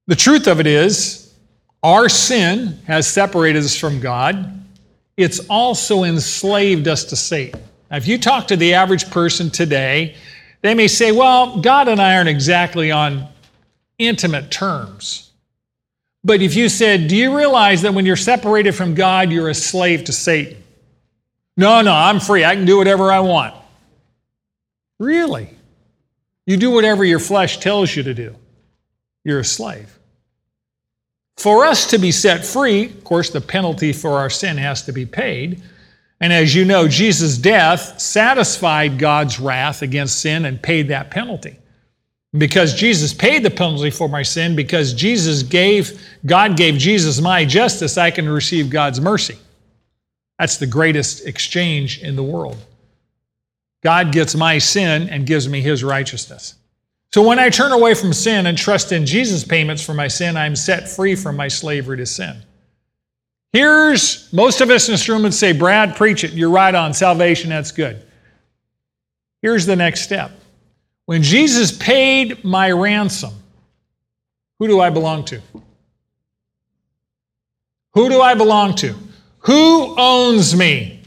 The 0.07 0.17
truth 0.17 0.47
of 0.47 0.61
it 0.61 0.67
is, 0.67 1.35
our 1.83 2.09
sin 2.09 2.79
has 2.87 3.07
separated 3.07 3.63
us 3.63 3.77
from 3.77 4.01
God. 4.01 4.65
It's 5.17 5.41
also 5.49 6.05
enslaved 6.05 6.89
us 6.89 7.05
to 7.05 7.17
Satan. 7.17 7.61
Now, 7.91 7.97
if 7.97 8.07
you 8.07 8.19
talk 8.19 8.49
to 8.49 8.57
the 8.57 8.75
average 8.75 9.11
person 9.11 9.51
today, 9.51 10.17
they 10.63 10.75
may 10.75 10.89
say, 10.89 11.13
well, 11.13 11.61
God 11.61 11.89
and 11.89 12.01
I 12.01 12.17
aren't 12.17 12.29
exactly 12.29 12.91
on 12.91 13.29
intimate 13.99 14.51
terms. 14.51 15.31
But 16.25 16.43
if 16.43 16.57
you 16.57 16.69
said, 16.69 17.09
do 17.09 17.17
you 17.17 17.37
realize 17.37 17.83
that 17.83 17.95
when 17.95 18.05
you're 18.05 18.17
separated 18.17 18.73
from 18.73 18.95
God, 18.95 19.31
you're 19.31 19.49
a 19.49 19.55
slave 19.55 20.05
to 20.05 20.13
Satan? 20.13 20.63
No, 21.57 21.81
no, 21.83 21.93
I'm 21.93 22.21
free. 22.21 22.45
I 22.45 22.55
can 22.55 22.67
do 22.67 22.77
whatever 22.77 23.13
I 23.13 23.21
want. 23.21 23.55
Really? 24.99 25.49
You 26.47 26.57
do 26.57 26.71
whatever 26.71 27.05
your 27.05 27.19
flesh 27.19 27.59
tells 27.59 27.95
you 27.95 28.03
to 28.03 28.13
do. 28.13 28.35
You're 29.25 29.41
a 29.41 29.45
slave. 29.45 29.96
For 31.37 31.65
us 31.65 31.87
to 31.91 31.99
be 31.99 32.13
set 32.13 32.45
free, 32.45 32.87
of 32.87 33.05
course, 33.05 33.31
the 33.31 33.41
penalty 33.41 33.93
for 33.93 34.13
our 34.13 34.31
sin 34.31 34.57
has 34.57 34.83
to 34.83 34.93
be 34.93 35.05
paid. 35.05 35.63
And 36.21 36.33
as 36.33 36.55
you 36.55 36.65
know, 36.65 36.89
Jesus' 36.89 37.37
death 37.37 38.01
satisfied 38.01 38.99
God's 38.99 39.39
wrath 39.39 39.83
against 39.83 40.21
sin 40.21 40.47
and 40.47 40.63
paid 40.63 40.89
that 40.89 41.11
penalty. 41.11 41.59
Because 42.33 42.75
Jesus 42.75 43.13
paid 43.13 43.43
the 43.43 43.51
penalty 43.51 43.91
for 43.91 44.09
my 44.09 44.23
sin, 44.23 44.57
because 44.57 44.93
Jesus 44.93 45.43
gave, 45.43 46.03
God 46.25 46.57
gave 46.57 46.77
Jesus 46.77 47.21
my 47.21 47.45
justice, 47.45 47.99
I 47.99 48.11
can 48.11 48.29
receive 48.29 48.71
God's 48.71 49.01
mercy. 49.01 49.39
That's 50.39 50.57
the 50.57 50.67
greatest 50.67 51.27
exchange 51.27 52.03
in 52.03 52.17
the 52.17 52.23
world. 52.23 52.59
God 53.83 54.11
gets 54.11 54.35
my 54.35 54.59
sin 54.59 55.09
and 55.09 55.27
gives 55.27 55.49
me 55.49 55.61
his 55.61 55.85
righteousness. 55.85 56.55
So 57.13 57.27
when 57.27 57.39
I 57.39 57.49
turn 57.49 57.73
away 57.73 57.95
from 57.95 58.13
sin 58.13 58.47
and 58.47 58.59
trust 58.59 58.93
in 58.93 59.07
Jesus' 59.07 59.45
payments 59.45 59.83
for 59.83 59.95
my 59.95 60.09
sin, 60.09 60.37
I'm 60.37 60.57
set 60.57 60.89
free 60.89 61.15
from 61.15 61.37
my 61.37 61.49
slavery 61.49 61.97
to 61.97 62.07
sin. 62.07 62.37
Here's 63.53 64.31
most 64.33 64.61
of 64.61 64.69
us 64.69 64.89
in 64.89 64.93
this 64.93 65.09
room 65.09 65.23
would 65.23 65.33
say, 65.33 65.53
Brad, 65.53 65.97
preach 65.97 66.25
it. 66.25 66.33
You're 66.33 66.51
right 66.51 66.75
on 66.75 66.93
salvation. 66.93 67.49
That's 67.49 67.73
good. 67.73 68.03
Here's 69.41 69.65
the 69.65 69.77
next 69.77 70.03
step. 70.03 70.33
When 71.07 71.23
Jesus 71.23 71.73
paid 71.73 72.45
my 72.45 72.71
ransom, 72.71 73.33
who 74.59 74.67
do 74.67 74.81
I 74.81 74.91
belong 74.91 75.25
to? 75.27 75.41
Who 77.95 78.09
do 78.09 78.21
I 78.21 78.35
belong 78.35 78.75
to? 78.77 78.95
Who 79.41 79.95
owns 79.97 80.55
me? 80.55 81.03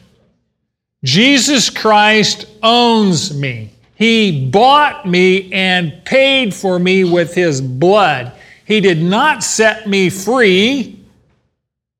Jesus 1.03 1.69
Christ 1.69 2.47
owns 2.63 3.33
me. 3.33 3.71
He 3.99 4.45
bought 4.49 5.05
me 5.05 5.51
and 5.51 6.05
paid 6.05 6.53
for 6.53 6.79
me 6.79 7.03
with 7.03 7.35
his 7.35 7.59
blood. 7.59 8.31
He 8.63 8.79
did 8.79 9.03
not 9.03 9.43
set 9.43 9.87
me 9.87 10.09
free 10.09 11.03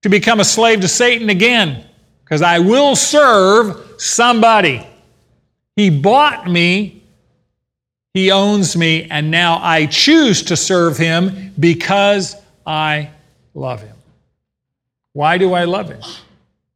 to 0.02 0.08
become 0.08 0.40
a 0.40 0.46
slave 0.46 0.80
to 0.80 0.88
Satan 0.88 1.30
again 1.30 1.84
because 2.24 2.42
I 2.42 2.60
will 2.60 2.96
serve 2.96 4.02
somebody. 4.02 4.88
He 5.76 5.90
bought 5.90 6.50
me, 6.50 7.04
He 8.14 8.32
owns 8.32 8.78
me, 8.78 9.04
and 9.12 9.30
now 9.30 9.60
I 9.62 9.86
choose 9.86 10.42
to 10.44 10.56
serve 10.56 10.98
Him 10.98 11.54
because 11.60 12.38
I 12.66 13.10
love 13.54 13.82
Him. 13.82 13.98
Why 15.12 15.38
do 15.38 15.52
I 15.54 15.66
love 15.66 15.90
Him? 15.90 16.02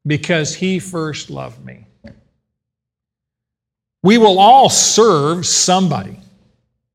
Because 0.05 0.53
He 0.53 0.79
first 0.79 1.29
loved 1.29 1.63
me. 1.63 1.85
We 4.03 4.17
will 4.17 4.37
all 4.37 4.69
serve 4.69 5.45
somebody. 5.45 6.19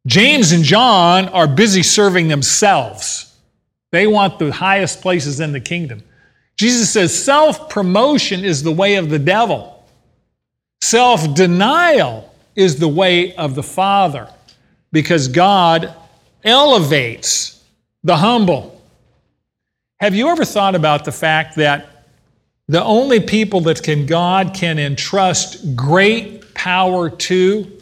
James 0.07 0.53
and 0.53 0.63
John 0.63 1.29
are 1.31 1.49
busy 1.49 1.83
serving 1.83 2.29
themselves. 2.29 3.35
They 3.91 4.07
want 4.07 4.39
the 4.39 4.53
highest 4.53 5.01
places 5.01 5.41
in 5.41 5.53
the 5.53 5.61
kingdom. 5.61 6.03
Jesus 6.57 6.91
says 6.91 7.25
self 7.25 7.71
promotion 7.71 8.45
is 8.45 8.63
the 8.63 8.73
way 8.73 8.97
of 8.97 9.09
the 9.09 9.19
devil, 9.19 9.85
self 10.83 11.35
denial 11.35 12.35
is 12.57 12.79
the 12.79 12.89
way 12.89 13.35
of 13.37 13.55
the 13.55 13.63
Father 13.63 14.29
because 14.93 15.29
God 15.29 15.95
elevates 16.45 17.63
the 18.03 18.17
humble. 18.17 18.81
Have 20.01 20.15
you 20.15 20.29
ever 20.29 20.45
thought 20.45 20.75
about 20.75 21.05
the 21.05 21.13
fact 21.13 21.57
that 21.57 22.05
the 22.69 22.83
only 22.83 23.21
people 23.21 23.61
that 23.63 23.83
can 23.83 24.07
God 24.07 24.55
can 24.55 24.79
entrust 24.79 25.75
great 25.75 26.38
power 26.59 27.09
to 27.09 27.81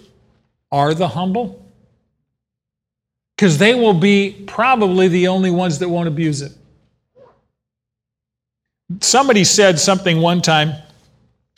are 0.70 0.93
the 0.93 1.09
humble? 1.09 1.66
Because 3.35 3.57
they 3.59 3.74
will 3.74 3.95
be 3.95 4.45
probably 4.47 5.09
the 5.09 5.29
only 5.29 5.51
ones 5.51 5.79
that 5.79 5.89
won't 5.89 6.09
abuse 6.09 6.43
it. 6.43 6.53
Somebody 9.01 9.45
said 9.45 9.81
something 9.81 10.20
one 10.20 10.43
time 10.43 10.74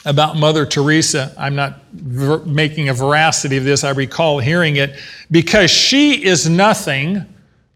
about 0.05 0.37
Mother 0.37 0.65
Teresa. 0.65 1.35
I'm 1.37 1.57
not 1.57 1.83
ver- 1.93 2.45
making 2.45 2.89
a 2.89 2.95
veracity 2.95 3.57
of 3.57 3.65
this, 3.65 3.83
I 3.85 3.91
recall 3.91 4.39
hearing 4.39 4.77
it. 4.77 4.99
Because 5.31 5.71
she 5.71 6.25
is 6.25 6.49
nothing, 6.49 7.27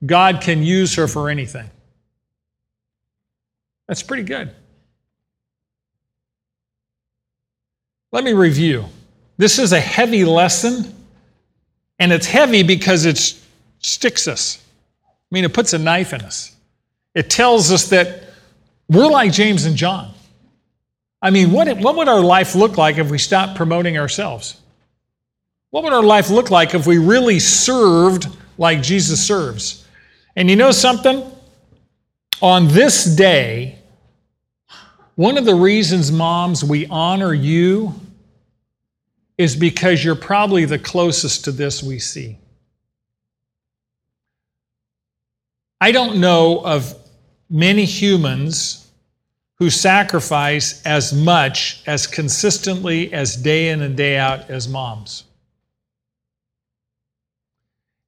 God 0.07 0.40
can 0.40 0.62
use 0.62 0.95
her 0.95 1.09
for 1.09 1.28
anything. 1.28 1.68
That's 3.88 4.03
pretty 4.03 4.22
good. 4.22 4.55
Let 8.12 8.24
me 8.24 8.32
review. 8.32 8.84
This 9.36 9.58
is 9.58 9.72
a 9.72 9.80
heavy 9.80 10.24
lesson, 10.24 10.94
and 11.98 12.12
it's 12.12 12.26
heavy 12.26 12.62
because 12.62 13.04
it 13.04 13.18
sticks 13.80 14.28
us. 14.28 14.62
I 15.04 15.10
mean, 15.30 15.44
it 15.44 15.54
puts 15.54 15.72
a 15.72 15.78
knife 15.78 16.12
in 16.12 16.20
us. 16.20 16.54
It 17.14 17.30
tells 17.30 17.72
us 17.72 17.88
that 17.90 18.24
we're 18.88 19.08
like 19.08 19.32
James 19.32 19.64
and 19.64 19.76
John. 19.76 20.12
I 21.20 21.30
mean, 21.30 21.52
what, 21.52 21.74
what 21.78 21.96
would 21.96 22.08
our 22.08 22.20
life 22.20 22.54
look 22.54 22.76
like 22.76 22.98
if 22.98 23.10
we 23.10 23.18
stopped 23.18 23.56
promoting 23.56 23.96
ourselves? 23.96 24.60
What 25.70 25.84
would 25.84 25.92
our 25.92 26.02
life 26.02 26.28
look 26.28 26.50
like 26.50 26.74
if 26.74 26.86
we 26.86 26.98
really 26.98 27.38
served 27.38 28.26
like 28.58 28.82
Jesus 28.82 29.24
serves? 29.26 29.86
And 30.36 30.50
you 30.50 30.56
know 30.56 30.72
something? 30.72 31.24
On 32.42 32.68
this 32.68 33.04
day, 33.04 33.78
one 35.14 35.38
of 35.38 35.44
the 35.44 35.54
reasons, 35.54 36.10
moms, 36.10 36.64
we 36.64 36.86
honor 36.88 37.32
you 37.32 37.94
is 39.43 39.57
because 39.57 40.05
you're 40.05 40.14
probably 40.14 40.64
the 40.64 40.78
closest 40.78 41.45
to 41.45 41.51
this 41.51 41.82
we 41.82 41.99
see. 41.99 42.38
I 45.80 45.90
don't 45.90 46.20
know 46.20 46.64
of 46.64 46.95
many 47.51 47.84
humans 47.84 48.88
who 49.57 49.68
sacrifice 49.68 50.80
as 50.86 51.12
much, 51.12 51.82
as 51.88 52.07
consistently, 52.07 53.12
as 53.12 53.34
day 53.34 53.70
in 53.70 53.82
and 53.82 53.97
day 53.97 54.16
out 54.16 54.49
as 54.49 54.68
moms. 54.68 55.24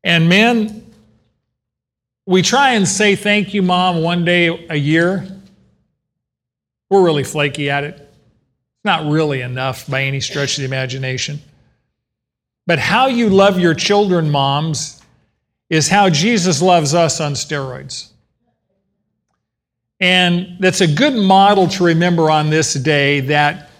And 0.04 0.28
men, 0.28 0.88
we 2.26 2.42
try 2.42 2.74
and 2.74 2.86
say 2.86 3.16
thank 3.16 3.52
you, 3.52 3.62
mom, 3.62 4.02
one 4.02 4.24
day 4.24 4.66
a 4.68 4.76
year. 4.76 5.26
We're 6.90 7.02
really 7.02 7.24
flaky 7.24 7.70
at 7.70 7.82
it. 7.82 8.03
Not 8.84 9.10
really 9.10 9.40
enough 9.40 9.86
by 9.88 10.02
any 10.02 10.20
stretch 10.20 10.58
of 10.58 10.62
the 10.62 10.66
imagination. 10.66 11.40
But 12.66 12.78
how 12.78 13.06
you 13.06 13.28
love 13.28 13.58
your 13.58 13.74
children, 13.74 14.30
moms, 14.30 15.02
is 15.70 15.88
how 15.88 16.10
Jesus 16.10 16.62
loves 16.62 16.94
us 16.94 17.20
on 17.20 17.32
steroids. 17.32 18.10
And 20.00 20.56
that's 20.60 20.80
a 20.80 20.86
good 20.86 21.14
model 21.14 21.68
to 21.68 21.84
remember 21.84 22.30
on 22.30 22.50
this 22.50 22.74
day 22.74 23.20
that, 23.20 23.70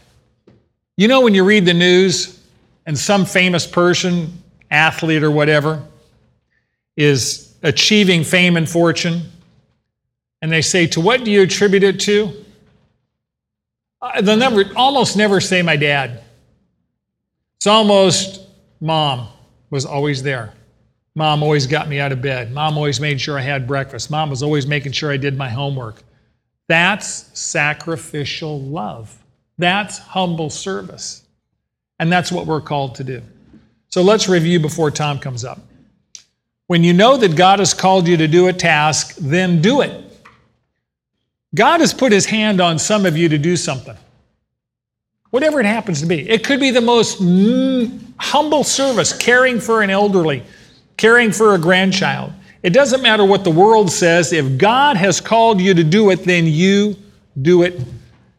you 0.97 1.09
know, 1.09 1.21
when 1.21 1.35
you 1.35 1.45
read 1.45 1.67
the 1.67 1.75
news 1.75 2.41
and 2.87 2.99
some 2.99 3.25
famous 3.25 3.67
person, 3.67 4.43
athlete 4.71 5.23
or 5.23 5.31
whatever, 5.31 5.83
is 6.97 7.55
achieving 7.63 8.25
fame 8.25 8.57
and 8.57 8.69
fortune, 8.69 9.23
and 10.41 10.53
they 10.53 10.63
say, 10.63 10.87
To 10.89 11.01
what 11.01 11.25
do 11.25 11.31
you 11.31 11.43
attribute 11.43 11.83
it 11.83 12.01
to? 12.01 12.44
Uh, 14.05 14.21
they'll 14.21 14.37
never, 14.37 14.65
almost 14.77 15.17
never 15.17 15.41
say 15.41 15.63
my 15.63 15.77
dad. 15.77 16.23
It's 17.57 17.67
almost 17.67 18.43
mom 18.79 19.29
was 19.71 19.87
always 19.87 20.23
there. 20.23 20.53
Mom 21.15 21.43
always 21.43 21.67
got 21.67 21.89
me 21.89 22.01
out 22.01 22.13
of 22.13 22.21
bed. 22.21 22.53
Mom 22.53 22.77
always 22.77 23.01
made 23.01 23.19
sure 23.19 23.39
I 23.39 23.43
had 23.43 23.67
breakfast. 23.67 24.11
Mom 24.11 24.29
was 24.29 24.43
always 24.43 24.67
making 24.67 24.93
sure 24.93 25.11
I 25.11 25.17
did 25.17 25.39
my 25.39 25.49
homework. 25.49 26.03
That's 26.69 27.31
sacrificial 27.39 28.61
love. 28.61 29.17
That's 29.57 29.99
humble 29.99 30.51
service. 30.51 31.25
And 31.99 32.13
that's 32.13 32.31
what 32.31 32.47
we're 32.47 32.61
called 32.61 32.97
to 32.97 33.05
do. 33.05 33.23
So 33.89 34.03
let's 34.03 34.29
review 34.29 34.61
before 34.61 34.91
Tom 34.91 35.19
comes 35.19 35.47
up. 35.47 35.61
When 36.67 36.85
you 36.85 36.93
know 36.93 37.17
that 37.17 37.37
God 37.37 37.59
has 37.61 37.73
called 37.73 38.07
you 38.07 38.19
to 38.19 38.29
do 38.29 38.49
a 38.49 38.53
task, 38.53 39.17
then 39.17 39.63
do 39.63 39.81
it. 39.81 40.04
God 41.55 41.81
has 41.81 41.95
put 41.95 42.13
his 42.13 42.27
hand 42.27 42.61
on 42.61 42.79
some 42.79 43.07
of 43.07 43.17
you 43.17 43.29
to 43.29 43.39
do 43.39 43.57
something. 43.57 43.97
Whatever 45.31 45.61
it 45.61 45.67
happens 45.67 46.01
to 46.01 46.07
be. 46.07 46.29
It 46.29 46.45
could 46.45 46.61
be 46.61 46.71
the 46.71 46.81
most 46.81 47.21
mm, 47.21 48.01
humble 48.19 48.65
service, 48.65 49.17
caring 49.17 49.61
for 49.61 49.83
an 49.83 49.91
elderly, 49.91 50.43
caring 50.97 51.33
for 51.33 51.55
a 51.55 51.59
grandchild. 51.59 52.33
It 52.63 52.73
doesn't 52.73 53.03
matter 53.03 53.25
what 53.25 53.45
the 53.45 53.51
world 53.51 53.91
says. 53.91 54.33
If 54.33 54.59
God 54.59 54.97
has 54.97 55.21
called 55.21 55.61
you 55.61 55.75
to 55.75 55.85
do 55.85 56.11
it, 56.11 56.25
then 56.25 56.47
you 56.47 56.97
do 57.43 57.63
it 57.63 57.81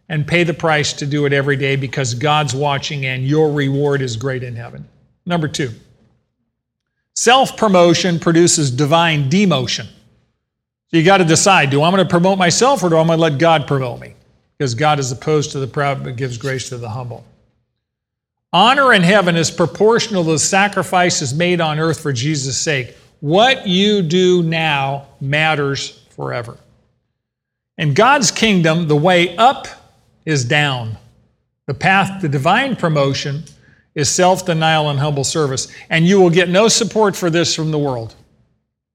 and 0.09 0.25
pay 0.25 0.43
the 0.43 0.53
price 0.53 0.93
to 0.93 1.05
do 1.05 1.25
it 1.25 1.33
every 1.33 1.55
day 1.55 1.75
because 1.75 2.13
God's 2.13 2.55
watching 2.55 3.05
and 3.05 3.25
your 3.25 3.51
reward 3.51 4.01
is 4.01 4.15
great 4.15 4.43
in 4.43 4.55
heaven. 4.55 4.87
Number 5.25 5.47
two, 5.47 5.71
self 7.13 7.57
promotion 7.57 8.19
produces 8.19 8.71
divine 8.71 9.29
demotion. 9.29 9.87
You 10.95 11.03
got 11.03 11.17
to 11.17 11.25
decide 11.25 11.69
do 11.69 11.81
I 11.81 11.89
want 11.89 11.99
to 11.99 12.07
promote 12.07 12.37
myself 12.37 12.81
or 12.83 12.89
do 12.89 12.95
I 12.95 12.99
want 12.99 13.11
to 13.11 13.17
let 13.17 13.37
God 13.37 13.67
promote 13.67 13.99
me? 13.99 14.15
Because 14.57 14.73
God 14.73 14.99
is 14.99 15.11
opposed 15.11 15.51
to 15.51 15.59
the 15.59 15.67
proud 15.67 16.03
but 16.03 16.15
gives 16.15 16.37
grace 16.37 16.69
to 16.69 16.77
the 16.77 16.89
humble. 16.89 17.25
Honor 18.53 18.93
in 18.93 19.03
heaven 19.03 19.35
is 19.35 19.51
proportional 19.51 20.23
to 20.23 20.31
the 20.31 20.39
sacrifices 20.39 21.33
made 21.33 21.59
on 21.59 21.77
earth 21.77 21.99
for 21.99 22.13
Jesus' 22.13 22.57
sake. 22.57 22.95
What 23.19 23.67
you 23.67 24.01
do 24.01 24.43
now 24.43 25.07
matters 25.19 26.05
forever. 26.11 26.57
In 27.77 27.93
God's 27.93 28.31
kingdom, 28.31 28.87
the 28.87 28.95
way 28.95 29.35
up 29.35 29.67
is 30.25 30.45
down. 30.45 30.97
The 31.65 31.73
path 31.73 32.21
to 32.21 32.29
divine 32.29 32.77
promotion 32.77 33.43
is 33.95 34.09
self 34.09 34.45
denial 34.45 34.89
and 34.89 34.99
humble 34.99 35.23
service. 35.23 35.67
And 35.89 36.07
you 36.07 36.21
will 36.21 36.29
get 36.29 36.47
no 36.47 36.67
support 36.67 37.15
for 37.15 37.29
this 37.29 37.53
from 37.53 37.71
the 37.71 37.79
world. 37.79 38.15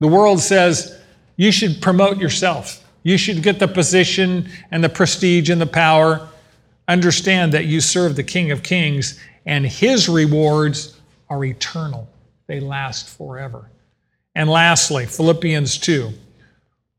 The 0.01 0.09
world 0.09 0.41
says 0.41 1.00
you 1.41 1.51
should 1.51 1.81
promote 1.81 2.19
yourself, 2.19 2.87
you 3.03 3.17
should 3.17 3.43
get 3.43 3.59
the 3.59 3.67
position 3.67 4.47
and 4.71 4.85
the 4.85 4.91
prestige 4.91 5.49
and 5.49 5.59
the 5.59 5.67
power. 5.67 6.29
Understand 6.87 7.55
that 7.55 7.65
you 7.65 7.81
serve 7.81 8.15
the 8.15 8.23
King 8.23 8.51
of 8.51 8.63
Kings 8.63 9.19
and 9.47 9.65
his 9.65 10.07
rewards 10.07 11.01
are 11.31 11.43
eternal, 11.43 12.07
they 12.47 12.61
last 12.61 13.17
forever. 13.17 13.71
And 14.35 14.51
lastly, 14.51 15.07
Philippians 15.07 15.79
2 15.79 16.13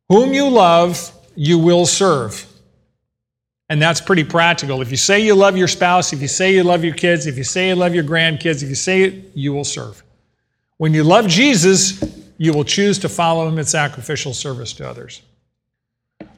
Whom 0.09 0.33
you 0.33 0.49
love, 0.49 1.11
you 1.35 1.59
will 1.59 1.85
serve. 1.85 2.43
And 3.69 3.79
that's 3.79 4.01
pretty 4.01 4.23
practical. 4.23 4.81
If 4.81 4.89
you 4.89 4.97
say 4.97 5.19
you 5.19 5.35
love 5.35 5.55
your 5.55 5.67
spouse, 5.67 6.13
if 6.13 6.21
you 6.21 6.27
say 6.27 6.51
you 6.51 6.63
love 6.63 6.83
your 6.83 6.95
kids, 6.95 7.27
if 7.27 7.37
you 7.37 7.43
say 7.43 7.67
you 7.67 7.75
love 7.75 7.93
your 7.93 8.03
grandkids, 8.03 8.63
if 8.63 8.69
you 8.69 8.75
say 8.75 9.03
it, 9.03 9.31
you 9.35 9.53
will 9.53 9.63
serve. 9.63 10.01
When 10.77 10.95
you 10.95 11.03
love 11.03 11.27
Jesus, 11.27 12.20
you 12.41 12.51
will 12.51 12.63
choose 12.63 12.97
to 12.97 13.07
follow 13.07 13.47
him 13.47 13.59
in 13.59 13.65
sacrificial 13.65 14.33
service 14.33 14.73
to 14.73 14.89
others. 14.89 15.21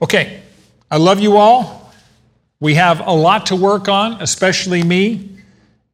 Okay, 0.02 0.42
I 0.92 0.98
love 0.98 1.22
you 1.22 1.38
all. 1.38 1.94
We 2.60 2.74
have 2.74 3.08
a 3.08 3.14
lot 3.14 3.46
to 3.46 3.56
work 3.56 3.88
on, 3.88 4.22
especially 4.22 4.84
me. 4.84 5.30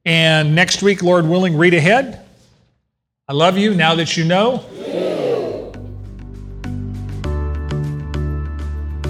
And 0.05 0.55
next 0.55 0.81
week, 0.81 1.03
Lord 1.03 1.27
willing, 1.27 1.55
read 1.55 1.75
ahead. 1.75 2.25
I 3.27 3.33
love 3.33 3.59
you 3.59 3.75
now 3.75 3.93
that 3.93 4.17
you 4.17 4.25
know. 4.25 4.65